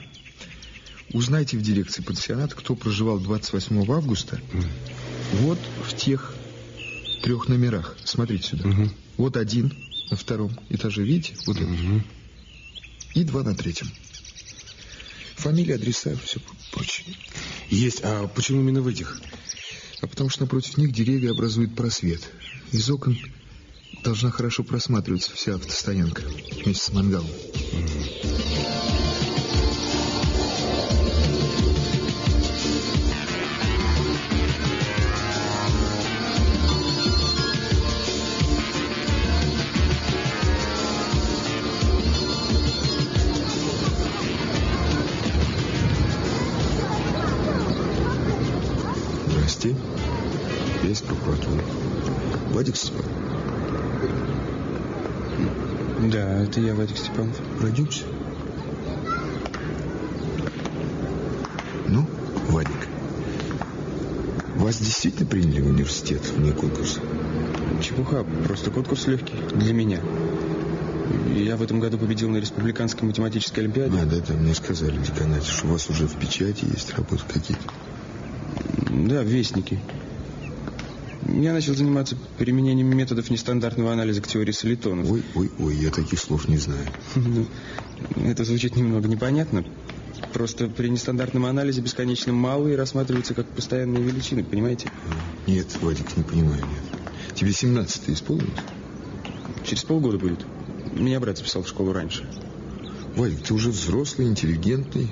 Узнайте 1.12 1.56
в 1.58 1.62
дирекции 1.62 2.02
пансионата, 2.02 2.56
кто 2.56 2.74
проживал 2.74 3.18
28 3.18 3.90
августа. 3.90 4.40
Mm. 4.52 4.66
Вот 5.42 5.58
в 5.84 5.94
тех 5.94 6.34
трех 7.22 7.48
номерах. 7.48 7.96
Смотрите 8.04 8.48
сюда. 8.48 8.68
-hmm. 8.68 8.90
Вот 9.16 9.36
один 9.36 9.72
на 10.10 10.16
втором 10.16 10.58
этаже, 10.68 11.02
видите? 11.02 11.36
Вот 11.46 11.56
-hmm. 11.56 12.02
И 13.14 13.24
два 13.24 13.42
на 13.42 13.54
третьем. 13.54 13.90
Фамилия, 15.36 15.76
адреса, 15.76 16.16
все 16.24 16.40
прочее. 16.72 17.06
Есть. 17.70 18.00
А 18.02 18.26
почему 18.28 18.60
именно 18.60 18.82
в 18.82 18.88
этих? 18.88 19.20
А 20.00 20.06
потому 20.06 20.28
что 20.30 20.42
напротив 20.42 20.76
них 20.76 20.92
деревья 20.92 21.30
образуют 21.30 21.74
просвет. 21.74 22.20
Из 22.72 22.90
окон 22.90 23.18
должна 24.02 24.30
хорошо 24.30 24.64
просматриваться 24.64 25.32
вся 25.32 25.54
автостоянка 25.54 26.22
вместе 26.62 26.84
с 26.84 26.92
мангалом. 26.92 27.30
Вадик 52.52 52.76
Степанов? 52.76 53.06
Да, 56.10 56.42
это 56.42 56.60
я, 56.60 56.74
Вадик 56.74 56.96
Степанов. 56.96 57.36
Пройдемся. 57.58 58.04
Ну, 61.88 62.06
Вадик, 62.48 62.88
вас 64.56 64.78
действительно 64.78 65.28
приняли 65.28 65.60
в 65.60 65.68
университет 65.68 66.22
вне 66.36 66.52
конкурса? 66.52 67.00
Чепуха, 67.82 68.24
просто 68.46 68.70
конкурс 68.70 69.06
легкий 69.06 69.36
для 69.54 69.72
меня. 69.72 70.00
Я 71.34 71.56
в 71.56 71.62
этом 71.62 71.80
году 71.80 71.98
победил 71.98 72.30
на 72.30 72.38
республиканской 72.38 73.06
математической 73.06 73.60
олимпиаде. 73.60 73.98
А, 74.00 74.06
да, 74.06 74.16
да, 74.26 74.34
мне 74.34 74.54
сказали 74.54 74.96
в 74.96 75.02
деканате, 75.02 75.50
что 75.50 75.66
у 75.66 75.70
вас 75.72 75.88
уже 75.90 76.06
в 76.06 76.16
печати 76.16 76.64
есть 76.72 76.94
работы 76.94 77.22
какие-то. 77.28 77.62
Да, 78.90 79.22
вестники. 79.22 79.78
Я 81.38 81.52
начал 81.52 81.74
заниматься 81.74 82.16
применением 82.38 82.96
методов 82.96 83.28
нестандартного 83.28 83.92
анализа 83.92 84.22
к 84.22 84.26
теории 84.26 84.52
солитонов. 84.52 85.10
Ой, 85.10 85.22
ой, 85.34 85.50
ой, 85.58 85.76
я 85.76 85.90
таких 85.90 86.18
слов 86.18 86.48
не 86.48 86.56
знаю. 86.56 86.86
Ну, 87.14 87.46
это 88.24 88.44
звучит 88.44 88.74
немного 88.74 89.06
непонятно. 89.06 89.62
Просто 90.32 90.66
при 90.66 90.88
нестандартном 90.88 91.44
анализе 91.44 91.82
бесконечно 91.82 92.32
малые 92.32 92.76
рассматриваются 92.76 93.34
как 93.34 93.46
постоянные 93.48 94.02
величины, 94.02 94.44
понимаете? 94.44 94.90
Нет, 95.46 95.66
Вадик, 95.82 96.16
не 96.16 96.22
понимаю, 96.22 96.62
нет. 96.62 97.34
Тебе 97.34 97.52
17 97.52 98.08
исполнилось? 98.10 98.50
Через 99.62 99.84
полгода 99.84 100.16
будет. 100.16 100.46
Меня 100.94 101.20
брат 101.20 101.36
записал 101.36 101.64
в 101.64 101.68
школу 101.68 101.92
раньше. 101.92 102.26
Вадик, 103.14 103.42
ты 103.42 103.52
уже 103.52 103.70
взрослый, 103.70 104.28
интеллигентный. 104.28 105.10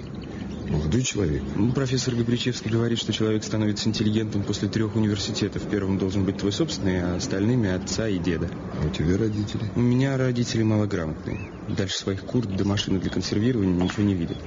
Молодой 0.69 1.03
человек. 1.03 1.43
Ну, 1.57 1.73
профессор 1.73 2.15
Габричевский 2.15 2.71
говорит, 2.71 2.99
что 2.99 3.13
человек 3.13 3.45
становится 3.45 3.89
интеллигентом 3.89 4.43
после 4.43 4.69
трех 4.69 4.97
университетов. 4.97 5.63
Первым 5.69 5.99
должен 5.99 6.25
быть 6.25 6.39
твой 6.39 6.53
собственный, 6.53 7.03
а 7.03 7.17
остальными 7.17 7.71
отца 7.71 8.09
и 8.09 8.19
деда. 8.19 8.49
А 8.81 8.87
у 8.87 8.91
тебя 8.91 9.19
родители? 9.19 9.71
У 9.77 9.81
меня 9.81 10.17
родители 10.17 10.63
малограмотные. 10.63 11.51
Дальше 11.69 11.99
своих 11.99 12.23
курт 12.23 12.57
до 12.57 12.65
машины 12.65 12.99
для 12.99 13.11
консервирования 13.11 13.75
ничего 13.75 14.05
не 14.05 14.15
видят. 14.15 14.39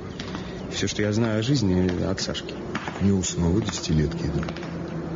Все, 0.72 0.88
что 0.88 1.04
я 1.04 1.14
знаю 1.14 1.40
о 1.40 1.44
жизни, 1.44 1.88
от 2.04 2.20
Сашки. 2.20 2.54
У 3.02 3.06
него 3.06 3.22
самого 3.22 3.62
десятилетки 3.62 4.24
идут. 4.26 4.46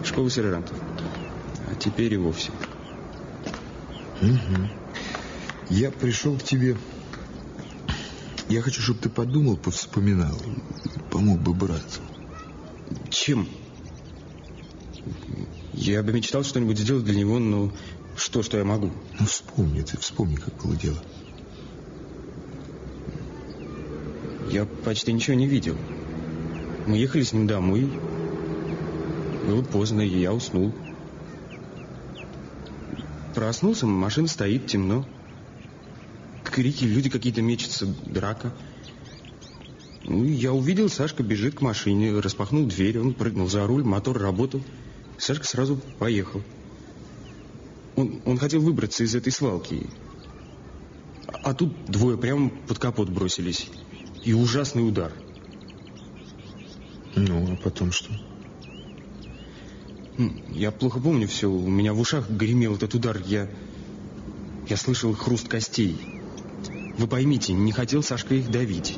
Школа 0.05 0.29
сержантов. 0.29 0.77
А 1.67 1.75
теперь 1.75 2.13
и 2.13 2.17
вовсе. 2.17 2.51
Угу. 4.21 4.69
Я 5.71 5.89
пришел 5.89 6.37
к 6.37 6.43
тебе 6.43 6.77
я 8.51 8.61
хочу, 8.61 8.81
чтобы 8.81 8.99
ты 8.99 9.09
подумал, 9.09 9.55
повспоминал. 9.55 10.37
Помог 11.09 11.39
бы 11.39 11.53
брату. 11.53 12.01
Чем? 13.09 13.47
Я 15.73 16.03
бы 16.03 16.11
мечтал 16.11 16.43
что-нибудь 16.43 16.77
сделать 16.77 17.05
для 17.05 17.15
него, 17.15 17.39
но 17.39 17.71
что, 18.17 18.43
что 18.43 18.57
я 18.57 18.65
могу? 18.65 18.91
Ну, 19.19 19.25
вспомни, 19.25 19.81
ты 19.81 19.97
вспомни, 19.97 20.35
как 20.35 20.53
было 20.61 20.75
дело. 20.75 20.97
Я 24.49 24.65
почти 24.65 25.13
ничего 25.13 25.37
не 25.37 25.47
видел. 25.47 25.77
Мы 26.87 26.97
ехали 26.97 27.23
с 27.23 27.31
ним 27.31 27.47
домой. 27.47 27.89
Было 29.47 29.63
поздно, 29.63 30.01
и 30.01 30.19
я 30.19 30.33
уснул. 30.33 30.73
Проснулся, 33.33 33.85
машина 33.85 34.27
стоит, 34.27 34.67
темно 34.67 35.05
крики, 36.51 36.83
люди 36.83 37.09
какие-то 37.09 37.41
мечутся, 37.41 37.87
драка. 38.05 38.53
Ну, 40.03 40.25
я 40.25 40.51
увидел, 40.53 40.89
Сашка 40.89 41.23
бежит 41.23 41.55
к 41.55 41.61
машине, 41.61 42.19
распахнул 42.19 42.65
дверь, 42.65 42.99
он 42.99 43.13
прыгнул 43.13 43.47
за 43.49 43.65
руль, 43.65 43.83
мотор 43.83 44.17
работал. 44.19 44.61
Сашка 45.17 45.45
сразу 45.45 45.79
поехал. 45.99 46.41
Он, 47.95 48.21
он 48.25 48.37
хотел 48.37 48.61
выбраться 48.61 49.03
из 49.03 49.15
этой 49.15 49.31
свалки. 49.31 49.87
А, 51.27 51.51
а 51.51 51.53
тут 51.53 51.85
двое 51.85 52.17
прямо 52.17 52.49
под 52.67 52.79
капот 52.79 53.09
бросились. 53.09 53.67
И 54.23 54.33
ужасный 54.33 54.87
удар. 54.87 55.11
Ну, 57.15 57.53
а 57.53 57.55
потом 57.57 57.91
что? 57.91 58.11
Я 60.49 60.71
плохо 60.71 60.99
помню 60.99 61.27
все. 61.27 61.49
У 61.49 61.69
меня 61.69 61.93
в 61.93 61.99
ушах 61.99 62.29
гремел 62.29 62.75
этот 62.75 62.95
удар. 62.95 63.21
Я, 63.25 63.49
я 64.67 64.77
слышал 64.77 65.13
хруст 65.13 65.47
костей. 65.47 66.20
Вы 66.97 67.07
поймите, 67.07 67.53
не 67.53 67.71
хотел 67.71 68.03
Сашка 68.03 68.35
их 68.35 68.49
давить. 68.51 68.97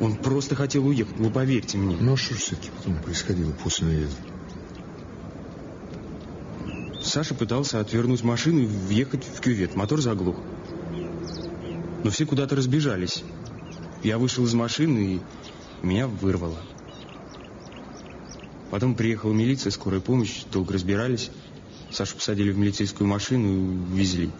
Он 0.00 0.16
просто 0.16 0.54
хотел 0.54 0.86
уехать, 0.86 1.16
вы 1.16 1.30
поверьте 1.30 1.78
мне. 1.78 1.96
Ну, 1.96 2.14
а 2.14 2.16
что 2.16 2.34
все-таки 2.34 2.70
потом 2.76 2.96
происходило 2.96 3.52
после 3.52 3.86
наезда? 3.86 4.16
Саша 7.02 7.34
пытался 7.34 7.80
отвернуть 7.80 8.22
машину 8.22 8.60
и 8.60 8.66
въехать 8.66 9.24
в 9.24 9.40
кювет. 9.40 9.76
Мотор 9.76 10.00
заглух. 10.00 10.36
Но 12.04 12.10
все 12.10 12.26
куда-то 12.26 12.56
разбежались. 12.56 13.22
Я 14.02 14.18
вышел 14.18 14.44
из 14.44 14.54
машины, 14.54 15.14
и 15.14 15.20
меня 15.86 16.08
вырвало. 16.08 16.58
Потом 18.70 18.94
приехала 18.94 19.32
милиция, 19.32 19.70
скорая 19.70 20.00
помощь, 20.00 20.42
долго 20.52 20.74
разбирались. 20.74 21.30
Сашу 21.90 22.16
посадили 22.16 22.50
в 22.50 22.58
милицейскую 22.58 23.08
машину 23.08 23.48
и 23.48 23.92
увезли. 23.92 24.30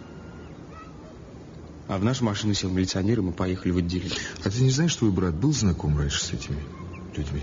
А 1.88 1.98
в 1.98 2.04
нашу 2.04 2.24
машину 2.24 2.52
сел 2.52 2.70
милиционер, 2.70 3.20
и 3.20 3.22
мы 3.22 3.32
поехали 3.32 3.70
в 3.70 3.78
отделение. 3.78 4.18
А 4.44 4.50
ты 4.50 4.60
не 4.62 4.70
знаешь, 4.70 4.90
что 4.90 5.00
твой 5.00 5.12
брат 5.12 5.34
был 5.34 5.52
знаком 5.52 5.96
раньше 5.96 6.24
с 6.24 6.32
этими 6.32 6.58
людьми? 7.16 7.42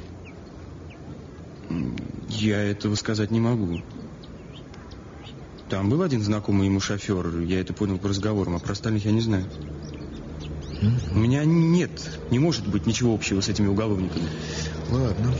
Я 2.27 2.61
этого 2.61 2.95
сказать 2.95 3.31
не 3.31 3.39
могу. 3.39 3.81
Там 5.69 5.89
был 5.89 6.01
один 6.01 6.21
знакомый 6.21 6.67
ему 6.67 6.79
шофер, 6.79 7.39
я 7.39 7.61
это 7.61 7.73
понял 7.73 7.97
по 7.97 8.09
разговорам, 8.09 8.55
а 8.55 8.59
про 8.59 8.73
остальных 8.73 9.05
я 9.05 9.11
не 9.11 9.21
знаю. 9.21 9.45
У 11.11 11.17
меня 11.17 11.45
нет, 11.45 12.19
не 12.29 12.37
может 12.37 12.67
быть 12.67 12.85
ничего 12.85 13.13
общего 13.13 13.39
с 13.39 13.47
этими 13.47 13.67
уголовниками. 13.67 14.27
Ладно. 14.91 15.33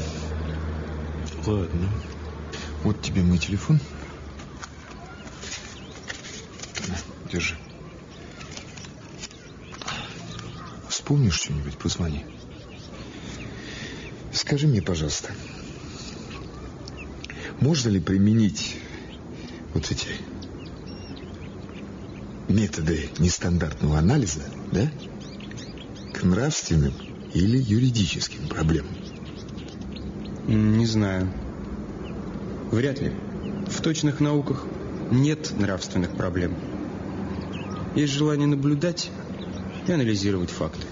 Ладно. 1.45 1.89
Вот 2.83 3.01
тебе 3.01 3.21
мой 3.21 3.37
телефон. 3.37 3.79
Держи. 7.29 7.57
Вспомнишь 11.13 11.41
что-нибудь, 11.41 11.77
позвони. 11.77 12.25
Скажи 14.31 14.65
мне, 14.65 14.81
пожалуйста, 14.81 15.29
можно 17.59 17.89
ли 17.89 17.99
применить 17.99 18.77
вот 19.75 19.91
эти 19.91 20.07
методы 22.49 23.11
нестандартного 23.19 23.99
анализа, 23.99 24.41
да, 24.71 24.89
к 26.15 26.23
нравственным 26.23 26.95
или 27.31 27.59
юридическим 27.59 28.47
проблемам? 28.47 28.95
Не 30.47 30.87
знаю. 30.87 31.31
Вряд 32.71 32.99
ли. 32.99 33.13
В 33.67 33.81
точных 33.83 34.19
науках 34.19 34.65
нет 35.11 35.51
нравственных 35.59 36.17
проблем. 36.17 36.55
Есть 37.95 38.13
желание 38.13 38.47
наблюдать 38.47 39.11
и 39.87 39.91
анализировать 39.91 40.49
факты. 40.49 40.85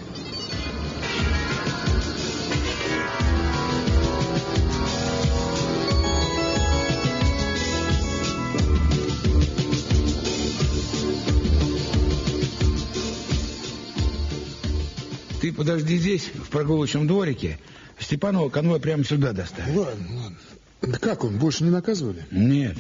Ты 15.42 15.52
подожди 15.52 15.98
здесь, 15.98 16.30
в 16.36 16.50
прогулочном 16.50 17.08
дворике. 17.08 17.60
Степанова 18.00 18.50
конвой 18.50 18.80
прямо 18.80 19.04
сюда 19.04 19.34
доставит. 19.34 19.76
Ладно, 19.76 20.08
ладно. 20.16 20.38
Да 20.82 20.98
как 21.00 21.24
он, 21.24 21.40
больше 21.40 21.64
не 21.64 21.72
наказывали? 21.72 22.26
Нет, 22.30 22.78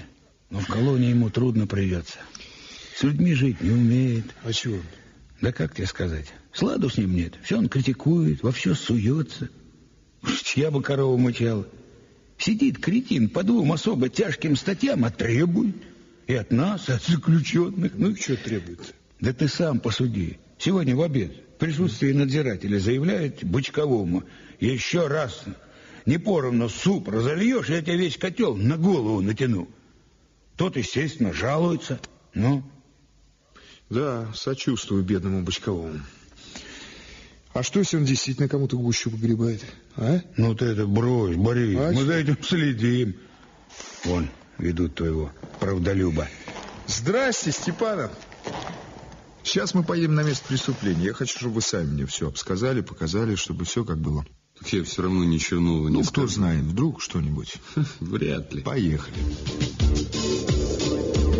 но 0.51 0.59
в 0.59 0.67
колонии 0.67 1.09
ему 1.09 1.31
трудно 1.31 1.65
придется. 1.65 2.19
С 2.95 3.03
людьми 3.03 3.33
жить 3.33 3.61
не 3.61 3.71
умеет. 3.71 4.25
А 4.43 4.53
чего? 4.53 4.77
Да 5.41 5.51
как 5.51 5.73
тебе 5.73 5.87
сказать? 5.87 6.27
Сладу 6.53 6.89
с 6.89 6.97
ним 6.97 7.15
нет. 7.15 7.33
Все 7.43 7.57
он 7.57 7.67
критикует, 7.67 8.43
во 8.43 8.51
все 8.51 8.75
суется. 8.75 9.49
Я 10.55 10.69
бы 10.69 10.83
корову 10.83 11.17
мычал. 11.17 11.65
Сидит 12.37 12.79
кретин 12.79 13.29
по 13.29 13.43
двум 13.43 13.71
особо 13.71 14.09
тяжким 14.09 14.55
статьям, 14.55 15.03
а 15.03 15.09
требует. 15.09 15.75
И 16.27 16.35
от 16.35 16.51
нас, 16.51 16.87
и 16.89 16.93
от 16.93 17.03
заключенных. 17.03 17.93
Ну, 17.95 18.15
что 18.15 18.37
требует? 18.37 18.93
Да 19.19 19.33
ты 19.33 19.47
сам 19.47 19.79
посуди. 19.79 20.37
Сегодня 20.59 20.95
в 20.95 21.01
обед 21.01 21.31
в 21.55 21.59
присутствии 21.59 22.11
надзирателя 22.11 22.77
заявляет 22.77 23.43
Бычковому. 23.43 24.23
Еще 24.59 25.07
раз 25.07 25.43
не 26.05 26.19
поровну 26.19 26.69
суп 26.69 27.09
разольешь, 27.09 27.69
я 27.69 27.81
тебе 27.81 27.97
весь 27.97 28.17
котел 28.17 28.55
на 28.55 28.77
голову 28.77 29.21
натяну. 29.21 29.67
Тот, 30.55 30.77
естественно, 30.77 31.33
жалуется. 31.33 31.99
Ну? 32.35 32.63
Да, 33.91 34.31
сочувствую 34.33 35.03
бедному 35.03 35.43
Бочковому. 35.43 35.99
А 37.53 37.61
что, 37.61 37.79
если 37.79 37.97
он 37.97 38.05
действительно 38.05 38.47
кому-то 38.47 38.77
гущу 38.77 39.11
погребает? 39.11 39.63
А? 39.97 40.21
Ну 40.37 40.55
ты 40.55 40.65
это 40.65 40.87
брось, 40.87 41.35
Борис, 41.35 41.77
А 41.77 41.89
мы 41.91 41.95
что? 41.97 42.05
за 42.05 42.13
этим 42.13 42.37
следим. 42.41 43.15
Вон, 44.05 44.29
ведут 44.57 44.95
твоего 44.95 45.31
правдолюба. 45.59 46.29
Здрасте, 46.87 47.51
Степанов. 47.51 48.11
Сейчас 49.43 49.73
мы 49.73 49.83
поедем 49.83 50.15
на 50.15 50.23
место 50.23 50.47
преступления. 50.47 51.05
Я 51.07 51.13
хочу, 51.13 51.37
чтобы 51.37 51.55
вы 51.55 51.61
сами 51.61 51.87
мне 51.91 52.05
все 52.05 52.29
обсказали, 52.29 52.79
показали, 52.81 53.35
чтобы 53.35 53.65
все 53.65 53.83
как 53.83 53.97
было. 53.97 54.25
Так 54.57 54.71
я 54.71 54.83
все 54.85 55.01
равно 55.01 55.25
ничего 55.25 55.59
нового 55.59 55.89
не 55.89 55.95
Ну, 55.95 56.01
кто 56.03 56.21
скажу. 56.21 56.27
знает, 56.35 56.63
вдруг 56.63 57.01
что-нибудь. 57.01 57.55
Вряд 57.99 58.53
ли. 58.53 58.61
Поехали. 58.61 59.15
Курить 59.89 61.30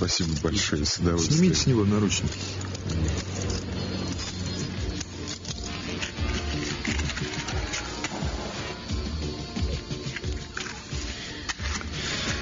спасибо 0.00 0.30
большое, 0.42 0.86
с 0.86 0.96
удовольствием. 0.96 1.38
Снимите 1.38 1.60
с 1.60 1.66
него 1.66 1.84
наручники. 1.84 2.32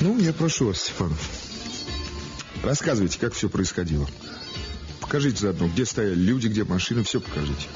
Ну, 0.01 0.21
я 0.21 0.33
прошу 0.33 0.67
вас, 0.67 0.81
Степанов. 0.81 1.19
Рассказывайте, 2.63 3.19
как 3.19 3.35
все 3.35 3.49
происходило. 3.49 4.09
Покажите 5.01 5.39
заодно, 5.39 5.67
где 5.69 5.85
стояли 5.85 6.15
люди, 6.15 6.47
где 6.47 6.63
машины, 6.63 7.03
все 7.03 7.21
покажите. 7.21 7.67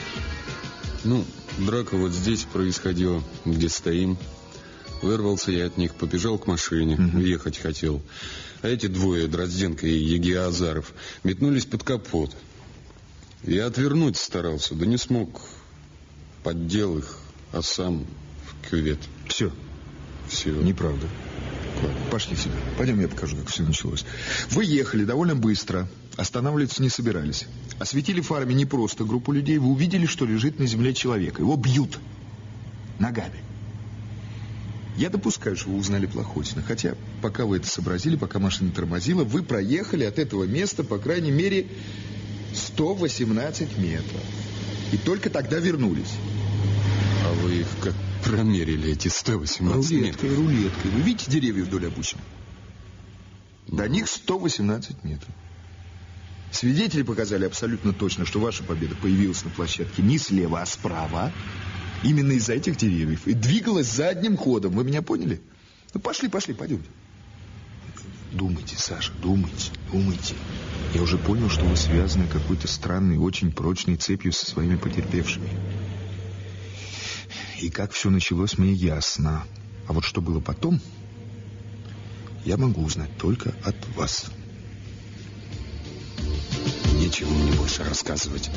Ну, 1.02 1.24
драка 1.58 1.96
вот 1.96 2.12
здесь 2.12 2.44
происходила, 2.44 3.20
где 3.44 3.68
стоим. 3.68 4.16
Вырвался 5.02 5.50
я 5.50 5.66
от 5.66 5.76
них, 5.76 5.94
побежал 5.96 6.38
к 6.38 6.46
машине, 6.46 6.96
ехать 7.20 7.58
хотел. 7.58 8.00
А 8.62 8.68
эти 8.68 8.86
двое, 8.86 9.26
Дрозденко 9.26 9.86
и 9.86 9.98
Егиазаров, 9.98 10.94
метнулись 11.24 11.66
под 11.66 11.82
капот. 11.82 12.34
Я 13.42 13.66
отвернуть 13.66 14.16
старался, 14.16 14.76
да 14.76 14.86
не 14.86 14.96
смог. 14.96 15.40
Поддел 16.44 16.98
их, 16.98 17.18
а 17.50 17.62
сам 17.62 18.06
в 18.46 18.70
кювет. 18.70 19.00
Все. 19.26 19.52
Все. 20.28 20.50
Неправда. 20.50 21.08
Пошли 22.12 22.36
себе. 22.36 22.54
Пойдем, 22.78 23.00
я 23.00 23.08
покажу, 23.08 23.36
как 23.36 23.48
все 23.48 23.64
началось. 23.64 24.04
Вы 24.50 24.64
ехали 24.64 25.04
довольно 25.04 25.34
быстро. 25.34 25.88
Останавливаться 26.16 26.80
не 26.80 26.90
собирались. 26.90 27.46
Осветили 27.80 28.20
фарами 28.20 28.52
не 28.52 28.66
просто 28.66 29.04
группу 29.04 29.32
людей. 29.32 29.58
Вы 29.58 29.70
увидели, 29.72 30.06
что 30.06 30.24
лежит 30.24 30.60
на 30.60 30.66
земле 30.66 30.94
человек. 30.94 31.40
Его 31.40 31.56
бьют 31.56 31.98
ногами. 33.00 33.40
Я 34.96 35.08
допускаю, 35.08 35.56
что 35.56 35.70
вы 35.70 35.78
узнали 35.78 36.06
Плохотина. 36.06 36.62
Хотя, 36.62 36.94
пока 37.22 37.46
вы 37.46 37.56
это 37.56 37.66
сообразили, 37.66 38.16
пока 38.16 38.38
машина 38.38 38.70
тормозила, 38.70 39.24
вы 39.24 39.42
проехали 39.42 40.04
от 40.04 40.18
этого 40.18 40.44
места, 40.44 40.84
по 40.84 40.98
крайней 40.98 41.30
мере, 41.30 41.66
118 42.54 43.78
метров. 43.78 44.22
И 44.92 44.98
только 44.98 45.30
тогда 45.30 45.58
вернулись. 45.58 46.12
А 47.24 47.32
вы 47.34 47.60
их 47.60 47.66
как 47.80 47.94
промерили, 48.24 48.92
эти 48.92 49.08
118 49.08 49.90
метров? 49.92 50.22
Рулеткой, 50.22 50.34
рулеткой. 50.34 50.90
Вы 50.90 51.00
видите 51.00 51.30
деревья 51.30 51.64
вдоль 51.64 51.86
обочины? 51.86 52.20
До 53.68 53.88
них 53.88 54.08
118 54.08 55.04
метров. 55.04 55.34
Свидетели 56.50 57.02
показали 57.02 57.46
абсолютно 57.46 57.94
точно, 57.94 58.26
что 58.26 58.38
ваша 58.38 58.62
победа 58.62 58.94
появилась 58.94 59.42
на 59.42 59.50
площадке 59.50 60.02
не 60.02 60.18
слева, 60.18 60.60
а 60.60 60.66
справа. 60.66 61.32
Именно 62.02 62.32
из-за 62.32 62.54
этих 62.54 62.76
деревьев. 62.76 63.26
И 63.26 63.34
двигалась 63.34 63.86
задним 63.86 64.36
ходом. 64.36 64.72
Вы 64.72 64.84
меня 64.84 65.02
поняли? 65.02 65.40
Ну, 65.94 66.00
пошли, 66.00 66.28
пошли, 66.28 66.54
пойдемте. 66.54 66.88
Думайте, 68.32 68.76
Саша, 68.78 69.12
думайте, 69.20 69.70
думайте. 69.90 70.34
Я 70.94 71.02
уже 71.02 71.18
понял, 71.18 71.50
что 71.50 71.64
вы 71.64 71.76
связаны 71.76 72.26
какой-то 72.26 72.66
странной, 72.66 73.18
очень 73.18 73.52
прочной 73.52 73.96
цепью 73.96 74.32
со 74.32 74.46
своими 74.46 74.76
потерпевшими. 74.76 75.48
И 77.60 77.70
как 77.70 77.92
все 77.92 78.10
началось, 78.10 78.58
мне 78.58 78.72
ясно. 78.72 79.44
А 79.86 79.92
вот 79.92 80.04
что 80.04 80.20
было 80.20 80.40
потом, 80.40 80.80
я 82.44 82.56
могу 82.56 82.82
узнать 82.82 83.16
только 83.18 83.54
от 83.64 83.76
вас. 83.94 84.26
Нечего 86.94 87.30
мне 87.30 87.52
больше 87.52 87.84
рассказывать. 87.84 88.50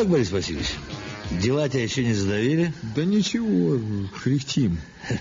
Как, 0.00 0.08
Борис 0.08 0.30
Васильевич, 0.30 0.68
дела 1.42 1.68
тебя 1.68 1.82
еще 1.82 2.02
не 2.02 2.14
задавили? 2.14 2.72
Да 2.96 3.04
ничего, 3.04 3.78
кряхтим, 4.22 4.78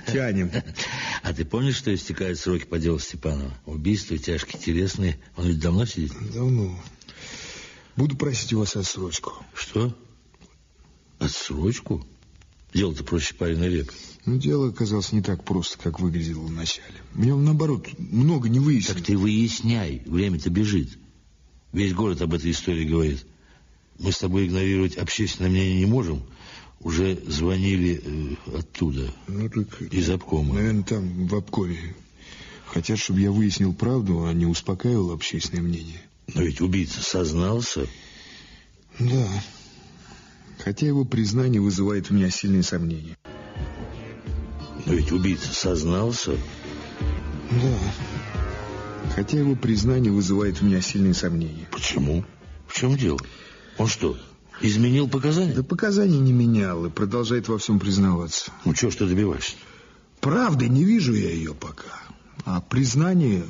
тянем. 0.08 0.52
А 1.22 1.34
ты 1.34 1.44
помнишь, 1.44 1.76
что 1.76 1.94
истекают 1.94 2.40
сроки 2.40 2.64
по 2.64 2.80
делу 2.80 2.98
Степанова? 2.98 3.54
Убийства 3.66 4.18
тяжкие, 4.18 4.62
телесные. 4.62 5.20
Он 5.36 5.48
ведь 5.48 5.60
давно 5.60 5.86
сидит? 5.86 6.14
Давно. 6.34 6.82
Буду 7.98 8.16
просить 8.16 8.54
у 8.54 8.60
вас 8.60 8.78
отсрочку. 8.78 9.34
Что? 9.54 9.94
Отсрочку? 11.20 12.08
Дело-то 12.74 13.04
проще 13.04 13.34
пареной 13.34 13.70
репы. 13.70 13.94
Ну, 14.26 14.38
дело 14.38 14.70
оказалось 14.70 15.12
не 15.12 15.22
так 15.22 15.44
просто, 15.44 15.78
как 15.78 16.00
выглядело 16.00 16.44
вначале. 16.44 16.96
Мне, 17.14 17.36
наоборот, 17.36 17.86
много 17.98 18.48
не 18.48 18.60
выяснил. 18.60 18.96
Так 18.96 19.04
ты 19.04 19.18
выясняй, 19.18 20.04
время-то 20.06 20.50
бежит. 20.50 20.98
Весь 21.74 21.94
город 21.94 22.22
об 22.22 22.34
этой 22.34 22.52
истории 22.52 22.86
говорит. 22.86 23.26
Мы 24.00 24.12
с 24.12 24.20
тобой 24.20 24.48
игнорировать 24.48 24.98
общественное 24.98 25.50
мнение 25.50 25.80
не 25.80 25.86
можем. 25.86 26.24
Уже 26.80 27.20
звонили 27.28 28.02
э, 28.02 28.58
оттуда, 28.58 29.14
ну, 29.28 29.50
так, 29.50 29.82
из 29.82 30.10
обкома. 30.10 30.56
Наверное, 30.56 30.84
там, 30.84 31.28
в 31.28 31.36
обкоме. 31.36 31.96
Хотят, 32.68 33.00
чтобы 33.00 33.20
я 33.20 33.32
выяснил 33.32 33.74
правду, 33.74 34.26
а 34.26 34.34
не 34.34 34.46
успокаивал 34.46 35.12
общественное 35.12 35.64
мнение. 35.64 36.02
Но 36.34 36.42
ведь 36.42 36.62
убийца 36.62 37.02
сознался. 37.02 37.88
Да. 39.00 39.28
Хотя 40.60 40.88
его 40.88 41.04
признание 41.04 41.60
вызывает 41.60 42.10
у 42.12 42.14
меня 42.14 42.30
сильные 42.30 42.64
сомнения. 42.64 43.18
Но 44.86 44.94
ведь 44.94 45.12
убийца 45.12 45.54
сознался. 45.54 46.38
Да. 47.52 47.78
Хотя 49.16 49.40
его 49.40 49.56
признание 49.56 50.12
вызывает 50.12 50.62
у 50.62 50.66
меня 50.66 50.82
сильные 50.82 51.14
сомнения. 51.14 51.68
Почему? 51.72 52.24
В 52.68 52.74
чем 52.74 52.96
дело? 52.96 53.20
Он 53.80 53.88
что, 53.88 54.20
изменил 54.60 55.08
показания? 55.08 55.54
Да 55.54 55.64
показания 55.64 56.20
не 56.20 56.34
менял 56.34 56.86
и 56.86 56.90
продолжает 56.90 57.48
во 57.48 57.58
всем 57.58 57.80
признаваться. 57.80 58.52
Ну, 58.66 58.74
чего 58.74 58.92
ж 58.92 58.96
ты 58.98 59.06
добиваешься? 59.08 59.56
Правда, 60.20 60.68
не 60.68 60.84
вижу 60.84 61.14
я 61.14 61.32
ее 61.32 61.56
пока. 61.56 61.98
А 62.46 62.60
признание... 62.60 63.46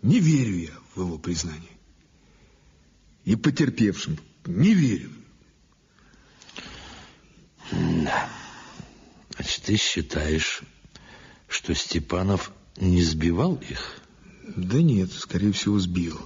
Не 0.00 0.18
верю 0.18 0.56
я 0.56 0.72
в 0.94 1.00
его 1.00 1.18
признание. 1.18 1.70
И 3.24 3.36
потерпевшим 3.36 4.18
не 4.46 4.74
верю. 4.74 5.10
Да. 7.70 8.30
Значит, 9.34 9.62
ты 9.64 9.76
считаешь, 9.76 10.62
что 11.48 11.74
Степанов 11.74 12.50
не 12.76 13.02
сбивал 13.02 13.56
их? 13.56 14.00
Да 14.56 14.80
нет, 14.80 15.12
скорее 15.12 15.52
всего, 15.52 15.78
сбил. 15.78 16.18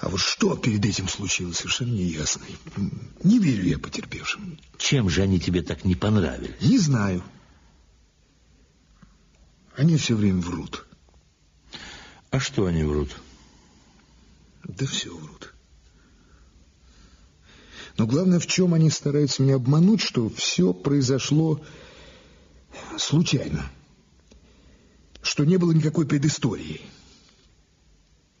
А 0.00 0.08
вот 0.08 0.20
что 0.20 0.56
перед 0.56 0.84
этим 0.84 1.08
случилось, 1.08 1.56
совершенно 1.56 1.92
не 1.92 2.04
ясно. 2.04 2.42
Не 3.24 3.38
верю 3.40 3.64
я 3.64 3.78
потерпевшим. 3.78 4.58
Чем 4.76 5.10
же 5.10 5.22
они 5.22 5.40
тебе 5.40 5.62
так 5.62 5.84
не 5.84 5.96
понравились? 5.96 6.60
Не 6.60 6.78
знаю. 6.78 7.22
Они 9.76 9.96
все 9.96 10.14
время 10.14 10.40
врут. 10.40 10.86
А 12.30 12.38
что 12.38 12.66
они 12.66 12.84
врут? 12.84 13.10
Да 14.64 14.86
все 14.86 15.16
врут. 15.16 15.54
Но 17.96 18.06
главное, 18.06 18.38
в 18.38 18.46
чем 18.46 18.74
они 18.74 18.90
стараются 18.90 19.42
меня 19.42 19.56
обмануть, 19.56 20.00
что 20.00 20.28
все 20.28 20.72
произошло 20.72 21.60
случайно. 22.96 23.68
Что 25.22 25.44
не 25.44 25.56
было 25.56 25.72
никакой 25.72 26.06
предыстории. 26.06 26.82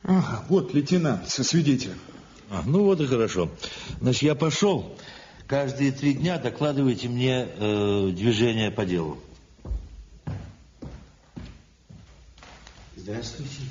Ага, 0.02 0.44
вот 0.48 0.74
лейтенант 0.74 1.28
со 1.28 1.44
свидетелем. 1.44 1.98
А, 2.50 2.62
ну 2.64 2.84
вот 2.84 3.00
и 3.00 3.06
хорошо. 3.06 3.50
Значит, 4.00 4.22
я 4.22 4.34
пошел. 4.34 4.96
Каждые 5.46 5.92
три 5.92 6.14
дня 6.14 6.38
докладывайте 6.38 7.08
мне 7.08 7.48
э, 7.48 8.10
движение 8.14 8.70
по 8.70 8.84
делу. 8.84 9.18
Здравствуйте. 12.96 13.62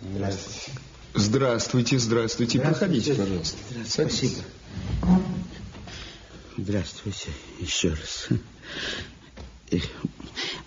Здравствуйте. 0.00 0.72
Здравствуйте, 1.14 1.98
здравствуйте. 1.98 2.60
Проходите, 2.60 3.14
пожалуйста. 3.14 3.58
Спасибо. 3.86 4.42
Здравствуйте 6.56 7.30
еще 7.58 7.90
раз. 7.90 8.28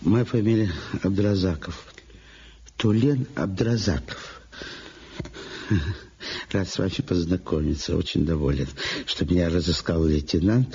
Моя 0.02 0.26
фамилия 0.26 0.72
Абдразаков. 1.04 1.94
Тулен 2.78 3.28
Абдразаков. 3.36 4.39
Рад 6.52 6.68
с 6.68 6.78
вами 6.78 7.02
познакомиться. 7.06 7.96
Очень 7.96 8.26
доволен, 8.26 8.68
что 9.06 9.26
меня 9.26 9.50
разыскал 9.50 10.04
лейтенант. 10.06 10.74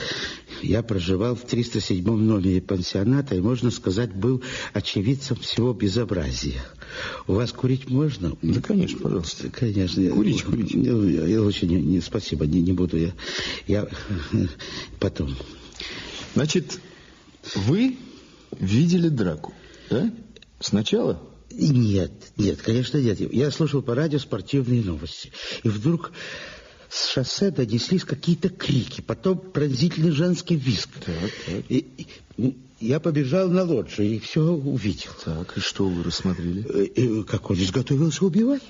Я 0.62 0.82
проживал 0.82 1.34
в 1.34 1.44
307 1.44 2.04
номере 2.04 2.60
пансионата 2.60 3.34
и, 3.34 3.40
можно 3.40 3.70
сказать, 3.70 4.14
был 4.14 4.42
очевидцем 4.72 5.36
всего 5.36 5.72
безобразия. 5.72 6.62
У 7.26 7.34
вас 7.34 7.52
курить 7.52 7.88
можно? 7.88 8.36
Да, 8.42 8.60
конечно, 8.60 8.98
пожалуйста. 9.00 9.50
Конечно. 9.50 10.10
Курите, 10.10 10.44
курите. 10.44 10.80
Я, 10.80 11.26
я 11.26 11.42
очень... 11.42 11.68
Не, 11.68 12.00
спасибо, 12.00 12.46
не, 12.46 12.62
не 12.62 12.72
буду. 12.72 12.96
Я, 12.96 13.12
я 13.66 13.88
потом. 15.00 15.34
Значит, 16.34 16.80
вы 17.54 17.96
видели 18.58 19.08
драку, 19.08 19.52
да? 19.90 20.12
Сначала? 20.60 21.20
Нет, 21.56 22.12
нет, 22.36 22.62
конечно, 22.62 22.98
нет. 22.98 23.20
Я 23.32 23.50
слушал 23.50 23.82
по 23.82 23.94
радио 23.94 24.18
спортивные 24.18 24.82
новости. 24.82 25.32
И 25.62 25.68
вдруг 25.68 26.12
с 26.88 27.12
шоссе 27.12 27.50
донеслись 27.50 28.04
какие-то 28.04 28.48
крики, 28.48 29.00
потом 29.00 29.38
пронзительный 29.38 30.12
женский 30.12 30.56
визг. 30.56 30.90
Так, 31.04 31.30
так. 31.46 31.64
И, 31.68 31.86
и, 32.36 32.56
я 32.80 33.00
побежал 33.00 33.48
на 33.48 33.62
лоджию 33.62 34.08
и 34.08 34.18
все 34.18 34.42
увидел. 34.42 35.10
Так, 35.24 35.56
и 35.56 35.60
что 35.60 35.88
вы 35.88 36.02
рассмотрели? 36.02 36.84
И, 36.84 37.22
как 37.24 37.50
он 37.50 37.56
изготовился 37.56 38.24
убивать. 38.24 38.62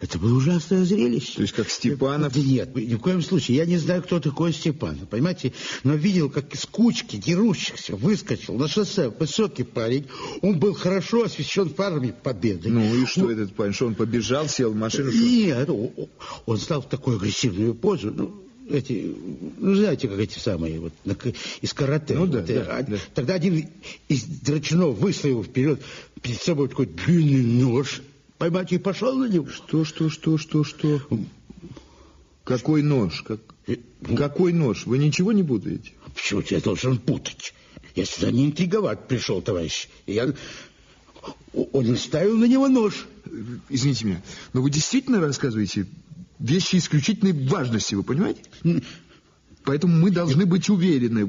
Это 0.00 0.18
было 0.18 0.36
ужасное 0.36 0.84
зрелище. 0.84 1.34
То 1.34 1.42
есть 1.42 1.54
как 1.54 1.68
Степанов? 1.68 2.32
Да 2.32 2.40
нет, 2.40 2.74
ни 2.76 2.94
в 2.94 3.00
коем 3.00 3.20
случае. 3.20 3.56
Я 3.56 3.66
не 3.66 3.78
знаю, 3.78 4.02
кто 4.02 4.20
такой 4.20 4.52
Степанов, 4.52 5.08
понимаете? 5.08 5.52
Но 5.82 5.94
видел, 5.94 6.30
как 6.30 6.54
из 6.54 6.66
кучки 6.66 7.16
дерущихся 7.16 7.96
выскочил 7.96 8.54
на 8.54 8.68
шоссе 8.68 9.08
высокий 9.08 9.64
парень. 9.64 10.06
Он 10.40 10.58
был 10.58 10.74
хорошо 10.74 11.24
освещен 11.24 11.68
фарами 11.70 12.14
победы. 12.22 12.68
Ну 12.68 12.94
и 12.94 13.06
что 13.06 13.24
он... 13.24 13.30
этот 13.30 13.54
парень? 13.54 13.72
Что 13.72 13.86
он 13.86 13.96
побежал, 13.96 14.48
сел 14.48 14.70
в 14.70 14.76
машину? 14.76 15.10
Что... 15.10 15.20
Нет, 15.20 15.68
он 16.46 16.58
стал 16.58 16.82
в 16.82 16.88
такую 16.88 17.16
агрессивную 17.16 17.74
позу. 17.74 18.12
Ну, 18.12 18.44
эти, 18.70 19.16
ну, 19.58 19.74
знаете, 19.74 20.08
как 20.08 20.18
эти 20.20 20.38
самые, 20.38 20.78
вот, 20.78 20.92
из 21.60 21.72
карате. 21.72 22.14
Ну, 22.14 22.26
да, 22.26 22.38
вот, 22.38 22.46
да, 22.46 22.66
а, 22.68 22.82
да. 22.82 22.98
Тогда 23.14 23.34
один 23.34 23.66
из 24.08 24.24
драчунов 24.24 24.98
выставил 24.98 25.42
вперед 25.42 25.80
перед 26.22 26.40
собой 26.40 26.68
такой 26.68 26.86
длинный 26.86 27.42
нож, 27.62 28.02
поймать 28.38 28.72
и 28.72 28.78
пошел 28.78 29.16
на 29.16 29.26
него. 29.28 29.48
Что, 29.48 29.84
что, 29.84 30.08
что, 30.08 30.38
что, 30.38 30.64
что? 30.64 31.02
Какой 32.44 32.82
нож? 32.82 33.22
Как... 33.22 33.40
Какой 34.16 34.52
нож? 34.52 34.86
Вы 34.86 34.98
ничего 34.98 35.32
не 35.32 35.42
путаете? 35.42 35.92
Почему 36.14 36.42
я 36.48 36.60
должен 36.60 36.98
путать? 36.98 37.52
Я 37.94 38.04
сюда 38.04 38.30
не 38.30 38.46
интриговать 38.46 39.08
пришел, 39.08 39.42
товарищ. 39.42 39.88
Я... 40.06 40.32
Он 41.52 41.86
наставил 41.86 42.36
на 42.36 42.44
него 42.44 42.68
нож. 42.68 43.06
Извините 43.68 44.06
меня, 44.06 44.22
но 44.52 44.62
вы 44.62 44.70
действительно 44.70 45.20
рассказываете 45.20 45.86
вещи 46.38 46.76
исключительной 46.76 47.32
важности, 47.48 47.94
вы 47.94 48.02
понимаете? 48.04 48.42
Поэтому 49.68 49.98
мы 49.98 50.10
должны 50.10 50.46
быть 50.46 50.70
уверены. 50.70 51.26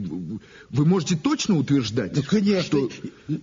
Вы 0.69 0.85
можете 0.85 1.17
точно 1.17 1.57
утверждать, 1.57 2.13
да, 2.13 2.21
конечно. 2.21 2.63
Что, 2.63 2.89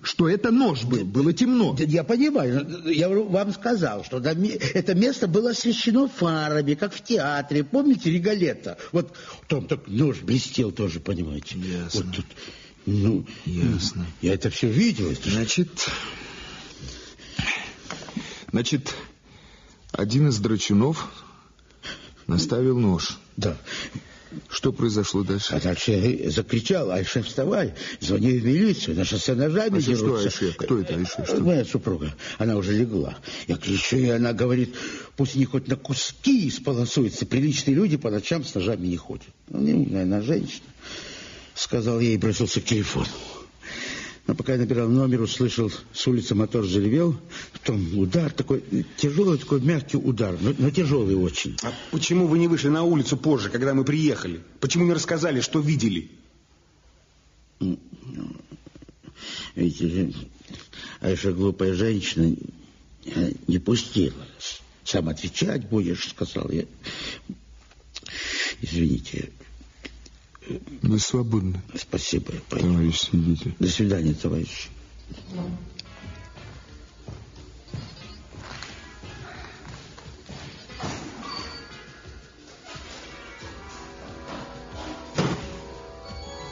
что 0.03 0.27
это 0.27 0.51
нож 0.51 0.85
был, 0.85 1.05
было 1.05 1.35
темно. 1.35 1.77
Я 1.79 2.03
понимаю. 2.03 2.83
Я 2.87 3.11
вам 3.11 3.53
сказал, 3.53 4.07
что 4.07 4.21
это 4.21 4.95
место 4.95 5.29
было 5.29 5.51
освещено 5.51 6.09
фарами, 6.09 6.73
как 6.73 6.95
в 6.95 7.05
театре. 7.05 7.63
Помните 7.63 8.11
Регалета? 8.11 8.79
Вот 8.93 9.15
там 9.49 9.67
так 9.67 9.87
нож 9.87 10.21
блестел 10.21 10.73
тоже, 10.73 10.99
понимаете. 10.99 11.59
Ясно. 11.59 12.01
Вот 12.07 12.17
тут, 12.17 12.27
ну, 12.87 13.27
Ясно. 13.45 14.07
Я 14.23 14.33
это 14.33 14.49
все 14.49 14.71
видел. 14.71 15.11
Это 15.11 15.29
Значит, 15.29 15.91
значит, 18.51 18.95
один 19.93 20.29
из 20.29 20.39
драчунов 20.39 21.13
наставил 22.27 22.79
нож. 22.79 23.19
Да. 23.37 23.59
Что 24.49 24.73
произошло 24.73 25.23
дальше? 25.23 25.55
А 25.55 25.61
дальше 25.61 25.93
я 25.93 26.31
закричал, 26.31 26.91
Айше, 26.91 27.23
вставай, 27.23 27.75
звони 28.01 28.39
в 28.39 28.45
милицию, 28.45 28.97
на 28.97 29.05
шоссе 29.05 29.35
ножами 29.35 29.79
а 29.79 29.83
дерутся. 29.83 30.31
что 30.31 30.47
Айше? 30.47 30.57
Кто 30.59 30.79
это 30.81 30.95
Айше? 30.95 31.25
Что? 31.25 31.41
Моя 31.41 31.65
супруга, 31.65 32.15
она 32.39 32.57
уже 32.57 32.73
легла. 32.73 33.17
Я 33.47 33.57
кричу, 33.57 33.97
и 33.97 34.09
она 34.09 34.33
говорит, 34.33 34.75
пусть 35.17 35.37
они 35.37 35.45
хоть 35.45 35.69
на 35.69 35.77
куски 35.77 36.51
сполосуются, 36.51 37.25
приличные 37.27 37.75
люди 37.75 37.97
по 37.97 38.11
ночам 38.11 38.45
с 38.45 38.55
ножами 38.55 38.87
не 38.89 38.97
ходят. 38.97 39.27
Ну, 39.49 39.61
не 39.61 39.75
умная 39.75 40.03
она 40.03 40.21
женщина. 40.23 40.67
Сказал 41.55 42.01
ей 42.01 42.15
и 42.15 42.19
бросился 42.19 42.61
к 42.61 42.65
телефону. 42.65 43.07
Но 44.27 44.35
пока 44.35 44.55
я 44.55 44.59
набирал 44.59 44.89
номер, 44.89 45.23
услышал, 45.23 45.71
с 45.93 46.07
улицы 46.07 46.35
мотор 46.35 46.67
заревел, 46.67 47.17
потом 47.53 47.97
удар 47.97 48.33
такой, 48.33 48.65
тяжелый 48.97 49.39
такой 49.39 49.61
мягкий 49.61 49.99
удар, 49.99 50.37
но, 50.41 50.53
но 50.59 50.71
тяжелый 50.71 51.15
очень. 51.15 51.57
А 51.63 51.73
почему 51.93 52.27
вы 52.27 52.41
не 52.41 52.49
вышли 52.49 52.69
на 52.69 52.83
улицу 52.83 53.17
позже, 53.17 53.51
когда 53.51 53.73
мы 53.73 53.85
приехали? 53.85 54.41
Почему 54.59 54.85
не 54.85 54.93
рассказали, 54.93 55.41
что 55.41 55.61
видели? 55.61 56.11
Видите, 59.55 60.13
Айша 61.01 61.33
глупая 61.33 61.75
женщина 61.75 62.37
не 63.47 63.59
пустила. 63.59 64.27
Сам 64.83 65.09
отвечать 65.09 65.69
будешь, 65.69 66.09
сказал 66.09 66.51
я. 66.51 66.65
Извините. 68.61 69.31
Вы 70.83 70.99
свободны. 70.99 71.61
Спасибо. 71.75 72.33
Товарищ 72.49 73.01
свидетель. 73.01 73.55
До 73.59 73.69
свидания, 73.69 74.15
товарищ. 74.15 74.69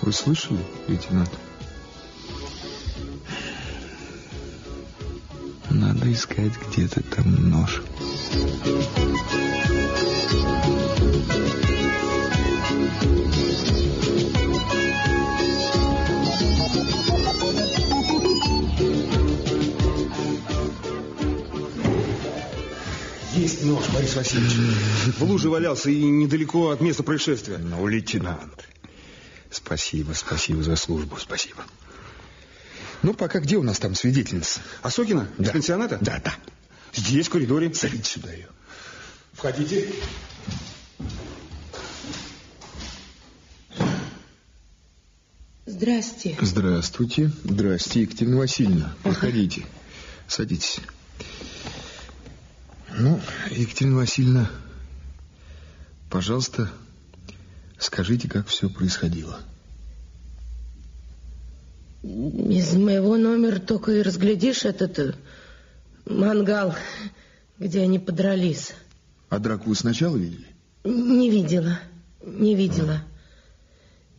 Вы 0.03 0.13
слышали, 0.13 0.61
лейтенант? 0.87 1.31
Надо 5.71 6.13
искать 6.13 6.53
где-то 6.69 7.03
там 7.05 7.49
нож. 7.49 7.83
Нож, 8.67 9.54
Борис 23.95 24.17
Васильевич. 24.17 24.55
В 25.19 25.23
луже 25.23 25.49
валялся 25.49 25.89
и 25.89 26.03
недалеко 26.03 26.71
от 26.71 26.81
места 26.81 27.05
происшествия. 27.05 27.59
Ну, 27.59 27.87
лейтенант, 27.87 28.69
спасибо, 29.51 30.15
спасибо 30.15 30.65
за 30.65 30.75
службу, 30.75 31.17
спасибо. 31.17 31.65
Ну, 33.03 33.15
пока 33.15 33.39
где 33.39 33.57
у 33.57 33.63
нас 33.63 33.79
там 33.79 33.95
свидетельница? 33.95 34.61
Осокина? 34.83 35.29
Да. 35.39 35.45
Из 35.45 35.53
пансионата? 35.53 35.99
Да, 36.01 36.21
да. 36.25 36.35
Здесь, 36.93 37.29
в 37.29 37.31
коридоре. 37.31 37.73
Зовите 37.73 38.11
сюда 38.11 38.33
ее. 38.33 38.49
Входите. 39.33 39.89
Здрасте. 45.67 46.37
Здравствуйте. 46.41 47.31
Здрасте, 47.45 48.03
Екатерина 48.03 48.39
Васильевна. 48.39 48.97
Проходите. 49.05 49.65
Садитесь. 50.27 50.81
Ну, 52.97 53.21
Екатерина 53.51 53.97
Васильевна, 53.97 54.49
пожалуйста, 56.11 56.71
скажите, 57.77 58.29
как 58.29 58.47
все 58.47 58.71
происходило. 58.71 59.41
Из 62.05 62.73
моего 62.75 63.17
номера 63.17 63.59
только 63.59 63.93
и 63.93 64.03
разглядишь 64.03 64.65
этот 64.65 64.99
э, 65.01 65.15
мангал, 66.05 66.77
где 67.59 67.81
они 67.81 67.99
подрались. 67.99 68.75
А 69.29 69.41
драку 69.41 69.71
вы 69.71 69.75
сначала 69.75 70.17
видели? 70.17 70.47
Не 70.85 71.31
видела, 71.31 71.81
не 72.23 72.55
видела. 72.55 73.03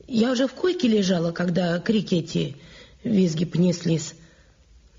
Я 0.05 0.33
уже 0.33 0.47
в 0.47 0.53
койке 0.53 0.89
лежала, 0.89 1.31
когда 1.31 1.79
крики 1.79 2.15
эти 2.15 2.57
визги 3.05 3.45
понеслись. 3.45 4.15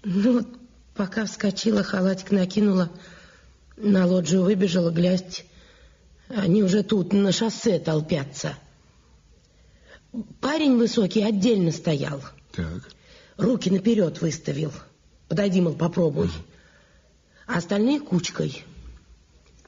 Ну, 0.03 0.39
вот 0.39 0.49
пока 0.95 1.27
вскочила, 1.27 1.83
халатик 1.83 2.31
накинула, 2.31 2.91
на 3.77 4.07
лоджию 4.07 4.43
выбежала, 4.43 4.91
глядь, 4.91 5.45
они 6.29 6.62
уже 6.62 6.83
тут 6.83 7.12
на 7.12 7.33
шоссе 7.33 7.79
толпятся. 7.79 8.57
Парень 10.41 10.77
высокий 10.77 11.22
отдельно 11.22 11.70
стоял. 11.70 12.22
Так. 12.53 12.89
Руки 13.37 13.70
наперед 13.70 14.20
выставил. 14.20 14.72
Подойди, 15.29 15.61
мол, 15.61 15.74
попробуй. 15.74 16.31
А 17.47 17.59
остальные 17.59 18.01
кучкой. 18.01 18.64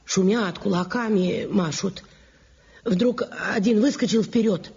Шумят, 0.05 0.57
кулаками 0.57 1.45
машут. 1.45 2.03
Вдруг 2.83 3.23
один 3.53 3.79
выскочил 3.79 4.23
вперед. 4.23 4.71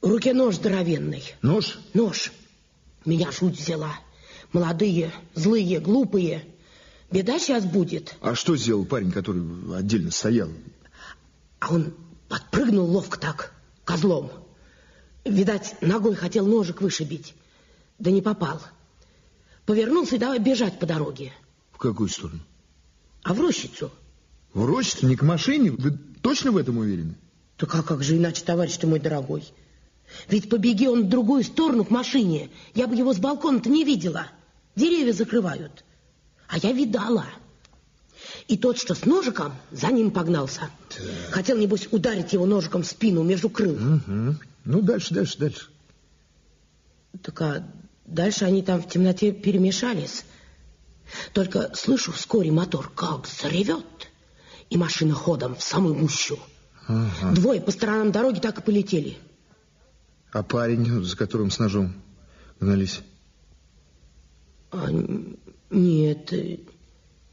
В 0.00 0.08
руке 0.08 0.32
нож 0.32 0.56
здоровенный. 0.56 1.24
Нож? 1.42 1.78
Нож. 1.94 2.32
Меня 3.04 3.32
жуть 3.32 3.58
взяла. 3.58 3.98
Молодые, 4.52 5.10
злые, 5.34 5.80
глупые. 5.80 6.44
Беда 7.10 7.38
сейчас 7.38 7.64
будет. 7.64 8.14
А 8.20 8.34
что 8.34 8.56
сделал 8.56 8.84
парень, 8.84 9.10
который 9.10 9.42
отдельно 9.74 10.10
стоял? 10.10 10.50
А 11.58 11.72
он 11.72 11.94
подпрыгнул 12.28 12.86
ловко 12.86 13.18
так, 13.18 13.54
козлом. 13.84 14.30
Видать, 15.24 15.76
ногой 15.80 16.14
хотел 16.14 16.46
ножик 16.46 16.82
вышибить. 16.82 17.34
Да 17.98 18.10
не 18.10 18.20
попал. 18.20 18.60
Повернулся 19.64 20.16
и 20.16 20.18
давай 20.18 20.38
бежать 20.38 20.78
по 20.78 20.86
дороге. 20.86 21.32
В 21.72 21.78
какую 21.78 22.08
сторону? 22.08 22.40
А 23.22 23.34
в 23.34 23.40
рощицу. 23.40 23.90
В 24.52 24.64
рощицу, 24.64 25.06
не 25.06 25.16
к 25.16 25.22
машине? 25.22 25.70
Вы 25.70 25.92
точно 26.22 26.52
в 26.52 26.56
этом 26.56 26.78
уверены? 26.78 27.14
Так 27.56 27.74
а 27.74 27.82
как 27.82 28.02
же 28.02 28.16
иначе, 28.16 28.44
товарищ 28.44 28.76
ты 28.76 28.86
мой 28.86 29.00
дорогой? 29.00 29.44
Ведь 30.28 30.48
побеги 30.48 30.86
он 30.86 31.04
в 31.04 31.08
другую 31.08 31.42
сторону, 31.42 31.84
к 31.84 31.90
машине, 31.90 32.50
я 32.74 32.86
бы 32.86 32.94
его 32.94 33.12
с 33.12 33.18
балкона-то 33.18 33.68
не 33.68 33.84
видела. 33.84 34.28
Деревья 34.76 35.12
закрывают. 35.12 35.84
А 36.48 36.58
я 36.58 36.72
видала. 36.72 37.26
И 38.48 38.56
тот, 38.56 38.78
что 38.78 38.94
с 38.94 39.04
ножиком, 39.04 39.54
за 39.70 39.88
ним 39.88 40.10
погнался. 40.10 40.70
Так. 40.88 41.06
Хотел, 41.30 41.58
небось, 41.58 41.88
ударить 41.90 42.32
его 42.32 42.46
ножиком 42.46 42.82
в 42.82 42.86
спину 42.86 43.22
между 43.22 43.50
крыл. 43.50 43.74
Угу. 43.74 44.36
Ну, 44.64 44.82
дальше, 44.82 45.14
дальше, 45.14 45.38
дальше. 45.38 45.66
Так 47.22 47.40
а 47.42 47.66
дальше 48.06 48.44
они 48.44 48.62
там 48.62 48.82
в 48.82 48.88
темноте 48.88 49.32
перемешались. 49.32 50.24
Только 51.32 51.70
слышу 51.74 52.12
вскоре 52.12 52.50
мотор 52.50 52.90
как 52.94 53.26
заревет, 53.26 53.84
и 54.70 54.76
машина 54.76 55.14
ходом 55.14 55.56
в 55.56 55.62
самую 55.62 55.94
гущу. 55.94 56.38
Ага. 56.86 57.32
Двое 57.34 57.60
по 57.60 57.70
сторонам 57.70 58.12
дороги 58.12 58.40
так 58.40 58.58
и 58.58 58.62
полетели. 58.62 59.18
А 60.32 60.42
парень, 60.42 61.04
за 61.04 61.16
которым 61.16 61.50
с 61.50 61.58
ножом 61.58 61.94
гнались? 62.60 63.00
А, 64.70 64.88
нет, 65.70 66.32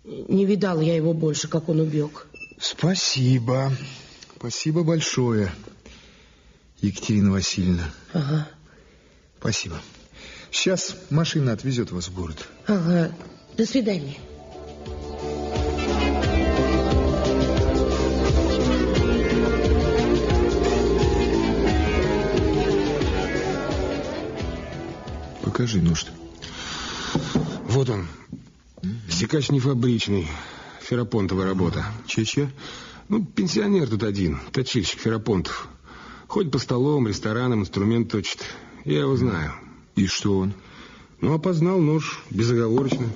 не 0.03 0.45
видал 0.45 0.81
я 0.81 0.95
его 0.95 1.13
больше, 1.13 1.47
как 1.47 1.69
он 1.69 1.79
убег. 1.79 2.27
Спасибо. 2.59 3.71
Спасибо 4.37 4.83
большое, 4.83 5.51
Екатерина 6.81 7.31
Васильевна. 7.31 7.91
Ага. 8.13 8.47
Спасибо. 9.39 9.81
Сейчас 10.51 10.95
машина 11.09 11.51
отвезет 11.53 11.91
вас 11.91 12.07
в 12.07 12.13
город. 12.13 12.47
Ага. 12.67 13.11
До 13.57 13.65
свидания. 13.65 14.17
Покажи 25.41 25.81
нож. 25.81 26.05
Вот 27.75 27.89
он. 27.89 28.07
Секач 29.09 29.49
не 29.49 29.59
фабричный. 29.59 30.29
Ферапонтовая 30.81 31.45
работа. 31.45 31.85
Че-че? 32.07 32.49
Ну, 33.09 33.25
пенсионер 33.25 33.89
тут 33.89 34.03
один. 34.03 34.39
Точильщик 34.53 35.01
Ферапонтов. 35.01 35.67
Ходит 36.27 36.53
по 36.53 36.57
столам, 36.57 37.05
ресторанам, 37.05 37.59
инструмент 37.59 38.09
точит. 38.09 38.45
Я 38.85 39.01
его 39.01 39.17
знаю. 39.17 39.51
И 39.97 40.07
что 40.07 40.37
он? 40.37 40.53
Ну, 41.19 41.33
опознал 41.33 41.81
нож 41.81 42.21
безоговорочно. 42.29 43.09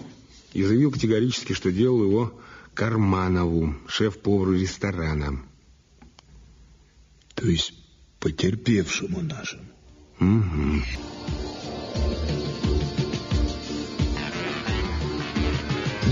И 0.51 0.61
заявил 0.61 0.91
категорически, 0.91 1.53
что 1.53 1.71
делал 1.71 2.03
его 2.03 2.33
Карманову, 2.73 3.75
шеф-повару 3.87 4.55
ресторана. 4.55 5.41
То 7.33 7.47
есть 7.47 7.73
потерпевшему 8.19 9.21
нашему. 9.21 9.63
Угу. 10.19 10.83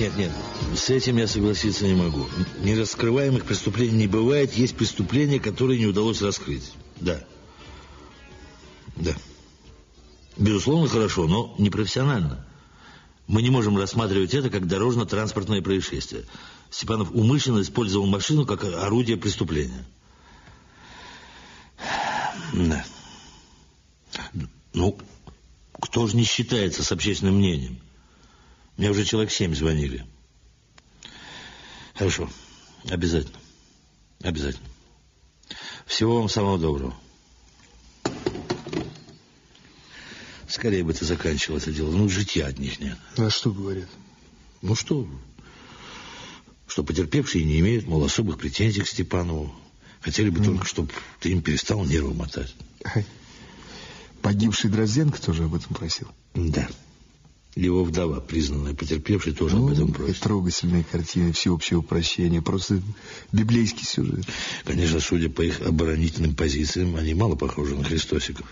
Нет, 0.07 0.15
нет, 0.15 0.31
с 0.79 0.89
этим 0.89 1.17
я 1.17 1.27
согласиться 1.27 1.85
не 1.85 1.93
могу. 1.93 2.27
Нераскрываемых 2.61 3.43
преступлений 3.43 3.97
не 3.97 4.07
бывает. 4.07 4.53
Есть 4.53 4.77
преступления, 4.77 5.37
которые 5.37 5.79
не 5.79 5.85
удалось 5.85 6.21
раскрыть. 6.21 6.71
Да. 7.01 7.21
Да. 8.95 9.13
Безусловно, 10.37 10.87
хорошо, 10.87 11.27
но 11.27 11.53
непрофессионально. 11.57 12.47
Мы 13.27 13.41
не 13.41 13.49
можем 13.49 13.77
рассматривать 13.77 14.33
это 14.33 14.49
как 14.49 14.65
дорожно-транспортное 14.65 15.61
происшествие. 15.61 16.23
Степанов 16.69 17.11
умышленно 17.11 17.61
использовал 17.61 18.05
машину 18.05 18.45
как 18.45 18.63
орудие 18.63 19.17
преступления. 19.17 19.85
Да. 22.53 22.85
Ну, 24.73 24.97
кто 25.81 26.07
же 26.07 26.15
не 26.15 26.23
считается 26.23 26.81
с 26.81 26.93
общественным 26.93 27.35
мнением? 27.35 27.81
Мне 28.77 28.91
уже 28.91 29.05
человек 29.05 29.31
семь 29.31 29.55
звонили. 29.55 30.05
Хорошо. 31.95 32.29
Обязательно. 32.89 33.39
Обязательно. 34.21 34.67
Всего 35.85 36.19
вам 36.19 36.29
самого 36.29 36.59
доброго. 36.59 36.95
Скорее 40.47 40.83
бы 40.83 40.93
ты 40.93 41.05
заканчивал 41.05 41.57
это 41.57 41.71
дело. 41.71 41.91
Ну, 41.91 42.07
житья 42.07 42.47
от 42.47 42.59
них 42.59 42.79
нет. 42.79 42.97
А 43.17 43.29
что 43.29 43.51
говорят? 43.51 43.89
Ну, 44.61 44.75
что? 44.75 45.07
Что 46.67 46.83
потерпевшие 46.83 47.43
не 47.45 47.59
имеют, 47.59 47.85
мол, 47.85 48.03
особых 48.03 48.37
претензий 48.37 48.81
к 48.81 48.87
Степанову. 48.87 49.53
Хотели 50.01 50.29
бы 50.29 50.43
только, 50.43 50.65
чтобы 50.65 50.91
ты 51.19 51.31
им 51.31 51.41
перестал 51.41 51.83
нервы 51.83 52.13
мотать. 52.13 52.53
Погибший 54.21 54.69
Дрозденко 54.69 55.21
тоже 55.21 55.45
об 55.45 55.55
этом 55.55 55.75
просил? 55.75 56.07
Да. 56.33 56.67
Его 57.55 57.83
вдова, 57.83 58.19
признанная 58.19 58.75
потерпевшей, 58.75 59.33
тоже 59.33 59.55
ну, 59.55 59.65
об 59.65 59.73
этом 59.73 59.91
просит. 59.91 60.19
Трогательная 60.19 60.83
картина 60.83 61.33
всеобщего 61.33 61.81
прощения. 61.81 62.41
Просто 62.41 62.81
библейский 63.31 63.83
сюжет. 63.83 64.25
Конечно, 64.63 64.99
судя 64.99 65.29
по 65.29 65.41
их 65.41 65.61
оборонительным 65.61 66.35
позициям, 66.35 66.95
они 66.95 67.15
мало 67.15 67.35
похожи 67.35 67.75
на 67.75 67.83
Христосиков. 67.83 68.45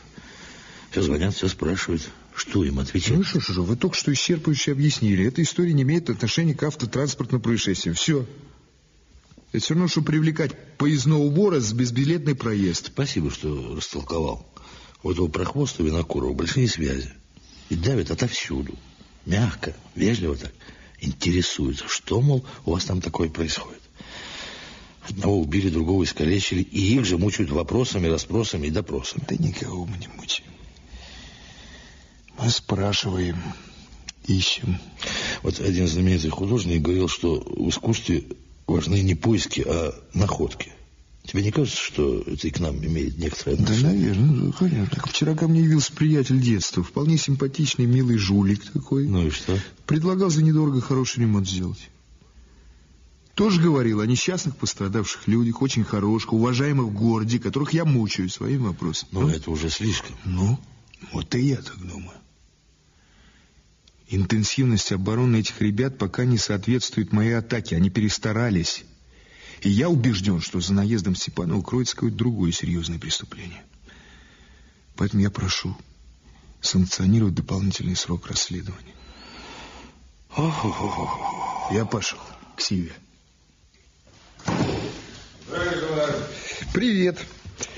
Все 0.90 1.04
звонят, 1.04 1.36
все 1.36 1.48
спрашивают, 1.50 2.10
что 2.34 2.64
им 2.64 2.80
отвечать. 2.80 3.18
Ну 3.18 3.24
что 3.24 3.40
ж, 3.40 3.58
вы 3.58 3.76
только 3.76 3.96
что 3.96 4.12
исчерпывающе 4.12 4.72
объяснили. 4.72 5.28
Эта 5.28 5.44
история 5.44 5.74
не 5.74 5.84
имеет 5.84 6.10
отношения 6.10 6.56
к 6.56 6.64
автотранспортным 6.64 7.42
происшествиям. 7.42 7.96
Все. 7.96 8.26
Это 9.52 9.64
все 9.64 9.74
равно, 9.74 9.88
что 9.88 10.02
привлекать 10.02 10.78
поездного 10.78 11.30
вора 11.30 11.60
с 11.60 11.72
безбилетный 11.74 12.34
проезд. 12.34 12.88
Спасибо, 12.88 13.30
что 13.30 13.76
растолковал. 13.76 14.52
У 15.04 15.12
этого 15.12 15.28
прохвоста 15.28 15.84
Винокурова 15.84 16.34
большие 16.34 16.68
связи. 16.68 17.14
И 17.70 17.76
давят 17.76 18.12
отовсюду. 18.12 18.76
Мягко, 19.26 19.76
вежливо 19.96 20.36
так. 20.36 20.54
Интересуется, 21.02 21.88
что, 21.88 22.22
мол, 22.22 22.46
у 22.66 22.72
вас 22.72 22.86
там 22.86 23.02
такое 23.02 23.30
происходит. 23.30 23.82
Одного 25.08 25.40
убили, 25.40 25.70
другого 25.70 26.04
искалечили, 26.04 26.62
и 26.62 26.96
их 26.96 27.06
же 27.06 27.18
мучают 27.18 27.52
вопросами, 27.52 28.08
расспросами 28.08 28.68
и 28.68 28.72
допросами. 28.72 29.24
Да 29.28 29.36
никого 29.36 29.86
мы 29.86 29.98
не 29.98 30.08
мучаем. 30.08 30.50
Мы 32.40 32.50
спрашиваем, 32.50 33.38
ищем. 34.26 34.80
Вот 35.44 35.60
один 35.60 35.88
знаменитый 35.88 36.32
художник 36.32 36.82
говорил, 36.82 37.08
что 37.08 37.40
в 37.40 37.70
искусстве 37.70 38.24
важны 38.68 39.02
не 39.02 39.16
поиски, 39.16 39.64
а 39.66 39.94
находки. 40.14 40.72
Тебе 41.28 41.44
не 41.44 41.52
кажется, 41.52 41.82
что 41.82 42.22
это 42.22 42.48
и 42.48 42.52
к 42.52 42.60
нам 42.60 42.78
имеет 42.86 43.18
некоторое 43.18 43.56
отношение? 43.56 43.82
Да, 43.82 44.20
наверное, 44.20 44.44
ну, 44.44 44.54
конечно. 44.54 45.04
Вчера 45.08 45.36
ко 45.36 45.48
мне 45.48 45.62
явился 45.62 45.92
приятель 45.92 46.40
детства, 46.40 46.84
вполне 46.84 47.18
симпатичный, 47.18 47.86
милый 47.86 48.18
жулик 48.18 48.64
такой. 48.72 49.08
Ну 49.08 49.28
и 49.28 49.30
что? 49.32 49.58
Предлагал 49.88 50.30
за 50.30 50.44
недорого 50.44 50.82
хороший 50.82 51.22
ремонт 51.22 51.48
сделать. 51.48 51.90
Тоже 53.34 53.60
говорил 53.62 54.00
о 54.00 54.06
несчастных 54.06 54.56
пострадавших 54.56 55.28
людях, 55.28 55.62
очень 55.62 55.84
хороших, 55.84 56.32
уважаемых 56.32 56.88
в 56.88 56.94
городе, 56.94 57.40
которых 57.40 57.74
я 57.74 57.84
мучаю 57.84 58.30
своим 58.30 58.64
вопросом. 58.64 59.10
Ну, 59.12 59.28
это 59.28 59.52
уже 59.52 59.70
слишком. 59.70 60.16
Ну, 60.24 60.58
вот 61.12 61.34
и 61.36 61.42
я 61.42 61.58
так 61.58 61.78
думаю. 61.80 62.18
Интенсивность 64.08 64.92
обороны 64.92 65.38
этих 65.38 65.60
ребят 65.60 65.98
пока 65.98 66.24
не 66.24 66.38
соответствует 66.38 67.12
моей 67.12 67.34
атаке. 67.34 67.76
Они 67.76 67.90
перестарались. 67.90 68.86
И 69.66 69.70
я 69.72 69.90
убежден, 69.90 70.42
что 70.42 70.60
за 70.60 70.76
наездом 70.76 71.16
Степана 71.16 71.58
укроется 71.58 71.96
какое-то 71.96 72.16
другое 72.16 72.52
серьезное 72.52 73.00
преступление. 73.00 73.64
Поэтому 74.96 75.24
я 75.24 75.32
прошу 75.32 75.76
санкционировать 76.62 77.34
дополнительный 77.34 77.96
срок 77.96 78.28
расследования. 78.28 78.94
Я 81.72 81.86
пошел 81.86 82.20
к 82.56 82.62
Сиве. 82.62 82.94
Привет. 86.72 87.18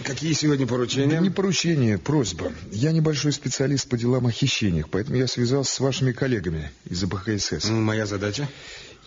Какие 0.04 0.34
сегодня 0.34 0.68
поручения? 0.68 1.12
Да 1.12 1.20
не 1.20 1.30
поручения, 1.30 1.98
просьба. 1.98 2.52
Я 2.70 2.92
небольшой 2.92 3.32
специалист 3.32 3.88
по 3.88 3.98
делам 3.98 4.28
о 4.28 4.32
хищениях, 4.32 4.90
поэтому 4.90 5.16
я 5.16 5.28
связался 5.28 5.74
с 5.74 5.80
вашими 5.80 6.12
коллегами 6.12 6.70
из 6.84 7.02
АБХСС. 7.02 7.70
Моя 7.70 8.06
задача? 8.06 8.50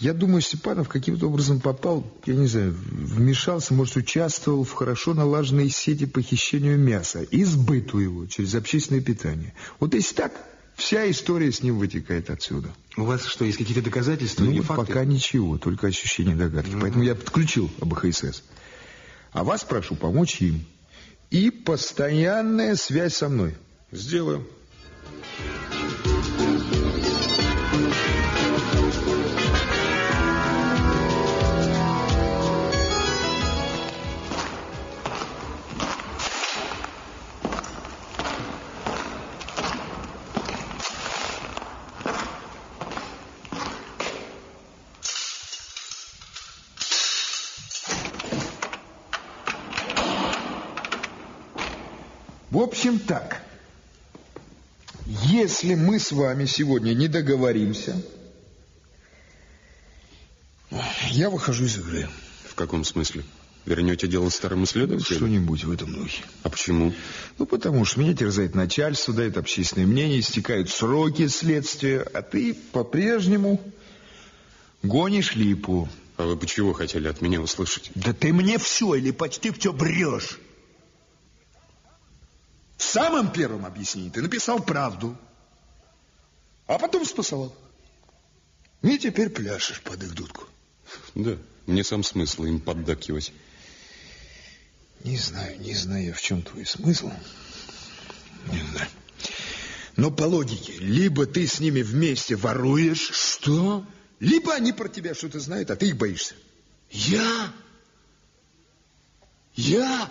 Я 0.01 0.15
думаю, 0.15 0.41
Степанов 0.41 0.89
каким-то 0.89 1.27
образом 1.27 1.61
попал, 1.61 2.11
я 2.25 2.35
не 2.35 2.47
знаю, 2.47 2.75
вмешался, 2.75 3.75
может, 3.75 3.97
участвовал 3.97 4.65
в 4.65 4.73
хорошо 4.73 5.13
налаженной 5.13 5.69
сети 5.69 6.07
по 6.07 6.23
хищению 6.23 6.79
мяса 6.79 7.23
и 7.23 7.45
сбыту 7.45 7.99
его 7.99 8.27
через 8.27 8.55
общественное 8.55 9.03
питание. 9.03 9.53
Вот 9.79 9.93
если 9.93 10.15
так, 10.15 10.33
вся 10.75 11.09
история 11.11 11.53
с 11.53 11.63
ним 11.63 11.79
вытекает 11.79 12.31
отсюда. 12.31 12.71
У 12.97 13.05
вас 13.05 13.27
что, 13.27 13.45
есть 13.45 13.59
какие-то 13.59 13.83
доказательства 13.83 14.45
ну, 14.45 14.51
или 14.51 14.61
вот 14.61 14.69
факты? 14.69 14.87
пока 14.87 15.05
ничего, 15.05 15.59
только 15.59 15.89
ощущения 15.89 16.35
догадки. 16.35 16.71
Ну. 16.71 16.81
Поэтому 16.81 17.05
я 17.05 17.15
подключил 17.15 17.71
АБХСС. 17.83 18.43
А 19.33 19.45
вас 19.45 19.65
прошу 19.65 19.97
помочь 19.97 20.41
им. 20.41 20.65
И 21.31 21.51
постоянная 21.51 22.75
связь 22.75 23.17
со 23.17 23.29
мной. 23.29 23.55
Сделаю. 23.93 24.49
В 25.71 25.80
Если 55.63 55.75
мы 55.75 55.99
с 55.99 56.11
вами 56.11 56.47
сегодня 56.47 56.95
не 56.95 57.07
договоримся, 57.07 58.01
я 61.11 61.29
выхожу 61.29 61.67
из 61.67 61.77
игры. 61.77 62.09
В 62.47 62.55
каком 62.55 62.83
смысле? 62.83 63.25
Вернете 63.67 64.09
дело 64.09 64.31
старому 64.31 64.65
следователю? 64.65 65.19
Что-нибудь 65.19 65.65
в 65.65 65.71
этом 65.71 65.93
духе. 65.93 66.25
А 66.45 66.49
почему? 66.49 66.95
Ну, 67.37 67.45
потому 67.45 67.85
что 67.85 68.01
меня 68.01 68.15
терзает 68.15 68.55
начальство, 68.55 69.13
дает 69.13 69.37
общественное 69.37 69.87
мнение, 69.87 70.21
истекают 70.21 70.71
сроки 70.71 71.29
следствия, 71.29 72.01
а 72.01 72.23
ты 72.23 72.55
по-прежнему 72.55 73.61
гонишь 74.83 75.35
липу. 75.35 75.91
А 76.17 76.25
вы 76.25 76.37
бы 76.37 76.47
чего 76.47 76.73
хотели 76.73 77.07
от 77.07 77.21
меня 77.21 77.43
услышать? 77.43 77.91
Да 77.95 78.15
ты 78.15 78.33
мне 78.33 78.57
все 78.57 78.95
или 78.95 79.11
почти 79.11 79.51
все 79.51 79.75
брешь. 79.75 80.39
В 82.79 82.83
самом 82.83 83.31
первом 83.31 83.67
объяснении 83.67 84.09
ты 84.09 84.23
написал 84.23 84.61
правду, 84.61 85.19
а 86.71 86.79
потом 86.79 87.05
спасовал. 87.05 87.53
И 88.83 88.97
теперь 88.97 89.29
пляшешь 89.29 89.81
под 89.81 90.05
их 90.05 90.15
дудку. 90.15 90.45
Да, 91.17 91.37
мне 91.67 91.83
сам 91.83 92.05
смысл 92.05 92.45
им 92.45 92.61
поддакивать. 92.61 93.33
Не 95.03 95.19
знаю, 95.19 95.61
не 95.61 95.75
знаю, 95.75 96.15
в 96.15 96.21
чем 96.21 96.43
твой 96.43 96.65
смысл. 96.65 97.11
Не 98.53 98.63
знаю. 98.71 98.89
Но 99.97 100.13
по 100.13 100.23
логике, 100.23 100.75
либо 100.75 101.27
ты 101.27 101.49
с 101.49 101.59
ними 101.59 101.83
вместе 101.83 102.37
воруешь. 102.37 103.11
Что? 103.11 103.85
Либо 104.21 104.55
они 104.55 104.73
про 104.73 104.89
тебя 104.89 105.15
что-то 105.15 105.41
знают, 105.41 105.73
а 105.73 105.77
ты 105.77 105.89
их 105.89 105.97
боишься. 105.97 106.37
Я? 106.89 107.53
Я 109.57 110.09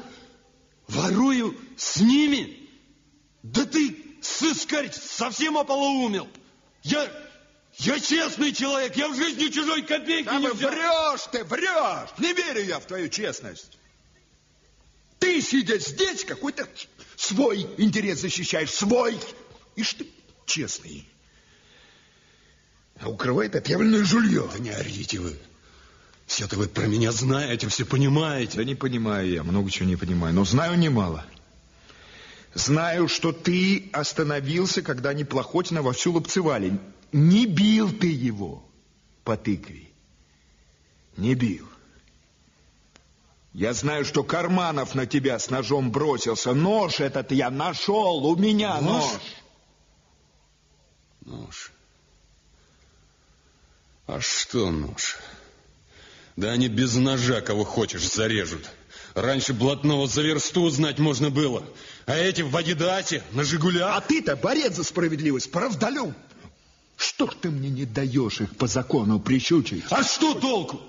ворую 0.89 1.57
с 1.77 2.01
ними? 2.01 2.69
Да 3.43 3.65
ты, 3.65 3.95
сыскарь, 4.21 4.91
совсем 4.91 5.57
ополоумел. 5.57 6.27
Я, 6.83 7.11
я 7.77 7.99
честный 7.99 8.51
человек, 8.53 8.95
я 8.95 9.09
в 9.09 9.15
жизни 9.15 9.49
чужой 9.49 9.81
копейки 9.83 10.25
Да 10.25 10.39
не 10.39 10.47
вы 10.47 10.53
взял. 10.53 10.71
врешь 10.71 11.21
ты, 11.31 11.43
врешь! 11.43 12.09
Не 12.17 12.33
верю 12.33 12.63
я 12.63 12.79
в 12.79 12.85
твою 12.85 13.09
честность. 13.09 13.77
Ты, 15.19 15.41
сидя 15.41 15.77
здесь, 15.77 16.23
какой-то 16.23 16.67
свой 17.17 17.67
интерес 17.77 18.19
защищаешь, 18.19 18.71
свой. 18.71 19.19
Ишь 19.75 19.93
ты, 19.93 20.07
честный. 20.45 21.07
А 23.01 23.09
укрывает 23.09 23.55
отъявленное 23.55 24.03
жулье. 24.03 24.49
Да 24.51 24.59
не 24.59 24.69
орите 24.71 25.19
вы. 25.19 25.37
Все-то 26.25 26.57
вы 26.57 26.67
про 26.67 26.85
меня 26.85 27.11
знаете, 27.11 27.67
все 27.67 27.85
понимаете. 27.85 28.57
Да 28.57 28.63
не 28.63 28.75
понимаю 28.75 29.29
я, 29.29 29.43
много 29.43 29.69
чего 29.71 29.87
не 29.87 29.95
понимаю, 29.95 30.33
но 30.33 30.45
знаю 30.45 30.77
немало. 30.77 31.25
Знаю, 32.53 33.07
что 33.07 33.31
ты 33.31 33.89
остановился, 33.93 34.81
когда 34.81 35.09
они 35.09 35.23
Плохотина 35.23 35.81
вовсю 35.81 36.13
лупцевали. 36.13 36.79
Не 37.11 37.45
бил 37.45 37.91
ты 37.91 38.07
его 38.07 38.63
по 39.23 39.37
тыкве. 39.37 39.89
Не 41.17 41.35
бил. 41.35 41.67
Я 43.53 43.73
знаю, 43.73 44.05
что 44.05 44.23
Карманов 44.23 44.95
на 44.95 45.05
тебя 45.05 45.37
с 45.37 45.49
ножом 45.49 45.91
бросился. 45.91 46.53
Нож 46.53 46.99
этот 46.99 47.31
я 47.31 47.49
нашел, 47.49 48.25
у 48.25 48.35
меня 48.35 48.79
нож. 48.79 49.03
Нож? 49.03 49.21
Нож. 51.21 51.71
А 54.07 54.21
что 54.21 54.71
нож? 54.71 55.17
Да 56.35 56.51
они 56.51 56.67
без 56.67 56.95
ножа 56.95 57.41
кого 57.41 57.63
хочешь 57.63 58.09
зарежут. 58.09 58.69
Раньше 59.15 59.53
блатного 59.53 60.07
за 60.07 60.21
версту 60.21 60.61
узнать 60.61 60.99
можно 60.99 61.29
было. 61.29 61.63
А 62.05 62.15
эти 62.15 62.41
в 62.41 62.55
Адидасе, 62.55 63.23
на 63.31 63.43
Жигулях. 63.43 63.97
А 63.97 64.01
ты-то 64.01 64.35
борец 64.35 64.75
за 64.75 64.83
справедливость, 64.83 65.51
правдолюб. 65.51 66.13
Что 66.97 67.27
ж 67.27 67.33
ты 67.41 67.49
мне 67.49 67.69
не 67.69 67.85
даешь 67.85 68.41
их 68.41 68.55
по 68.57 68.67
закону 68.67 69.19
прищучить? 69.19 69.83
А 69.89 70.03
что 70.03 70.33
толку? 70.33 70.81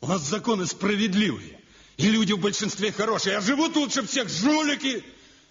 У 0.00 0.06
нас 0.06 0.22
законы 0.22 0.66
справедливые. 0.66 1.58
И 1.96 2.08
люди 2.08 2.32
в 2.32 2.40
большинстве 2.40 2.92
хорошие, 2.92 3.36
а 3.36 3.40
живут 3.40 3.76
лучше 3.76 4.06
всех 4.06 4.28
жулики. 4.28 5.04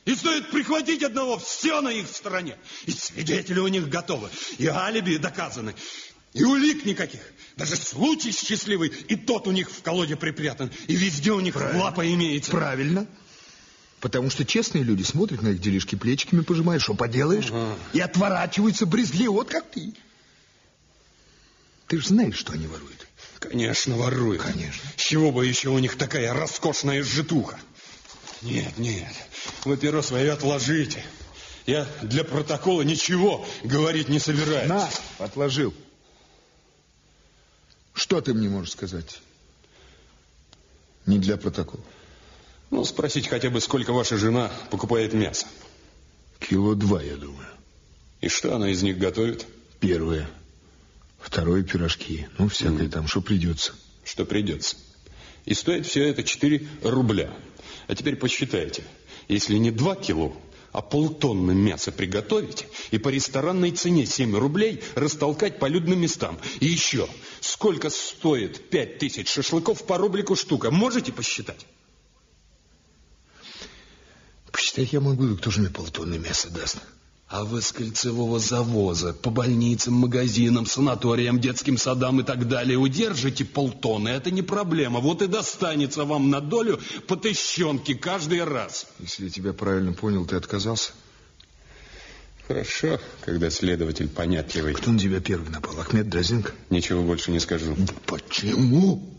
И 0.05 0.15
стоит 0.15 0.51
прихватить 0.51 1.01
одного, 1.01 1.37
все 1.37 1.79
на 1.79 1.89
их 1.89 2.07
стороне. 2.07 2.57
И 2.85 2.91
свидетели 2.91 3.59
у 3.59 3.67
них 3.67 3.87
готовы, 3.87 4.29
и 4.57 4.67
алиби 4.67 5.15
доказаны, 5.15 5.75
и 6.33 6.43
улик 6.43 6.85
никаких. 6.85 7.21
Даже 7.55 7.75
случай 7.75 8.31
счастливый, 8.31 8.89
и 9.07 9.15
тот 9.15 9.47
у 9.47 9.51
них 9.51 9.69
в 9.69 9.81
колоде 9.83 10.15
припрятан. 10.15 10.71
И 10.87 10.95
везде 10.95 11.31
у 11.31 11.39
них 11.39 11.53
Правильно. 11.53 11.83
лапа 11.83 12.11
имеется. 12.11 12.51
Правильно. 12.51 13.07
Потому 13.99 14.29
что 14.29 14.43
честные 14.43 14.83
люди 14.83 15.03
смотрят 15.03 15.41
на 15.41 15.49
их 15.49 15.61
делишки, 15.61 15.95
плечиками 15.95 16.41
пожимают, 16.41 16.83
что 16.83 16.93
поделаешь, 16.93 17.51
и 17.93 17.99
отворачиваются 17.99 18.85
брезгливо, 18.85 19.31
вот 19.31 19.49
как 19.49 19.69
ты. 19.71 19.93
Ты 21.87 22.01
же 22.01 22.07
знаешь, 22.07 22.35
что 22.35 22.53
они 22.53 22.67
воруют. 22.67 23.07
Конечно, 23.39 23.95
воруют. 23.95 24.41
Конечно. 24.41 24.81
С 24.97 25.01
чего 25.01 25.31
бы 25.31 25.45
еще 25.45 25.69
у 25.69 25.79
них 25.79 25.95
такая 25.97 26.33
роскошная 26.33 27.03
житуха? 27.03 27.59
Нет, 28.41 28.77
нет, 28.77 29.13
вы 29.63 29.77
перо 29.77 30.01
свое 30.01 30.33
отложите. 30.33 31.03
Я 31.65 31.87
для 32.01 32.23
протокола 32.25 32.81
ничего 32.81 33.45
говорить 33.63 34.09
не 34.09 34.19
собираюсь. 34.19 34.67
На, 34.67 34.89
отложил. 35.19 35.73
Что 37.93 38.21
ты 38.21 38.33
мне 38.33 38.49
можешь 38.49 38.73
сказать? 38.73 39.21
Не 41.05 41.19
для 41.19 41.37
протокола. 41.37 41.83
Ну, 42.71 42.83
спросить 42.85 43.27
хотя 43.27 43.49
бы, 43.49 43.61
сколько 43.61 43.93
ваша 43.93 44.17
жена 44.17 44.51
покупает 44.71 45.13
мясо. 45.13 45.45
Кило 46.39 46.73
два, 46.75 47.01
я 47.01 47.15
думаю. 47.15 47.47
И 48.21 48.29
что 48.29 48.55
она 48.55 48.69
из 48.69 48.81
них 48.81 48.97
готовит? 48.97 49.45
Первое. 49.79 50.29
Второе 51.19 51.63
пирожки. 51.63 52.27
Ну, 52.37 52.47
всякое 52.47 52.89
там, 52.89 53.07
что 53.07 53.21
придется. 53.21 53.73
Что 54.03 54.25
придется. 54.25 54.75
И 55.45 55.53
стоит 55.53 55.85
все 55.85 56.07
это 56.07 56.23
4 56.23 56.67
рубля. 56.83 57.31
А 57.87 57.95
теперь 57.95 58.15
посчитайте. 58.15 58.83
Если 59.27 59.57
не 59.57 59.71
2 59.71 59.95
кило, 59.97 60.35
а 60.73 60.81
полтонны 60.81 61.53
мяса 61.53 61.91
приготовить 61.91 62.67
и 62.91 62.97
по 62.97 63.09
ресторанной 63.09 63.71
цене 63.71 64.05
7 64.05 64.35
рублей 64.35 64.83
растолкать 64.95 65.59
по 65.59 65.67
людным 65.67 66.01
местам. 66.01 66.39
И 66.59 66.65
еще, 66.65 67.07
сколько 67.39 67.89
стоит 67.89 68.69
5 68.69 68.97
тысяч 68.97 69.29
шашлыков 69.29 69.85
по 69.85 69.97
рублику 69.97 70.35
штука? 70.35 70.71
Можете 70.71 71.13
посчитать? 71.13 71.65
Посчитать 74.51 74.91
я 74.91 74.99
могу, 74.99 75.35
кто 75.37 75.51
же 75.51 75.61
мне 75.61 75.69
полтонны 75.69 76.17
мяса 76.17 76.49
даст? 76.49 76.79
А 77.33 77.45
вы 77.45 77.63
с 77.63 77.71
кольцевого 77.71 78.37
завоза 78.37 79.11
по 79.11 79.31
больницам, 79.31 79.95
магазинам, 79.95 80.67
санаториям, 80.67 81.39
детским 81.39 81.79
садам 81.79 82.19
и 82.19 82.23
так 82.23 82.47
далее 82.47 82.77
удержите 82.77 83.43
полтонны. 83.43 84.09
Это 84.09 84.29
не 84.29 84.43
проблема. 84.43 84.99
Вот 84.99 85.23
и 85.23 85.27
достанется 85.27 86.05
вам 86.05 86.29
на 86.29 86.41
долю 86.41 86.79
по 87.07 87.15
тыщенке 87.15 87.95
каждый 87.95 88.43
раз. 88.43 88.85
Если 88.99 89.23
я 89.23 89.29
тебя 89.31 89.51
правильно 89.51 89.93
понял, 89.93 90.27
ты 90.27 90.35
отказался? 90.35 90.91
Хорошо, 92.47 92.99
когда 93.21 93.49
следователь 93.49 94.09
понятливый. 94.09 94.75
Кто 94.75 94.91
на 94.91 94.99
тебя 94.99 95.19
первый 95.19 95.49
напал? 95.49 95.79
Ахмед 95.79 96.07
Дразинка? 96.09 96.51
Ничего 96.69 97.01
больше 97.01 97.31
не 97.31 97.39
скажу. 97.39 97.75
Почему? 98.05 99.12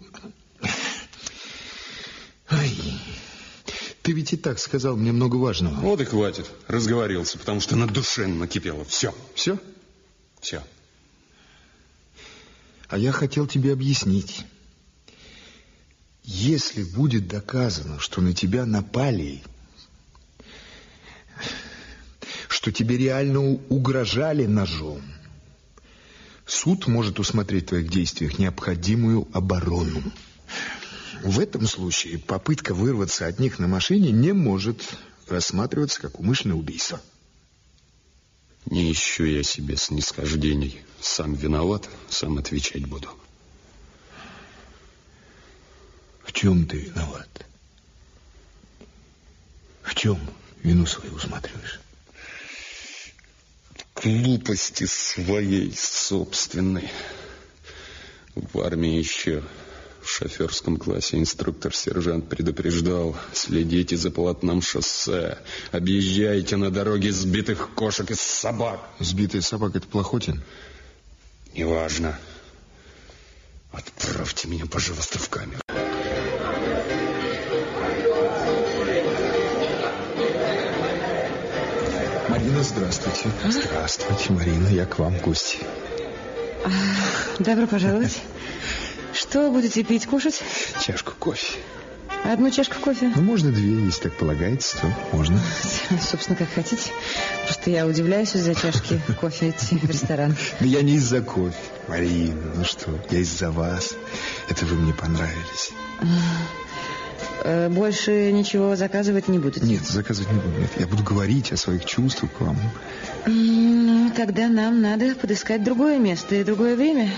Ты 4.05 4.13
ведь 4.13 4.35
и 4.35 4.37
так 4.37 4.59
сказал 4.59 4.99
мне 4.99 5.13
много 5.13 5.37
важного. 5.37 5.75
Вот 5.77 5.99
и 5.99 6.05
хватит. 6.05 6.47
Разговорился, 6.69 7.39
потому 7.39 7.61
что 7.61 7.75
на 7.75 7.87
душе 7.87 8.27
накипело. 8.27 8.85
Все. 8.85 9.15
Все? 9.35 9.59
Все. 10.43 10.63
А 12.89 12.99
я 12.99 13.13
хотел 13.13 13.47
тебе 13.47 13.73
объяснить. 13.73 14.45
Если 16.23 16.83
будет 16.83 17.29
доказано, 17.29 17.99
что 17.99 18.21
на 18.21 18.35
тебя 18.35 18.67
напали, 18.67 19.43
что 22.49 22.71
тебе 22.71 22.99
реально 22.99 23.41
угрожали 23.41 24.45
ножом, 24.45 25.01
суд 26.45 26.89
может 26.89 27.19
усмотреть 27.19 27.65
в 27.65 27.69
твоих 27.69 27.89
действиях 27.89 28.39
необходимую 28.39 29.29
оборону. 29.33 30.03
В 31.25 31.41
этом 31.41 31.67
случае 31.67 32.19
попытка 32.19 32.75
вырваться 32.75 33.27
от 33.27 33.39
них 33.39 33.59
на 33.59 33.67
машине 33.67 34.13
не 34.13 34.33
может 34.33 34.83
рассматриваться 35.27 36.03
как 36.03 36.21
умышленное 36.21 36.55
убийство. 36.55 37.01
Не 38.67 38.93
ищу 38.93 39.25
я 39.25 39.43
себе 39.43 39.79
снисхождений. 39.79 40.83
Сам 41.01 41.33
виноват, 41.33 41.89
сам 42.11 42.37
отвечать 42.37 42.85
буду. 42.85 43.09
В 46.25 46.33
чем 46.35 46.67
ты 46.67 46.77
виноват? 46.77 47.47
В 49.83 49.95
чем 49.95 50.21
вину 50.63 50.85
свою 50.85 51.15
усматриваешь? 51.15 51.81
Глупости 53.95 54.85
своей 54.85 55.75
собственной. 55.75 56.91
В 58.35 58.61
армии 58.61 58.99
еще 58.99 59.43
в 60.05 60.11
шоферском 60.11 60.77
классе 60.77 61.19
инструктор-сержант 61.19 62.29
предупреждал, 62.29 63.17
следите 63.33 63.97
за 63.97 64.11
полотном 64.11 64.61
шоссе, 64.61 65.39
объезжайте 65.73 66.57
на 66.57 66.71
дороге 66.71 67.11
сбитых 67.11 67.71
кошек 67.75 68.11
и 68.11 68.15
собак. 68.15 68.81
Сбитая 69.01 69.41
собака– 69.41 69.79
это 69.79 69.89
Плохотин? 69.89 70.43
Неважно. 71.57 72.19
Отправьте 73.73 74.49
меня, 74.49 74.67
пожалуйста, 74.67 75.19
в 75.19 75.29
камеру. 75.31 75.61
Марина, 82.29 82.63
здравствуйте. 82.63 83.31
Здравствуйте, 83.49 84.33
Марина, 84.33 84.69
я 84.69 84.85
к 84.85 84.99
вам 84.99 85.17
в 85.17 85.23
гости. 85.23 85.59
Добро 87.39 87.67
пожаловать. 87.67 88.21
Что 89.35 89.51
будете 89.51 89.83
пить, 89.83 90.07
кушать? 90.07 90.41
Чашку 90.81 91.11
кофе. 91.19 91.59
Одну 92.23 92.53
чашку 92.53 92.77
кофе? 92.81 93.11
Ну, 93.17 93.23
можно 93.23 93.51
две, 93.51 93.85
если 93.85 94.03
так 94.03 94.13
полагается, 94.13 94.77
то 94.81 94.93
можно. 95.11 95.41
Собственно, 96.01 96.37
как 96.37 96.49
хотите. 96.55 96.93
Просто 97.45 97.71
я 97.71 97.85
удивляюсь 97.85 98.37
из-за 98.37 98.55
чашки 98.55 99.01
кофе 99.21 99.51
идти 99.51 99.77
в 99.77 99.91
ресторан. 99.91 100.37
Да 100.61 100.67
я 100.67 100.83
не 100.83 100.93
из-за 100.93 101.21
кофе, 101.21 101.57
Марина, 101.89 102.53
ну 102.55 102.65
что, 102.65 102.97
я 103.11 103.19
из-за 103.19 103.51
вас. 103.51 103.97
Это 104.49 104.67
вы 104.67 104.77
мне 104.77 104.95
понравились. 104.95 105.73
Э, 107.43 107.69
Больше 107.71 108.31
ничего 108.31 108.77
заказывать 108.77 109.27
не 109.27 109.41
будете? 109.41 109.67
Нет, 109.67 109.83
заказывать 109.83 110.31
не 110.31 110.39
буду. 110.39 110.61
Нет, 110.61 110.71
я 110.79 110.87
буду 110.87 111.03
говорить 111.03 111.53
о 111.53 111.57
своих 111.57 111.85
чувствах 111.87 112.31
к 112.31 112.41
вам. 112.41 112.57
Ну, 113.27 114.13
тогда 114.17 114.47
нам 114.47 114.81
надо 114.81 115.17
подыскать 115.17 115.65
другое 115.65 115.99
место 115.99 116.37
и 116.37 116.45
другое 116.45 116.77
время. 116.77 117.11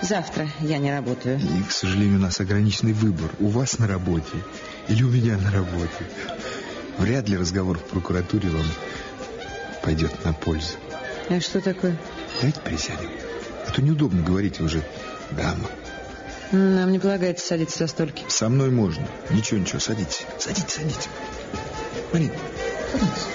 Завтра 0.00 0.48
я 0.60 0.78
не 0.78 0.92
работаю. 0.92 1.40
И, 1.40 1.62
к 1.62 1.72
сожалению, 1.72 2.18
у 2.18 2.22
нас 2.22 2.40
ограниченный 2.40 2.92
выбор. 2.92 3.30
У 3.40 3.48
вас 3.48 3.78
на 3.78 3.86
работе 3.86 4.36
или 4.88 5.02
у 5.02 5.10
меня 5.10 5.36
на 5.36 5.50
работе. 5.50 6.04
Вряд 6.98 7.28
ли 7.28 7.36
разговор 7.36 7.78
в 7.78 7.84
прокуратуре 7.84 8.48
вам 8.48 8.66
пойдет 9.82 10.24
на 10.24 10.32
пользу. 10.32 10.74
А 11.28 11.40
что 11.40 11.60
такое? 11.60 11.98
Давайте 12.36 12.60
присядем. 12.60 13.10
А 13.66 13.70
то 13.70 13.82
неудобно 13.82 14.22
говорить, 14.22 14.60
уже 14.60 14.82
дама. 15.32 15.68
Нам 16.52 16.90
не 16.90 16.98
полагается 16.98 17.46
садиться 17.46 17.78
за 17.80 17.86
столики. 17.88 18.24
Со 18.28 18.48
мной 18.48 18.70
можно. 18.70 19.06
Ничего, 19.30 19.60
ничего, 19.60 19.80
садитесь. 19.80 20.24
Садитесь, 20.38 20.74
садитесь. 20.74 21.08
Марина, 22.12 22.34
садитесь. 22.92 23.26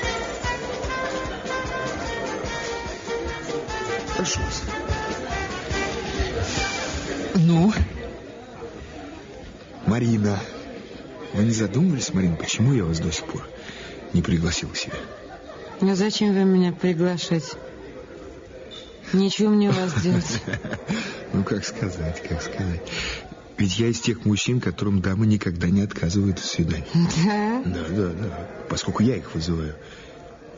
Прошу 4.15 4.40
вас. 4.40 4.82
Ну? 7.35 7.73
Марина, 9.85 10.39
вы 11.34 11.43
не 11.43 11.51
задумывались, 11.51 12.14
Марина, 12.14 12.35
почему 12.35 12.73
я 12.73 12.84
вас 12.84 12.99
до 12.99 13.11
сих 13.11 13.26
пор 13.26 13.47
не 14.14 14.22
пригласил 14.22 14.69
к 14.69 14.77
себе? 14.77 14.93
А 15.81 15.95
зачем 15.95 16.34
вы 16.34 16.43
меня 16.43 16.72
приглашать? 16.72 17.55
Ничего 19.11 19.49
мне 19.49 19.69
у 19.69 19.73
вас 19.73 19.93
делать. 20.01 20.41
Ну, 21.34 21.43
как 21.43 21.65
сказать, 21.65 22.22
как 22.22 22.43
сказать. 22.43 22.81
Ведь 23.57 23.80
я 23.80 23.88
из 23.88 23.99
тех 23.99 24.23
мужчин, 24.23 24.61
которым 24.61 25.01
дамы 25.01 25.26
никогда 25.26 25.68
не 25.68 25.81
отказывают 25.81 26.38
в 26.38 26.45
свидании. 26.45 26.85
Да? 27.26 27.64
Да, 27.65 27.85
да, 27.89 28.10
да. 28.14 28.49
Поскольку 28.69 29.01
я 29.01 29.15
их 29.15 29.34
вызываю. 29.34 29.76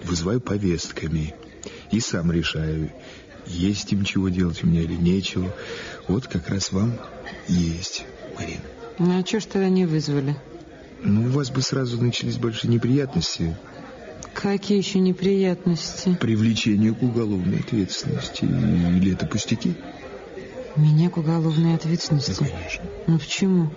Вызываю 0.03 0.41
повестками. 0.41 1.33
И 1.91 2.01
сам 2.01 2.29
решаю, 2.29 2.91
есть 3.47 3.91
им 3.93 4.03
чего 4.03 4.29
делать 4.29 4.63
у 4.63 4.67
меня 4.67 4.81
или 4.81 4.95
нечего. 4.95 5.53
Вот 6.07 6.27
как 6.27 6.49
раз 6.49 6.71
вам 6.71 6.93
есть, 7.47 8.05
Марина. 8.37 8.61
Ну, 8.97 9.19
а 9.19 9.25
что 9.25 9.39
ж 9.39 9.45
тогда 9.45 9.69
не 9.69 9.85
вызвали? 9.85 10.35
Ну, 11.01 11.25
у 11.25 11.29
вас 11.29 11.51
бы 11.51 11.61
сразу 11.61 12.01
начались 12.01 12.37
большие 12.37 12.71
неприятности. 12.71 13.55
Какие 14.33 14.77
еще 14.77 14.99
неприятности? 14.99 16.15
Привлечение 16.19 16.93
к 16.93 17.01
уголовной 17.03 17.59
ответственности. 17.59 18.45
Или 18.45 19.13
это 19.13 19.25
пустяки? 19.25 19.75
Меня 20.75 21.09
к 21.09 21.17
уголовной 21.17 21.75
ответственности? 21.75 22.35
Ну, 22.39 22.47
конечно. 22.47 22.83
Ну, 23.07 23.19
почему? 23.19 23.71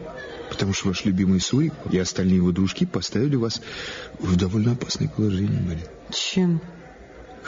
Потому 0.51 0.73
что 0.73 0.89
ваш 0.89 1.05
любимый 1.05 1.41
Сурик 1.41 1.75
и 1.93 1.99
остальные 1.99 2.37
его 2.37 2.51
дружки 2.51 2.87
поставили 2.87 3.37
вас 3.37 3.61
в 4.19 4.37
довольно 4.37 4.73
опасное 4.73 5.09
положение, 5.09 5.61
Марин. 5.61 5.85
Чем? 6.11 6.61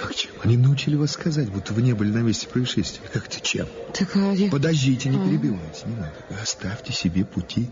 Как 0.00 0.14
чем? 0.14 0.32
Они 0.42 0.56
научили 0.56 0.96
вас 0.96 1.12
сказать, 1.12 1.50
будто 1.50 1.74
вы 1.74 1.82
не 1.82 1.92
были 1.92 2.10
на 2.10 2.22
месте 2.22 2.48
происшествия. 2.48 3.06
Как 3.12 3.26
это 3.26 3.38
чем? 3.40 3.68
Так, 3.92 4.16
а. 4.16 4.34
Подождите, 4.50 5.10
не 5.10 5.18
А. 5.18 5.26
перебивайте, 5.26 5.82
не 5.84 5.94
надо. 5.94 6.14
Оставьте 6.42 6.94
себе 6.94 7.24
пути 7.26 7.68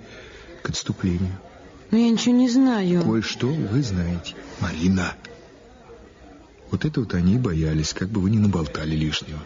к 0.63 0.69
отступлению. 0.69 1.33
Ну, 1.91 1.97
я 1.97 2.11
ничего 2.11 2.35
не 2.35 2.51
знаю. 2.51 3.03
Кое-что 3.03 3.47
вы 3.47 3.83
знаете. 3.83 4.35
Марина. 4.61 5.15
Вот 6.71 6.85
это 6.85 7.01
вот 7.01 7.15
они 7.15 7.37
и 7.37 7.39
боялись, 7.39 7.95
как 7.95 8.11
бы 8.11 8.21
вы 8.21 8.29
не 8.29 8.39
наболтали 8.39 8.95
лишнего. 8.95 9.41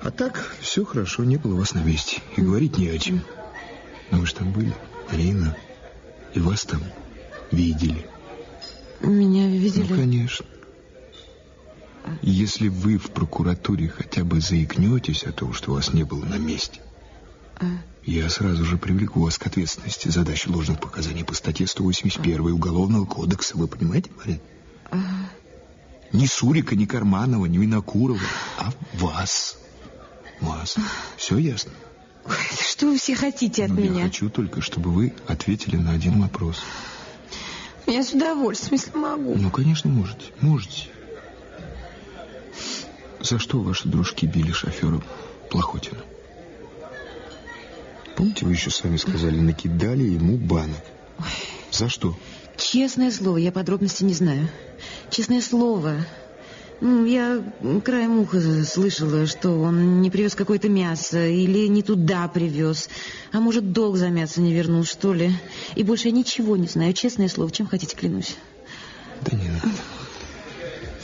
А 0.00 0.12
так, 0.12 0.54
все 0.60 0.84
хорошо, 0.84 1.24
не 1.24 1.38
было 1.38 1.56
вас 1.56 1.74
на 1.74 1.80
месте. 1.80 2.22
И 2.36 2.40
говорить 2.40 2.78
не 2.78 2.88
о 2.88 2.98
чем. 2.98 3.24
Но 4.12 4.18
вы 4.18 4.26
же 4.26 4.34
там 4.34 4.52
были, 4.52 4.72
Марина. 5.10 5.56
И 6.34 6.38
вас 6.38 6.62
там 6.62 6.82
видели. 7.50 8.06
Меня 9.00 9.48
видели? 9.48 9.86
Ну, 9.88 9.96
конечно. 9.96 10.46
Если 12.22 12.68
вы 12.68 12.98
в 12.98 13.10
прокуратуре 13.10 13.88
хотя 13.88 14.24
бы 14.24 14.40
заикнетесь 14.40 15.24
о 15.24 15.32
том, 15.32 15.52
что 15.52 15.72
вас 15.72 15.92
не 15.92 16.02
было 16.04 16.24
на 16.24 16.36
месте, 16.38 16.80
А? 17.60 17.64
я 18.04 18.28
сразу 18.28 18.64
же 18.64 18.76
привлеку 18.76 19.20
вас 19.22 19.38
к 19.38 19.46
ответственности 19.46 20.08
за 20.08 20.24
дачу 20.24 20.52
ложных 20.52 20.80
показаний 20.80 21.24
по 21.24 21.34
статье 21.34 21.66
181 21.66 22.40
Уголовного 22.52 23.04
кодекса. 23.06 23.56
Вы 23.56 23.68
понимаете, 23.68 24.10
Марин? 24.18 24.40
Ага. 24.90 25.02
Ни 26.12 26.26
Сурика, 26.26 26.74
ни 26.76 26.84
Карманова, 26.86 27.46
ни 27.46 27.58
Винокурова, 27.58 28.20
а 28.58 28.72
вас. 28.94 29.56
Вас. 30.40 30.76
Все 31.16 31.38
ясно? 31.38 31.72
Ой, 32.26 32.34
что 32.60 32.86
вы 32.86 32.98
все 32.98 33.14
хотите 33.14 33.64
от 33.64 33.70
Ну, 33.70 33.80
я 33.80 33.90
меня? 33.90 34.04
хочу 34.04 34.28
только, 34.28 34.60
чтобы 34.60 34.90
вы 34.90 35.14
ответили 35.28 35.76
на 35.76 35.92
один 35.92 36.20
вопрос. 36.20 36.58
Я 37.86 38.02
с 38.04 38.12
удовольствием, 38.12 38.74
если 38.74 38.96
могу. 38.96 39.34
Ну, 39.36 39.50
конечно, 39.50 39.88
можете. 39.90 40.26
Можете. 40.40 40.88
За 43.22 43.38
что 43.38 43.60
ваши 43.60 43.88
дружки 43.88 44.26
били 44.26 44.52
шофера 44.52 45.00
Плохотина? 45.50 46.00
Помните, 48.16 48.44
вы 48.44 48.52
еще 48.52 48.70
сами 48.70 48.96
сказали, 48.96 49.38
накидали 49.38 50.02
ему 50.02 50.36
банок. 50.36 50.82
За 51.70 51.88
что? 51.88 52.16
Честное 52.56 53.10
слово, 53.10 53.38
я 53.38 53.52
подробностей 53.52 54.06
не 54.06 54.14
знаю. 54.14 54.48
Честное 55.10 55.40
слово. 55.40 56.04
Ну, 56.80 57.06
Я 57.06 57.42
краем 57.84 58.18
уха 58.18 58.64
слышала, 58.64 59.26
что 59.26 59.50
он 59.50 60.02
не 60.02 60.10
привез 60.10 60.34
какое-то 60.34 60.68
мясо 60.68 61.24
или 61.24 61.68
не 61.68 61.82
туда 61.82 62.26
привез. 62.26 62.88
А 63.30 63.38
может, 63.38 63.72
долг 63.72 63.96
за 63.96 64.08
мясо 64.08 64.40
не 64.40 64.52
вернул, 64.52 64.84
что 64.84 65.14
ли. 65.14 65.32
И 65.76 65.84
больше 65.84 66.08
я 66.08 66.12
ничего 66.12 66.56
не 66.56 66.66
знаю. 66.66 66.92
Честное 66.92 67.28
слово, 67.28 67.52
чем 67.52 67.68
хотите, 67.68 67.96
клянусь. 67.96 68.36
Да 69.22 69.36
не 69.36 69.48
надо. 69.48 69.68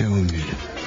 Я 0.01 0.11
вам 0.11 0.27
верю. 0.27 0.78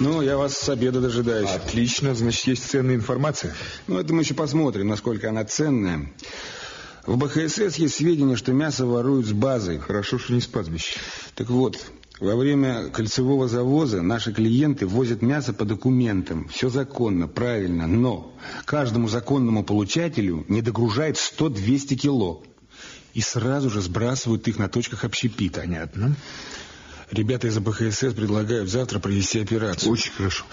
Ну, 0.00 0.22
я 0.22 0.38
вас 0.38 0.56
с 0.56 0.68
обеда 0.70 1.00
дожидаюсь. 1.00 1.50
Отлично, 1.50 2.14
значит, 2.14 2.46
есть 2.46 2.70
ценная 2.70 2.94
информация. 2.94 3.54
Ну, 3.86 3.98
это 3.98 4.14
мы 4.14 4.22
еще 4.22 4.32
посмотрим, 4.32 4.88
насколько 4.88 5.28
она 5.28 5.44
ценная. 5.44 6.10
В 7.04 7.18
БХСС 7.18 7.76
есть 7.76 7.96
сведения, 7.96 8.36
что 8.36 8.52
мясо 8.52 8.86
воруют 8.86 9.26
с 9.26 9.32
базы. 9.32 9.78
Хорошо, 9.78 10.18
что 10.18 10.32
не 10.32 10.40
с 10.40 10.46
пастбища. 10.46 10.98
Так 11.34 11.50
вот, 11.50 11.78
во 12.18 12.34
время 12.34 12.88
кольцевого 12.88 13.46
завоза 13.46 14.00
наши 14.00 14.32
клиенты 14.32 14.86
возят 14.86 15.20
мясо 15.20 15.52
по 15.52 15.66
документам. 15.66 16.48
Все 16.48 16.70
законно, 16.70 17.28
правильно, 17.28 17.86
но 17.86 18.34
каждому 18.64 19.06
законному 19.06 19.64
получателю 19.64 20.46
не 20.48 20.62
догружает 20.62 21.16
100-200 21.16 21.94
кило. 21.96 22.42
И 23.12 23.20
сразу 23.20 23.68
же 23.68 23.82
сбрасывают 23.82 24.48
их 24.48 24.58
на 24.58 24.68
точках 24.70 25.04
общепита. 25.04 25.60
Понятно. 25.60 26.16
Ребята 27.10 27.48
из 27.48 27.58
БХСС 27.58 28.14
предлагают 28.14 28.70
завтра 28.70 29.00
провести 29.00 29.40
операцию. 29.40 29.90
Очень 29.90 30.12
хорошо. 30.12 30.44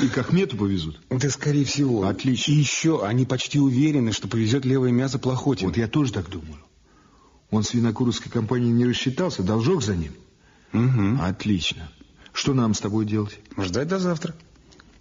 И 0.00 0.08
к 0.08 0.16
Ахмету 0.16 0.56
повезут? 0.56 0.98
Да, 1.10 1.28
скорее 1.28 1.64
всего. 1.64 2.06
Отлично. 2.06 2.52
И 2.52 2.54
еще 2.54 3.04
они 3.04 3.26
почти 3.26 3.60
уверены, 3.60 4.12
что 4.12 4.26
повезет 4.26 4.64
левое 4.64 4.92
мясо 4.92 5.18
Плохотин. 5.18 5.68
Вот 5.68 5.76
я 5.76 5.88
тоже 5.88 6.12
так 6.12 6.30
думаю. 6.30 6.58
Он 7.50 7.62
с 7.62 7.74
винокуровской 7.74 8.30
компанией 8.30 8.72
не 8.72 8.86
рассчитался, 8.86 9.42
должок 9.42 9.82
за 9.82 9.94
ним. 9.94 10.12
Угу. 10.72 11.22
Отлично. 11.22 11.90
Что 12.32 12.54
нам 12.54 12.74
с 12.74 12.80
тобой 12.80 13.04
делать? 13.04 13.38
Ждать 13.58 13.88
до 13.88 13.98
завтра. 13.98 14.34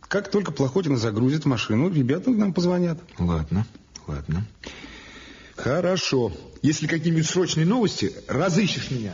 Как 0.01 0.29
только 0.29 0.51
Плохотина 0.51 0.97
загрузит 0.97 1.45
машину, 1.45 1.89
ребята 1.89 2.29
нам 2.29 2.53
позвонят. 2.53 2.99
Ладно, 3.17 3.65
ладно. 4.05 4.45
Хорошо. 5.55 6.31
Если 6.61 6.87
какие-нибудь 6.87 7.27
срочные 7.27 7.65
новости, 7.65 8.13
разыщешь 8.27 8.91
меня. 8.91 9.13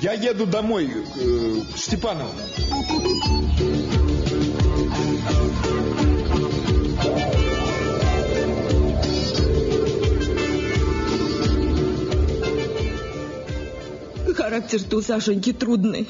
Я 0.00 0.12
еду 0.12 0.46
домой 0.46 0.90
э, 0.90 1.60
к 1.74 1.78
Степанову. 1.78 2.30
Характер-то 14.34 14.96
у 14.96 15.02
Сашеньки 15.02 15.52
трудный. 15.52 16.08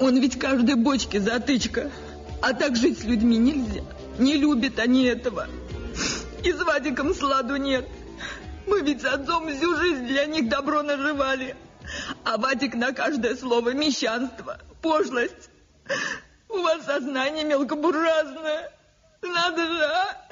Он 0.00 0.18
ведь 0.18 0.38
каждой 0.38 0.76
бочке 0.76 1.20
затычка. 1.20 1.90
А 2.40 2.52
так 2.52 2.76
жить 2.76 3.00
с 3.00 3.04
людьми 3.04 3.36
нельзя. 3.38 3.82
Не 4.18 4.34
любят 4.36 4.78
они 4.78 5.04
этого. 5.04 5.48
И 6.42 6.52
с 6.52 6.62
Вадиком 6.62 7.14
сладу 7.14 7.56
нет. 7.56 7.86
Мы 8.66 8.80
ведь 8.80 9.02
с 9.02 9.04
отцом 9.04 9.48
всю 9.48 9.76
жизнь 9.76 10.06
для 10.06 10.26
них 10.26 10.48
добро 10.48 10.82
наживали. 10.82 11.56
А 12.24 12.36
Вадик 12.38 12.74
на 12.74 12.92
каждое 12.92 13.36
слово 13.36 13.72
мещанство, 13.72 14.60
пошлость. 14.82 15.50
У 16.48 16.58
вас 16.58 16.84
сознание 16.84 17.44
мелкобуржуазное. 17.44 18.72
Надо 19.22 19.66
же, 19.66 19.84
а? 19.84 20.28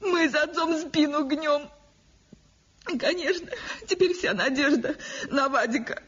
Мы 0.00 0.28
с 0.28 0.34
отцом 0.34 0.76
спину 0.78 1.24
гнем. 1.24 1.68
Конечно, 2.98 3.48
теперь 3.88 4.14
вся 4.14 4.34
надежда 4.34 4.96
на 5.30 5.48
Вадика. 5.48 6.02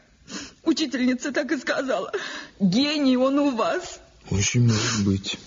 Учительница 0.63 1.31
так 1.31 1.51
и 1.51 1.57
сказала. 1.57 2.11
Гений 2.59 3.17
он 3.17 3.39
у 3.39 3.51
вас. 3.51 3.99
Очень 4.29 4.67
может 4.67 5.05
быть. 5.05 5.37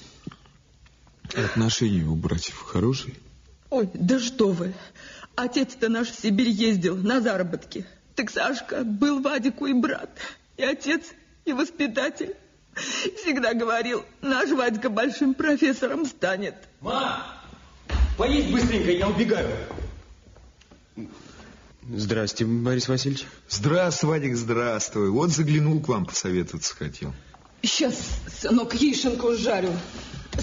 Отношения 1.35 2.05
у 2.05 2.15
братьев 2.15 2.57
хорошие? 2.57 3.15
Ой, 3.71 3.91
да 3.93 4.19
что 4.19 4.49
вы. 4.51 4.75
Отец-то 5.37 5.89
наш 5.89 6.09
в 6.11 6.21
Сибирь 6.21 6.49
ездил 6.49 6.97
на 6.97 7.21
заработки. 7.21 7.87
Так 8.19 8.33
Сашка 8.33 8.83
был 8.83 9.21
Вадику 9.21 9.67
и 9.67 9.73
брат, 9.73 10.11
и 10.57 10.65
отец, 10.65 11.03
и 11.45 11.53
воспитатель. 11.53 12.35
Всегда 12.75 13.55
говорил, 13.55 14.05
наш 14.21 14.51
Вадька 14.51 14.91
большим 14.91 15.35
профессором 15.35 16.05
станет. 16.05 16.57
Ма, 16.81 17.25
поесть 18.17 18.51
быстренько, 18.51 18.91
я 18.91 19.09
убегаю. 19.09 19.49
Здрасте, 21.89 22.45
Борис 22.45 22.89
Васильевич. 22.89 23.25
Здравствуй, 23.49 24.11
Вадик, 24.11 24.35
здравствуй. 24.35 25.11
Вот 25.11 25.31
заглянул 25.31 25.81
к 25.81 25.87
вам 25.87 26.05
посоветоваться 26.05 26.75
хотел. 26.75 27.15
Сейчас, 27.63 27.95
сынок, 28.41 28.75
яишенку 28.75 29.37
жарю. 29.37 29.71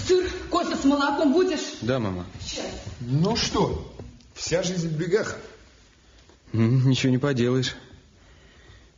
Сыр, 0.06 0.24
кофе 0.48 0.76
с 0.76 0.84
молоком 0.84 1.34
будешь? 1.34 1.74
Да, 1.82 1.98
мама. 1.98 2.24
Сейчас. 2.40 2.64
Ну 3.00 3.36
что, 3.36 3.94
вся 4.32 4.62
жизнь 4.62 4.88
в 4.88 4.92
бегах? 4.92 5.36
Ничего 6.52 7.10
не 7.10 7.18
поделаешь. 7.18 7.74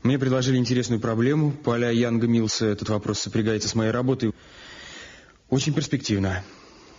Мне 0.03 0.19
предложили 0.19 0.57
интересную 0.57 1.01
проблему. 1.01 1.53
Поля 1.53 1.91
Янга 1.91 2.27
Милса 2.27 2.67
этот 2.67 2.89
вопрос 2.89 3.19
сопрягается 3.21 3.69
с 3.69 3.75
моей 3.75 3.91
работой. 3.91 4.33
Очень 5.49 5.75
перспективно. 5.75 6.45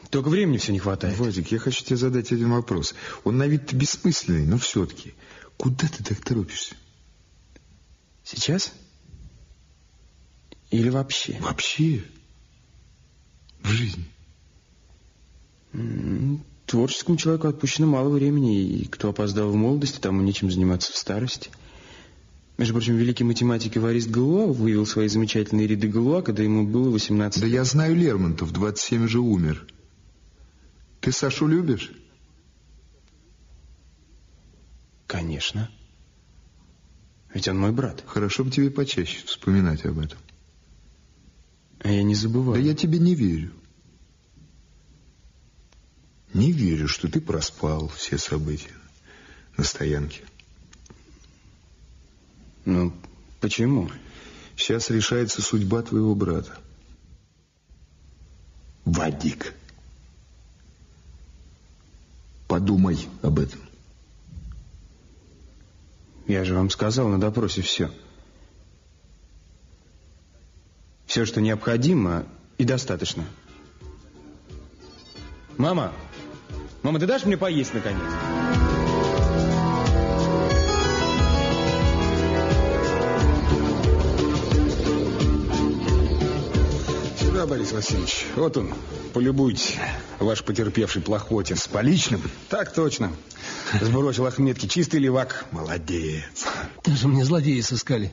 Только 0.09 0.29
времени 0.29 0.57
все 0.57 0.71
не 0.71 0.79
хватает. 0.79 1.17
Вадик, 1.17 1.51
я 1.51 1.59
хочу 1.59 1.83
тебе 1.83 1.97
задать 1.97 2.31
один 2.31 2.51
вопрос. 2.51 2.95
Он 3.23 3.37
на 3.37 3.47
вид 3.47 3.71
бессмысленный, 3.73 4.45
но 4.45 4.57
все-таки. 4.57 5.13
Куда 5.57 5.87
ты 5.87 6.03
так 6.03 6.19
торопишься? 6.23 6.75
Сейчас? 8.23 8.73
Или 10.71 10.89
вообще? 10.89 11.37
Вообще? 11.39 12.03
В 13.61 13.69
жизни? 13.69 14.05
Творческому 16.69 17.17
человеку 17.17 17.47
отпущено 17.47 17.87
мало 17.87 18.09
времени, 18.09 18.61
и 18.61 18.85
кто 18.85 19.09
опоздал 19.09 19.49
в 19.49 19.55
молодости, 19.55 19.99
тому 19.99 20.21
нечем 20.21 20.51
заниматься 20.51 20.93
в 20.93 20.97
старости. 20.97 21.49
Между 22.59 22.75
прочим, 22.75 22.95
великий 22.95 23.23
математик 23.23 23.77
Эварист 23.77 24.07
Галуа 24.07 24.45
вывел 24.45 24.85
свои 24.85 25.07
замечательные 25.07 25.65
ряды 25.65 25.87
Галуа, 25.87 26.21
когда 26.21 26.43
ему 26.43 26.67
было 26.67 26.91
18 26.91 27.41
Да 27.41 27.47
я 27.47 27.63
знаю 27.63 27.95
Лермонтов, 27.95 28.51
27 28.51 29.07
же 29.07 29.19
умер. 29.19 29.65
Ты 31.01 31.11
Сашу 31.11 31.47
любишь? 31.47 31.91
Конечно. 35.07 35.71
Ведь 37.33 37.47
он 37.47 37.57
мой 37.57 37.71
брат. 37.71 38.03
Хорошо 38.05 38.43
бы 38.43 38.51
тебе 38.51 38.69
почаще 38.69 39.25
вспоминать 39.25 39.85
об 39.85 39.97
этом. 39.97 40.19
А 41.79 41.89
я 41.89 42.03
не 42.03 42.13
забываю. 42.13 42.61
Да 42.61 42.67
я 42.67 42.75
тебе 42.75 42.99
не 42.99 43.15
верю. 43.15 43.53
Не 46.33 46.51
верю, 46.51 46.87
что 46.87 47.09
ты 47.09 47.19
проспал 47.19 47.87
все 47.89 48.17
события 48.17 48.75
на 49.57 49.63
стоянке. 49.63 50.23
Ну, 52.65 52.93
почему? 53.41 53.89
Сейчас 54.55 54.89
решается 54.89 55.41
судьба 55.41 55.81
твоего 55.81 56.13
брата. 56.13 56.57
Вадик. 58.85 59.53
Подумай 62.47 63.07
об 63.23 63.39
этом. 63.39 63.61
Я 66.27 66.43
же 66.45 66.53
вам 66.53 66.69
сказал 66.69 67.07
на 67.07 67.19
допросе 67.19 67.63
все. 67.63 67.91
Все, 71.07 71.25
что 71.25 71.41
необходимо 71.41 72.27
и 72.59 72.65
достаточно. 72.65 73.25
Мама! 75.57 75.85
Мама, 75.85 76.08
ты 76.99 77.05
дашь 77.05 77.25
мне 77.25 77.37
поесть, 77.37 77.73
наконец? 77.73 78.01
Сюда, 87.19 87.45
Борис 87.45 87.71
Васильевич. 87.71 88.25
Вот 88.35 88.57
он. 88.57 88.73
Полюбуйтесь. 89.13 89.75
Ваш 90.19 90.43
потерпевший 90.43 91.01
плохотин. 91.01 91.55
С 91.55 91.67
поличным? 91.67 92.21
Так 92.49 92.73
точно. 92.73 93.11
Сбросил 93.81 94.25
Ахметки. 94.25 94.67
Чистый 94.67 94.99
левак. 94.99 95.45
Молодец. 95.51 96.45
Даже 96.85 97.07
мне 97.07 97.25
злодеи 97.25 97.61
сыскали. 97.61 98.11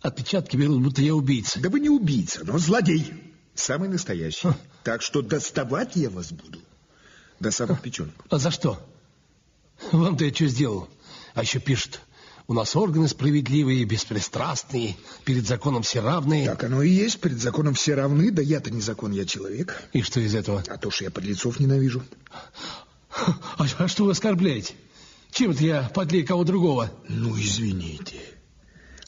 Отпечатки 0.00 0.56
берут, 0.56 0.82
будто 0.82 1.02
я 1.02 1.14
убийца. 1.14 1.60
Да 1.60 1.68
вы 1.68 1.80
не 1.80 1.88
убийца, 1.88 2.40
но 2.44 2.58
злодей. 2.58 3.12
Самый 3.54 3.88
настоящий. 3.88 4.48
Так 4.82 5.02
что 5.02 5.22
доставать 5.22 5.94
я 5.94 6.10
вас 6.10 6.32
буду. 6.32 6.58
До 7.42 7.50
самых 7.50 7.82
печенок. 7.82 8.14
А 8.30 8.38
за 8.38 8.52
что? 8.52 8.80
Вам-то 9.90 10.24
я 10.24 10.32
что 10.32 10.46
сделал? 10.46 10.88
А 11.34 11.42
еще 11.42 11.58
пишут, 11.58 12.00
у 12.46 12.54
нас 12.54 12.76
органы 12.76 13.08
справедливые, 13.08 13.84
беспристрастные, 13.84 14.96
перед 15.24 15.44
законом 15.44 15.82
все 15.82 16.02
равны. 16.02 16.46
Так 16.46 16.62
оно 16.62 16.82
и 16.82 16.90
есть, 16.90 17.20
перед 17.20 17.40
законом 17.40 17.74
все 17.74 17.94
равны, 17.94 18.30
да 18.30 18.42
я-то 18.42 18.70
не 18.70 18.80
закон, 18.80 19.10
я 19.10 19.24
человек. 19.24 19.82
И 19.92 20.02
что 20.02 20.20
из 20.20 20.36
этого? 20.36 20.62
А 20.68 20.78
то, 20.78 20.92
что 20.92 21.02
я 21.02 21.10
подлецов 21.10 21.58
ненавижу. 21.58 22.04
А, 23.58 23.66
а 23.76 23.88
что 23.88 24.04
вы 24.04 24.12
оскорбляете? 24.12 24.74
Чем 25.32 25.50
это 25.50 25.64
я 25.64 25.90
подлее 25.92 26.24
кого 26.24 26.44
другого? 26.44 26.92
Ну, 27.08 27.36
извините. 27.36 28.20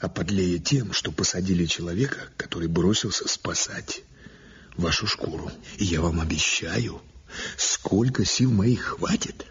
А 0.01 0.09
подлее 0.09 0.59
тем, 0.59 0.91
что 0.91 1.13
посадили 1.13 1.65
человека, 1.67 2.17
который 2.35 2.67
бросился 2.67 3.29
спасать 3.29 4.03
вашу 4.75 5.07
шкуру. 5.07 5.49
И 5.77 5.85
я 5.85 6.01
вам 6.01 6.19
обещаю, 6.19 7.01
сколько 7.57 8.25
сил 8.25 8.51
моих 8.51 8.81
хватит, 8.81 9.45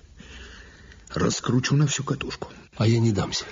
раскручу 1.11 1.77
на 1.77 1.87
всю 1.87 2.05
катушку. 2.05 2.51
А 2.77 2.87
я 2.87 2.99
не 2.99 3.13
дамся. 3.13 3.45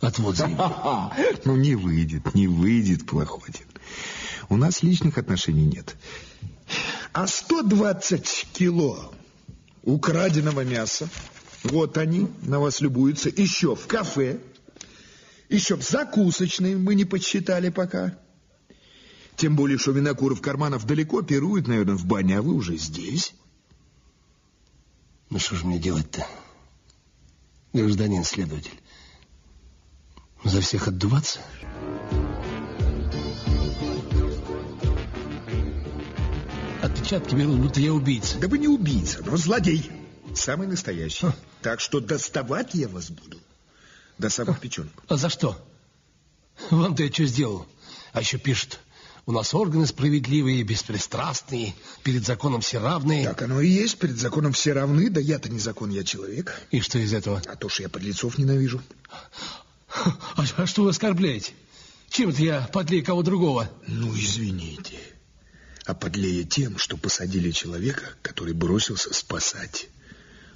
Отвод 0.00 0.36
за 0.36 0.48
Ну, 1.44 1.56
не 1.56 1.74
выйдет, 1.74 2.34
не 2.34 2.46
выйдет, 2.46 3.06
Плохотин. 3.06 3.66
У 4.48 4.56
нас 4.56 4.82
личных 4.82 5.18
отношений 5.18 5.64
нет. 5.64 5.96
А 7.12 7.26
120 7.26 8.48
кило 8.52 9.14
украденного 9.82 10.64
мяса, 10.64 11.08
вот 11.62 11.96
они, 11.96 12.28
на 12.42 12.60
вас 12.60 12.80
любуются, 12.80 13.28
еще 13.28 13.74
в 13.74 13.86
кафе, 13.86 14.40
еще 15.48 15.76
в 15.76 15.82
закусочной 15.82 16.74
мы 16.76 16.94
не 16.94 17.04
подсчитали 17.04 17.68
пока. 17.70 18.18
Тем 19.36 19.56
более, 19.56 19.78
что 19.78 19.90
Винокуров 19.90 20.40
Карманов 20.40 20.86
далеко 20.86 21.22
пирует, 21.22 21.66
наверное, 21.66 21.96
в 21.96 22.06
бане, 22.06 22.38
а 22.38 22.42
вы 22.42 22.54
уже 22.54 22.76
здесь. 22.76 23.34
Ну 25.30 25.38
что 25.38 25.56
же 25.56 25.66
мне 25.66 25.78
делать-то? 25.78 26.26
Гражданин 27.72 28.22
следователь. 28.24 28.80
За 30.44 30.60
всех 30.60 30.86
отдуваться? 30.88 31.40
Отпечатки 36.82 37.34
берут, 37.34 37.58
будто 37.58 37.80
я 37.80 37.92
убийца. 37.92 38.38
Да 38.38 38.46
вы 38.46 38.58
не 38.58 38.68
убийца, 38.68 39.22
но 39.24 39.36
злодей. 39.36 39.90
Самый 40.34 40.66
настоящий. 40.66 41.26
Так 41.62 41.80
что 41.80 41.98
доставать 41.98 42.74
я 42.74 42.88
вас 42.88 43.10
буду 43.10 43.38
до 44.18 44.28
самых 44.28 44.60
печенок. 44.60 44.92
А 45.08 45.16
за 45.16 45.28
что? 45.28 45.56
Вам-то 46.70 47.02
я 47.02 47.12
что 47.12 47.24
сделал? 47.24 47.66
А 48.12 48.20
еще 48.20 48.38
пишут, 48.38 48.78
у 49.26 49.32
нас 49.32 49.54
органы 49.54 49.86
справедливые, 49.86 50.62
беспристрастные, 50.62 51.74
перед 52.02 52.26
законом 52.26 52.60
все 52.60 52.78
равны. 52.78 53.24
Так 53.24 53.42
оно 53.42 53.60
и 53.60 53.68
есть, 53.68 53.98
перед 53.98 54.18
законом 54.18 54.52
все 54.52 54.72
равны, 54.72 55.08
да 55.08 55.20
я-то 55.20 55.48
не 55.48 55.58
закон, 55.58 55.90
я 55.90 56.04
человек. 56.04 56.52
И 56.70 56.80
что 56.80 56.98
из 56.98 57.12
этого? 57.12 57.40
А 57.46 57.56
то, 57.56 57.68
что 57.68 57.82
я 57.82 57.88
подлецов 57.88 58.36
ненавижу. 58.38 58.82
А, 60.36 60.44
а 60.56 60.66
что 60.66 60.82
вы 60.82 60.90
оскорбляете? 60.90 61.52
Чем 62.10 62.30
это 62.30 62.42
я 62.42 62.68
подлее 62.72 63.02
кого 63.02 63.22
другого? 63.22 63.70
Ну, 63.86 64.14
извините. 64.14 64.98
А 65.86 65.94
подлее 65.94 66.44
тем, 66.44 66.78
что 66.78 66.96
посадили 66.96 67.50
человека, 67.50 68.02
который 68.22 68.54
бросился 68.54 69.12
спасать 69.14 69.88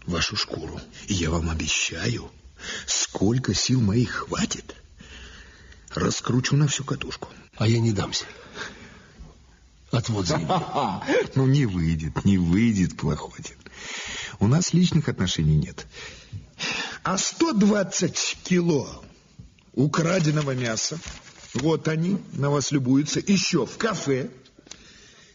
вашу 0.06 0.36
шкуру. 0.36 0.80
И 1.06 1.14
я 1.14 1.30
вам 1.30 1.50
обещаю, 1.50 2.30
сколько 2.86 3.54
сил 3.54 3.80
моих 3.80 4.10
хватит, 4.10 4.74
раскручу 5.94 6.56
на 6.56 6.68
всю 6.68 6.84
катушку. 6.84 7.28
А 7.56 7.66
я 7.66 7.78
не 7.80 7.92
дамся. 7.92 8.24
Отвод 9.90 10.26
за 10.26 10.38
Ну, 11.34 11.46
не 11.46 11.66
выйдет, 11.66 12.24
не 12.24 12.38
выйдет, 12.38 12.96
Плохотин. 12.96 13.56
У 14.38 14.46
нас 14.46 14.72
личных 14.72 15.08
отношений 15.08 15.56
нет. 15.56 15.86
А 17.02 17.16
120 17.18 18.38
кило 18.44 19.04
украденного 19.72 20.54
мяса, 20.54 20.98
вот 21.54 21.88
они, 21.88 22.18
на 22.32 22.50
вас 22.50 22.72
любуются, 22.72 23.20
еще 23.20 23.64
в 23.64 23.76
кафе, 23.78 24.30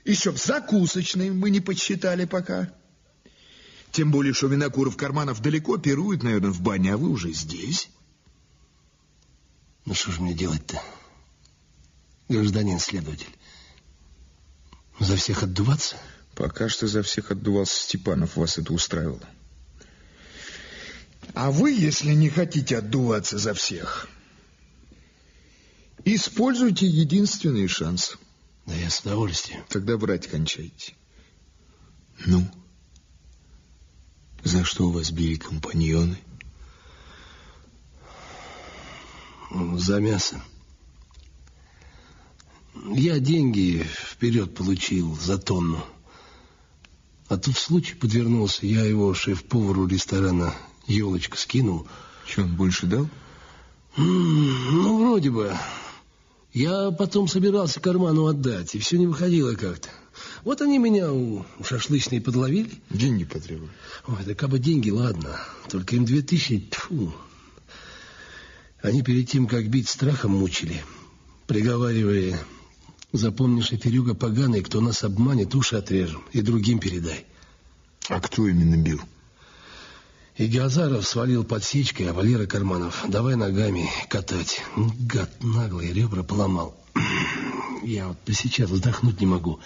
еще 0.06 0.32
в 0.32 0.38
закусочной 0.38 1.32
мы 1.32 1.50
не 1.50 1.62
подсчитали 1.62 2.26
пока. 2.26 2.72
Тем 3.92 4.12
более, 4.12 4.34
что 4.34 4.48
Винокуров 4.48 4.98
Карманов 4.98 5.42
далеко 5.42 5.78
пирует, 5.78 6.24
наверное, 6.24 6.52
в 6.52 6.62
бане, 6.62 6.94
а 6.94 6.98
вы 6.98 7.10
уже 7.10 7.32
здесь. 7.32 7.90
Ну 9.86 9.94
что 9.94 10.12
же 10.12 10.22
мне 10.22 10.34
делать-то? 10.34 10.82
Гражданин 12.30 12.80
следователь. 12.80 13.36
За 15.00 15.16
всех 15.16 15.44
отдуваться? 15.44 15.98
Пока 16.36 16.70
что 16.70 16.88
за 16.88 17.04
всех 17.04 17.32
отдувался 17.32 17.84
Степанов. 17.84 18.38
Вас 18.38 18.58
это 18.58 18.74
устраивало. 18.74 19.28
А 21.34 21.52
вы, 21.52 21.72
если 21.72 22.14
не 22.14 22.30
хотите 22.30 22.78
отдуваться 22.78 23.38
за 23.38 23.54
всех, 23.54 24.08
используйте 26.06 26.86
единственный 26.86 27.68
шанс. 27.68 28.18
Да 28.66 28.74
я 28.74 28.90
с 28.90 29.02
удовольствием. 29.02 29.64
Тогда 29.68 29.98
врать 29.98 30.28
кончайте. 30.28 30.94
Ну? 32.26 32.50
За 34.44 34.64
что 34.64 34.90
вас 34.90 35.12
били 35.12 35.36
компаньоны? 35.36 36.18
За 39.54 40.00
мясо. 40.00 40.42
Я 42.92 43.20
деньги 43.20 43.88
вперед 44.12 44.56
получил 44.56 45.16
за 45.16 45.38
тонну. 45.38 45.84
А 47.28 47.38
тут 47.38 47.58
случай 47.58 47.96
подвернулся. 47.96 48.66
Я 48.66 48.84
его 48.84 49.14
шеф-повару 49.14 49.88
ресторана 49.88 50.56
елочка 50.88 51.38
скинул. 51.38 51.88
Что, 52.26 52.44
он 52.44 52.56
больше 52.56 52.88
дал? 52.88 53.08
Ну, 53.96 55.06
вроде 55.06 55.30
бы. 55.30 55.56
Я 56.54 56.92
потом 56.92 57.28
собирался 57.28 57.80
карману 57.80 58.28
отдать, 58.28 58.76
и 58.76 58.80
все 58.80 58.98
не 58.98 59.08
выходило 59.08 59.54
как-то. 59.54 59.90
Вот 60.44 60.62
они 60.62 60.78
меня 60.78 61.12
у 61.12 61.46
шашлычной 61.64 62.22
подловили. 62.22 62.82
Деньги 62.90 63.24
потребовали. 63.24 63.72
Ой, 64.08 64.18
да 64.26 64.36
как 64.36 64.50
бы 64.50 64.60
деньги, 64.60 64.90
ладно. 64.90 65.40
Только 65.70 65.96
им 65.96 66.06
две 66.06 66.22
тысячи, 66.22 66.60
тьфу. 66.60 67.14
Они 68.84 69.02
перед 69.02 69.30
тем, 69.30 69.48
как 69.48 69.70
бить 69.70 69.88
страхом, 69.88 70.32
мучили, 70.32 70.84
приговаривая, 71.48 72.38
запомни, 73.14 73.62
Шоферюга 73.62 74.14
поганый, 74.14 74.62
кто 74.62 74.82
нас 74.82 75.06
обманет, 75.06 75.56
уши 75.56 75.78
отрежем 75.78 76.22
и 76.34 76.42
другим 76.42 76.80
передай. 76.80 77.26
А 78.10 78.20
кто 78.20 78.46
именно 78.46 78.76
бил? 78.76 79.00
И 80.36 80.48
Геозаров 80.48 81.08
свалил 81.08 81.46
подсечкой, 81.46 82.10
а 82.10 82.14
Валера 82.14 82.46
Карманов 82.46 83.06
давай 83.08 83.38
ногами 83.38 83.90
катать. 84.10 84.62
Гад 84.76 85.32
наглый, 85.42 85.94
ребра 85.94 86.22
поломал. 86.22 86.76
Я 87.84 88.10
вот 88.10 88.18
до 88.26 88.34
сейчас 88.34 88.70
вздохнуть 88.70 89.22
не 89.22 89.26
могу. 89.26 89.62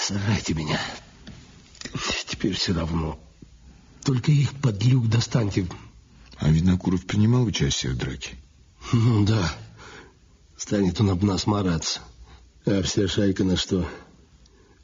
Сажайте 0.00 0.54
меня. 0.54 0.80
Теперь 2.28 2.54
все 2.54 2.72
равно. 2.72 3.18
Только 4.04 4.30
их 4.30 4.52
под 4.52 4.84
люк 4.84 5.08
достаньте. 5.08 5.66
А 6.42 6.50
Винокуров 6.50 7.06
принимал 7.06 7.44
участие 7.44 7.92
в 7.92 7.96
драке? 7.96 8.36
Ну 8.92 9.24
да. 9.26 9.56
станет 10.56 11.00
он 11.00 11.10
об 11.10 11.22
нас 11.22 11.46
мараться. 11.46 12.00
А 12.66 12.82
вся 12.82 13.06
шайка 13.06 13.44
на 13.44 13.56
что? 13.56 13.88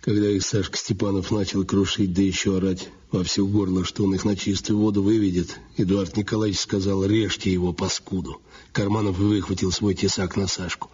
Когда 0.01 0.29
их 0.29 0.45
Сашка 0.45 0.79
Степанов 0.79 1.33
начал 1.33 1.65
крушить, 1.65 2.13
да 2.13 2.23
еще 2.23 2.57
орать 2.57 2.89
во 3.11 3.25
все 3.25 3.45
горло, 3.45 3.85
что 3.85 4.05
он 4.05 4.15
их 4.15 4.25
на 4.25 4.37
чистую 4.37 4.79
воду 4.79 5.03
выведет, 5.03 5.59
Эдуард 5.77 6.17
Николаевич 6.17 6.61
сказал, 6.61 7.05
режьте 7.05 7.53
его, 7.53 7.73
паскуду. 7.73 8.41
Карманов 8.71 9.19
выхватил 9.19 9.73
свой 9.73 9.97
тесак 9.97 10.37
на 10.37 10.47
Сашку. 10.47 10.91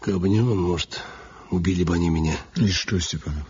Как 0.00 0.20
бы 0.20 0.28
не 0.28 0.42
он, 0.42 0.60
может, 0.60 1.00
убили 1.50 1.84
бы 1.84 1.94
они 1.94 2.10
меня. 2.10 2.38
И 2.56 2.68
что, 2.68 3.00
Степанов? 3.00 3.46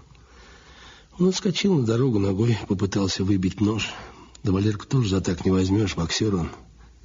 Он 1.19 1.31
отскочил 1.31 1.75
на 1.75 1.85
дорогу 1.85 2.21
ногой, 2.21 2.57
попытался 2.69 3.25
выбить 3.25 3.61
нож. 3.61 3.91
Да 4.43 4.53
Валерку 4.53 4.87
тоже 4.87 5.11
за 5.11 5.21
так 5.21 5.45
не 5.45 5.51
возьмешь, 5.51 5.97
боксер 5.97 6.35
он. 6.35 6.51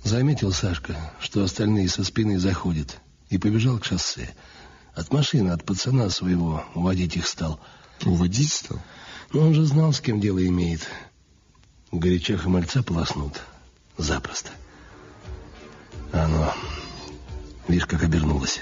Заметил 0.04 0.52
Сашка, 0.52 1.14
что 1.20 1.44
остальные 1.44 1.90
со 1.90 2.04
спины 2.04 2.40
заходят, 2.40 3.00
и 3.30 3.38
побежал 3.38 3.80
к 3.80 3.86
шоссе. 3.86 4.36
От 4.94 5.12
машины, 5.12 5.50
от 5.50 5.64
пацана 5.64 6.10
своего 6.10 6.64
уводить 6.76 7.16
их 7.16 7.28
стал. 7.28 7.60
Уводить 8.06 8.52
стал? 8.52 8.80
Ну, 9.32 9.42
он 9.42 9.54
же 9.54 9.66
знал, 9.66 9.94
с 9.94 10.02
кем 10.02 10.20
дело 10.20 10.46
имеет. 10.46 10.88
В 11.92 12.00
горячах 12.00 12.46
и 12.46 12.50
мальца 12.50 12.84
полоснут. 12.84 13.42
Запросто. 13.98 14.52
А 16.12 16.26
оно, 16.26 16.54
видишь, 17.68 17.86
как 17.86 18.04
обернулось. 18.04 18.62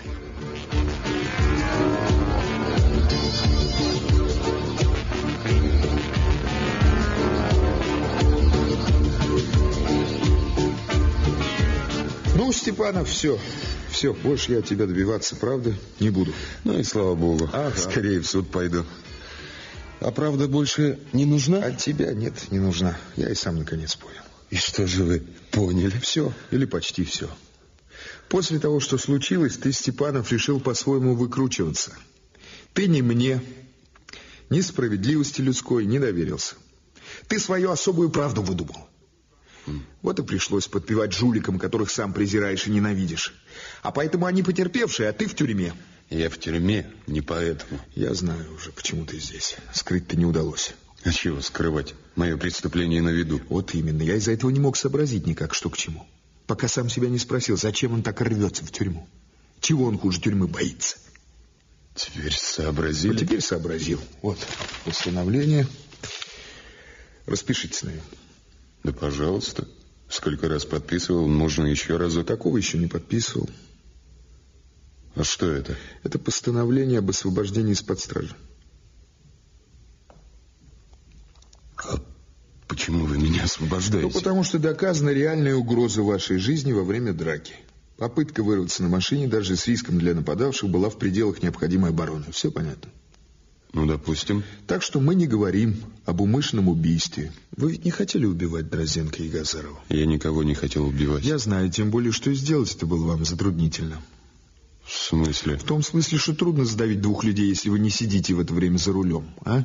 Ну, 12.52 12.58
Степанов, 12.58 13.08
все. 13.08 13.40
Все, 13.92 14.14
больше 14.14 14.52
я 14.52 14.60
от 14.60 14.66
тебя 14.66 14.86
добиваться 14.86 15.38
правды 15.38 15.74
не 16.02 16.10
буду. 16.10 16.34
Ну 16.66 16.78
и 16.78 16.84
слава 16.84 17.16
богу. 17.16 17.50
Ага. 17.54 17.78
Скорее 17.78 18.20
в 18.20 18.28
суд 18.28 18.52
пойду. 18.52 18.84
А 20.02 20.12
правда 20.12 20.50
больше 20.50 21.00
не 21.14 21.24
нужна? 21.24 21.60
От 21.60 21.78
тебя 21.78 22.12
нет, 22.12 22.52
не 22.52 22.60
нужна. 22.60 22.98
Я 23.16 23.30
и 23.30 23.36
сам 23.36 23.56
наконец 23.56 23.96
понял. 23.96 24.20
И 24.50 24.58
что 24.58 24.86
же 24.86 25.06
вы 25.06 25.24
поняли? 25.52 25.98
Все, 26.02 26.34
или 26.52 26.66
почти 26.66 27.06
все. 27.06 27.30
После 28.28 28.60
того, 28.60 28.82
что 28.82 28.98
случилось, 28.98 29.56
ты, 29.56 29.72
Степанов, 29.72 30.30
решил 30.30 30.60
по-своему 30.60 31.16
выкручиваться. 31.16 31.94
Ты 32.74 32.88
ни 32.88 33.00
мне, 33.00 33.42
ни 34.50 34.60
справедливости 34.60 35.40
людской 35.40 35.86
не 35.86 36.00
доверился. 36.00 36.56
Ты 37.30 37.40
свою 37.40 37.72
особую 37.72 38.10
правду 38.10 38.42
выдумал. 38.42 38.90
Вот 40.02 40.20
и 40.20 40.24
пришлось 40.24 40.68
подпевать 40.68 41.14
жуликам, 41.14 41.60
которых 41.60 41.92
сам 41.92 42.14
презираешь 42.14 42.68
и 42.68 42.72
ненавидишь. 42.72 43.34
А 43.82 43.92
поэтому 43.92 44.26
они 44.26 44.44
потерпевшие, 44.44 45.10
а 45.10 45.14
ты 45.14 45.28
в 45.28 45.36
тюрьме. 45.36 45.74
Я 46.10 46.30
в 46.30 46.38
тюрьме 46.38 46.92
не 47.08 47.22
поэтому. 47.22 47.80
Я 47.96 48.14
знаю 48.14 48.54
уже, 48.54 48.72
почему 48.72 49.06
ты 49.06 49.20
здесь. 49.20 49.56
Скрыть-то 49.74 50.18
не 50.18 50.26
удалось. 50.26 50.74
А 51.04 51.12
чего 51.12 51.42
скрывать? 51.42 51.96
Мое 52.16 52.38
преступление 52.38 53.02
на 53.02 53.10
виду. 53.10 53.42
Вот 53.50 53.74
именно. 53.74 54.02
Я 54.02 54.16
из-за 54.16 54.34
этого 54.34 54.52
не 54.52 54.60
мог 54.60 54.78
сообразить 54.78 55.26
никак, 55.26 55.54
что 55.54 55.70
к 55.70 55.78
чему. 55.78 56.06
Пока 56.48 56.68
сам 56.68 56.90
себя 56.90 57.08
не 57.08 57.18
спросил, 57.18 57.58
зачем 57.58 57.94
он 57.94 58.04
так 58.04 58.20
рвется 58.22 58.66
в 58.66 58.72
тюрьму. 58.72 59.08
Чего 59.62 59.86
он 59.86 59.98
хуже 59.98 60.20
тюрьмы 60.20 60.48
боится? 60.48 60.98
Теперь 61.96 62.34
сообразили? 62.34 63.14
Вот 63.14 63.20
теперь 63.20 63.42
сообразил. 63.42 64.02
Вот, 64.22 64.38
постановление. 64.86 65.68
Распишитесь 67.26 67.84
на 67.84 67.90
нем. 67.90 68.04
Да, 68.84 68.92
пожалуйста. 68.92 69.68
Сколько 70.10 70.50
раз 70.50 70.66
подписывал, 70.66 71.28
можно 71.28 71.66
еще 71.66 71.98
разок. 71.98 72.28
Такого 72.28 72.58
еще 72.58 72.78
не 72.78 72.88
подписывал. 72.88 73.50
А 75.16 75.24
что 75.24 75.50
это? 75.50 75.78
Это 76.04 76.20
постановление 76.20 77.00
об 77.00 77.10
освобождении 77.10 77.74
из-под 77.74 78.00
стражи. 78.00 78.36
А 81.78 81.96
почему 82.68 83.06
вы 83.06 83.18
меня 83.18 83.44
освобождаете? 83.44 84.08
Ну, 84.08 84.14
потому 84.14 84.44
что 84.44 84.60
доказана 84.60 85.10
реальная 85.10 85.56
угроза 85.56 86.02
вашей 86.02 86.38
жизни 86.38 86.72
во 86.72 86.84
время 86.84 87.14
драки. 87.14 87.56
Попытка 87.98 88.42
вырваться 88.42 88.84
на 88.84 88.90
машине 88.90 89.28
даже 89.28 89.56
с 89.56 89.68
риском 89.68 90.00
для 90.00 90.16
нападавших 90.16 90.70
была 90.70 90.90
в 90.90 90.98
пределах 90.98 91.44
необходимой 91.44 91.92
обороны. 91.92 92.26
Все 92.32 92.50
понятно? 92.52 92.92
Ну, 93.74 93.86
допустим. 93.86 94.44
Так 94.68 94.84
что 94.84 95.00
мы 95.00 95.16
не 95.16 95.28
говорим 95.28 95.82
об 96.06 96.20
умышленном 96.20 96.68
убийстве. 96.68 97.32
Вы 97.56 97.72
ведь 97.72 97.86
не 97.86 97.92
хотели 97.92 98.26
убивать 98.26 98.70
Дрозенко 98.70 99.24
и 99.24 99.30
Газарова? 99.30 99.80
Я 99.88 100.06
никого 100.06 100.44
не 100.44 100.56
хотел 100.56 100.86
убивать. 100.86 101.24
Я 101.24 101.38
знаю, 101.38 101.70
тем 101.70 101.90
более, 101.90 102.12
что 102.12 102.32
и 102.32 102.36
сделать 102.36 102.76
это 102.76 102.86
было 102.86 103.08
вам 103.08 103.24
затруднительно. 103.24 104.02
В 104.84 104.92
смысле? 104.94 105.58
В 105.58 105.64
том 105.64 105.84
смысле, 105.84 106.18
что 106.18 106.36
трудно 106.36 106.66
задавить 106.66 107.02
двух 107.02 107.24
людей, 107.24 107.48
если 107.48 107.70
вы 107.70 107.80
не 107.80 107.90
сидите 107.90 108.34
в 108.34 108.42
это 108.42 108.54
время 108.54 108.78
за 108.78 108.92
рулем, 108.92 109.30
а? 109.46 109.64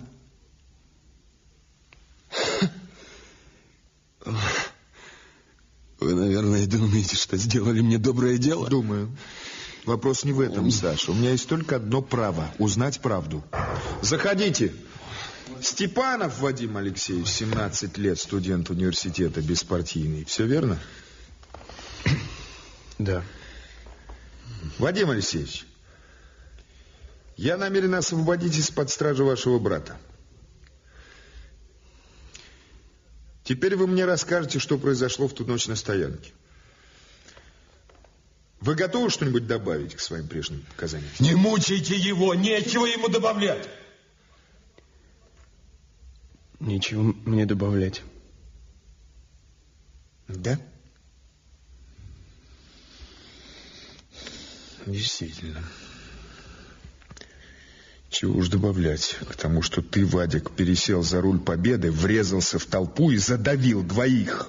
Вы, 5.99 6.15
наверное, 6.15 6.67
думаете, 6.67 7.17
что 7.17 7.37
сделали 7.37 7.81
мне 7.81 7.99
доброе 7.99 8.39
дело? 8.39 8.69
Думаю. 8.69 9.11
Вопрос 9.87 10.25
не 10.25 10.33
в 10.33 10.41
этом, 10.41 10.69
Саша. 10.73 11.13
У 11.13 11.15
меня 11.15 11.31
есть 11.31 11.49
только 11.49 11.77
одно 11.77 12.03
право– 12.03 12.53
узнать 12.59 13.01
правду. 13.01 13.45
Заходите. 14.03 14.75
Степанов 15.63 16.41
Вадим 16.41 16.77
Алексеевич, 16.77 17.29
17 17.29 17.97
лет, 17.97 18.19
студент 18.19 18.69
университета, 18.69 19.41
беспартийный. 19.41 20.25
Все 20.25 20.45
верно? 20.45 20.79
Да. 22.99 23.23
Вадим 24.79 25.11
Алексеевич, 25.11 25.67
я 27.37 27.57
намерен 27.57 27.95
освободить 27.95 28.57
из-под 28.57 28.91
стражи 28.91 29.23
вашего 29.23 29.59
брата. 29.59 29.99
Теперь 33.45 33.77
вы 33.77 33.87
мне 33.87 34.07
расскажете, 34.07 34.59
что 34.59 34.79
произошло 34.79 35.29
в 35.29 35.35
ту 35.35 35.45
ночь 35.45 35.69
на 35.69 35.77
стоянке. 35.77 36.33
Вы 38.61 38.75
готовы 38.75 39.11
что-нибудь 39.11 39.47
добавить 39.47 39.95
к 39.95 40.01
своим 40.01 40.29
прежним 40.29 40.63
показаниям? 40.63 41.11
Не 41.21 41.35
мучайте 41.35 41.97
его, 41.97 42.35
нечего 42.35 42.87
ему 42.87 43.09
добавлять. 43.09 43.69
Нечего 46.59 47.03
мне 47.03 47.45
добавлять. 47.45 48.03
Да? 50.27 50.59
Действительно. 54.87 55.63
Чего 58.09 58.39
уж 58.39 58.49
добавлять 58.49 59.19
к 59.29 59.37
тому, 59.37 59.61
что 59.61 59.83
ты, 59.83 60.07
Вадик, 60.07 60.51
пересел 60.53 61.03
за 61.03 61.21
руль 61.21 61.41
победы, 61.41 61.91
врезался 61.91 62.59
в 62.59 62.65
толпу 62.65 63.11
и 63.11 63.19
задавил 63.19 63.83
двоих. 63.83 64.49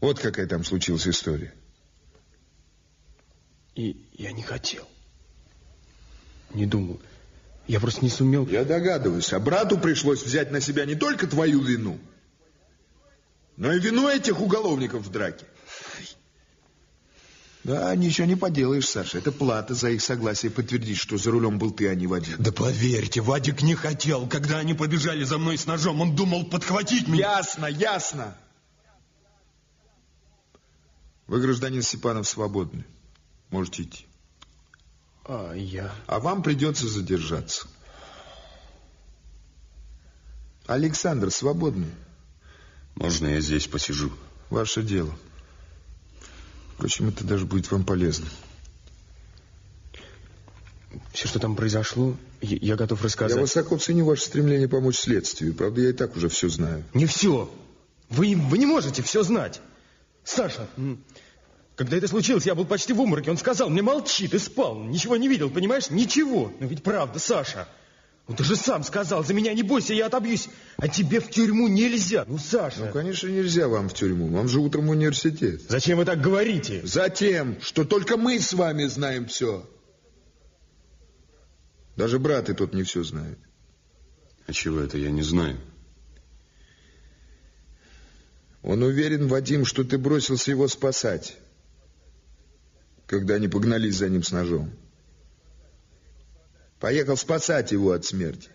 Вот 0.00 0.18
какая 0.18 0.46
там 0.46 0.64
случилась 0.64 1.08
история. 1.08 1.54
И 3.74 3.96
я 4.12 4.32
не 4.32 4.42
хотел. 4.42 4.86
Не 6.52 6.66
думал. 6.66 7.00
Я 7.66 7.80
просто 7.80 8.02
не 8.04 8.10
сумел. 8.10 8.46
Я 8.46 8.64
догадываюсь. 8.64 9.32
А 9.32 9.40
брату 9.40 9.78
пришлось 9.78 10.22
взять 10.22 10.50
на 10.50 10.60
себя 10.60 10.84
не 10.84 10.94
только 10.94 11.26
твою 11.26 11.60
вину, 11.62 11.98
но 13.56 13.72
и 13.72 13.78
вину 13.78 14.08
этих 14.08 14.40
уголовников 14.40 15.06
в 15.06 15.10
драке. 15.10 15.46
Да, 17.64 17.94
ничего 17.94 18.26
не 18.26 18.34
поделаешь, 18.34 18.88
Саша. 18.88 19.18
Это 19.18 19.30
плата 19.30 19.74
за 19.74 19.90
их 19.90 20.02
согласие 20.02 20.50
подтвердить, 20.50 20.98
что 20.98 21.16
за 21.16 21.30
рулем 21.30 21.58
был 21.58 21.70
ты, 21.70 21.88
а 21.88 21.94
не 21.94 22.08
Вадик. 22.08 22.36
Да 22.38 22.50
поверьте, 22.50 23.20
Вадик 23.20 23.62
не 23.62 23.76
хотел. 23.76 24.28
Когда 24.28 24.58
они 24.58 24.74
побежали 24.74 25.22
за 25.22 25.38
мной 25.38 25.56
с 25.56 25.66
ножом, 25.66 26.00
он 26.00 26.16
думал 26.16 26.44
подхватить 26.46 27.06
меня. 27.06 27.36
Ясно, 27.36 27.66
ясно. 27.66 28.36
Вы, 31.28 31.40
гражданин 31.40 31.82
Степанов, 31.82 32.28
свободны. 32.28 32.84
Можете 33.52 33.82
идти. 33.82 34.06
А 35.24 35.52
я... 35.52 35.94
А 36.06 36.18
вам 36.18 36.42
придется 36.42 36.88
задержаться. 36.88 37.68
Александр, 40.66 41.30
свободный? 41.30 41.92
Можно 42.94 43.26
я 43.28 43.40
здесь 43.40 43.66
посижу? 43.66 44.10
Ваше 44.48 44.82
дело. 44.82 45.14
Впрочем, 46.74 47.10
это 47.10 47.24
даже 47.24 47.44
будет 47.44 47.70
вам 47.70 47.84
полезно. 47.84 48.26
Все, 51.12 51.28
что 51.28 51.38
там 51.38 51.54
произошло, 51.54 52.16
я, 52.40 52.56
я 52.56 52.76
готов 52.76 53.02
рассказать. 53.02 53.36
Я 53.36 53.42
высоко 53.42 53.76
ценю 53.76 54.06
ваше 54.06 54.22
стремление 54.22 54.68
помочь 54.68 54.96
следствию. 54.96 55.54
Правда, 55.54 55.82
я 55.82 55.90
и 55.90 55.92
так 55.92 56.16
уже 56.16 56.30
все 56.30 56.48
знаю. 56.48 56.84
Не 56.94 57.04
все. 57.04 57.52
Вы, 58.08 58.34
вы 58.34 58.56
не 58.58 58.66
можете 58.66 59.02
все 59.02 59.22
знать. 59.22 59.60
Саша, 60.24 60.68
когда 61.82 61.96
это 61.96 62.06
случилось, 62.06 62.46
я 62.46 62.54
был 62.54 62.64
почти 62.64 62.92
в 62.92 63.00
обмороке. 63.00 63.28
Он 63.32 63.36
сказал 63.36 63.68
мне, 63.68 63.82
молчи, 63.82 64.28
ты 64.28 64.38
спал. 64.38 64.78
Ничего 64.84 65.16
не 65.16 65.26
видел, 65.26 65.50
понимаешь? 65.50 65.90
Ничего. 65.90 66.52
Но 66.60 66.66
ведь 66.68 66.84
правда, 66.84 67.18
Саша. 67.18 67.66
Ну, 68.28 68.36
ты 68.36 68.44
же 68.44 68.54
сам 68.54 68.84
сказал, 68.84 69.24
за 69.24 69.34
меня 69.34 69.52
не 69.52 69.64
бойся, 69.64 69.92
я 69.92 70.06
отобьюсь. 70.06 70.48
А 70.76 70.86
тебе 70.86 71.18
в 71.18 71.28
тюрьму 71.28 71.66
нельзя. 71.66 72.24
Ну, 72.28 72.38
Саша. 72.38 72.84
Ну, 72.84 72.92
конечно, 72.92 73.26
нельзя 73.26 73.66
вам 73.66 73.88
в 73.88 73.94
тюрьму. 73.94 74.28
Вам 74.28 74.46
же 74.46 74.60
утром 74.60 74.86
в 74.86 74.90
университет. 74.90 75.62
Зачем 75.68 75.98
вы 75.98 76.04
так 76.04 76.20
говорите? 76.20 76.82
Затем, 76.84 77.60
что 77.60 77.84
только 77.84 78.16
мы 78.16 78.38
с 78.38 78.52
вами 78.52 78.84
знаем 78.84 79.26
все. 79.26 79.68
Даже 81.96 82.20
брат 82.20 82.48
и 82.48 82.54
тот 82.54 82.74
не 82.74 82.84
все 82.84 83.02
знает. 83.02 83.40
А 84.46 84.52
чего 84.52 84.78
это 84.78 84.98
я 84.98 85.10
не 85.10 85.22
знаю? 85.22 85.58
Он 88.62 88.84
уверен, 88.84 89.26
Вадим, 89.26 89.64
что 89.64 89.82
ты 89.82 89.98
бросился 89.98 90.52
его 90.52 90.68
спасать, 90.68 91.36
когда 93.12 93.34
они 93.34 93.46
погнались 93.46 93.96
за 93.96 94.08
ним 94.08 94.22
с 94.22 94.32
ножом. 94.32 94.72
Поехал 96.80 97.14
спасать 97.18 97.70
его 97.70 97.92
от 97.92 98.06
смерти. 98.06 98.48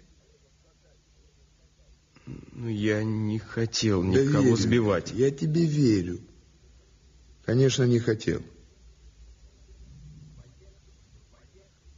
Ну, 2.26 2.68
я 2.68 3.04
не 3.04 3.38
хотел 3.38 4.02
никого 4.02 4.32
да 4.32 4.40
верю, 4.40 4.56
сбивать. 4.56 5.12
Я 5.12 5.30
тебе 5.30 5.64
верю. 5.64 6.20
Конечно, 7.46 7.84
не 7.84 8.00
хотел. 8.00 8.42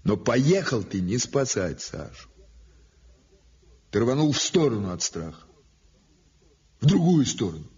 Но 0.04 0.18
поехал 0.18 0.84
ты 0.84 1.00
не 1.00 1.18
спасать 1.18 1.82
Сашу. 1.82 2.28
Ты 3.90 4.02
рванул 4.02 4.34
в 4.34 4.38
сторону 4.38 4.92
от 4.92 5.02
страха. 5.02 5.48
В 6.82 6.88
другую 6.88 7.26
сторону. 7.26 7.72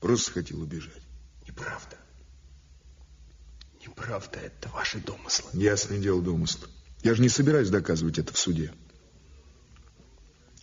Просто 0.00 0.32
хотел 0.32 0.62
убежать. 0.62 1.07
Неправда. 1.58 1.96
Неправда, 3.84 4.38
это 4.38 4.68
ваши 4.68 5.00
домыслы. 5.00 5.50
Ясное 5.54 5.98
дело, 5.98 6.22
домыслы. 6.22 6.68
Я 7.02 7.14
же 7.14 7.22
не 7.22 7.28
собираюсь 7.28 7.68
доказывать 7.68 8.18
это 8.18 8.32
в 8.32 8.38
суде. 8.38 8.72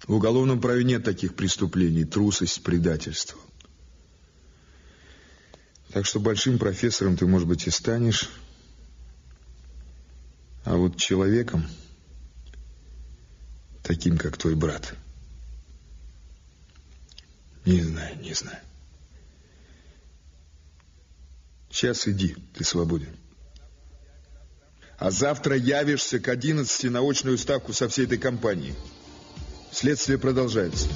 В 0.08 0.14
уголовном 0.14 0.62
праве 0.62 0.84
нет 0.84 1.04
таких 1.04 1.36
преступлений. 1.36 2.06
Трусость, 2.06 2.64
предательство. 2.64 3.40
Так 5.92 6.06
что 6.06 6.20
большим 6.20 6.60
профессором 6.60 7.18
ты, 7.18 7.26
может 7.26 7.48
быть, 7.48 7.68
и 7.68 7.72
станешь. 7.72 8.30
А 10.64 10.76
вот 10.76 10.98
человеком, 10.98 11.66
таким, 13.84 14.18
как 14.18 14.38
твой 14.38 14.56
брат, 14.56 14.96
не 17.66 17.82
знаю, 17.82 18.20
не 18.20 18.34
знаю. 18.34 18.60
Сейчас 21.76 22.08
иди, 22.08 22.38
ты 22.54 22.64
свободен. 22.64 23.18
А 24.98 25.12
завтра 25.12 25.58
явишься 25.58 26.20
к 26.20 26.30
11 26.30 26.90
на 26.90 27.02
очную 27.02 27.38
ставку 27.38 27.74
со 27.74 27.90
всей 27.90 28.06
этой 28.06 28.18
компанией. 28.18 28.76
Следствие 29.74 30.18
продолжается. 30.18 30.88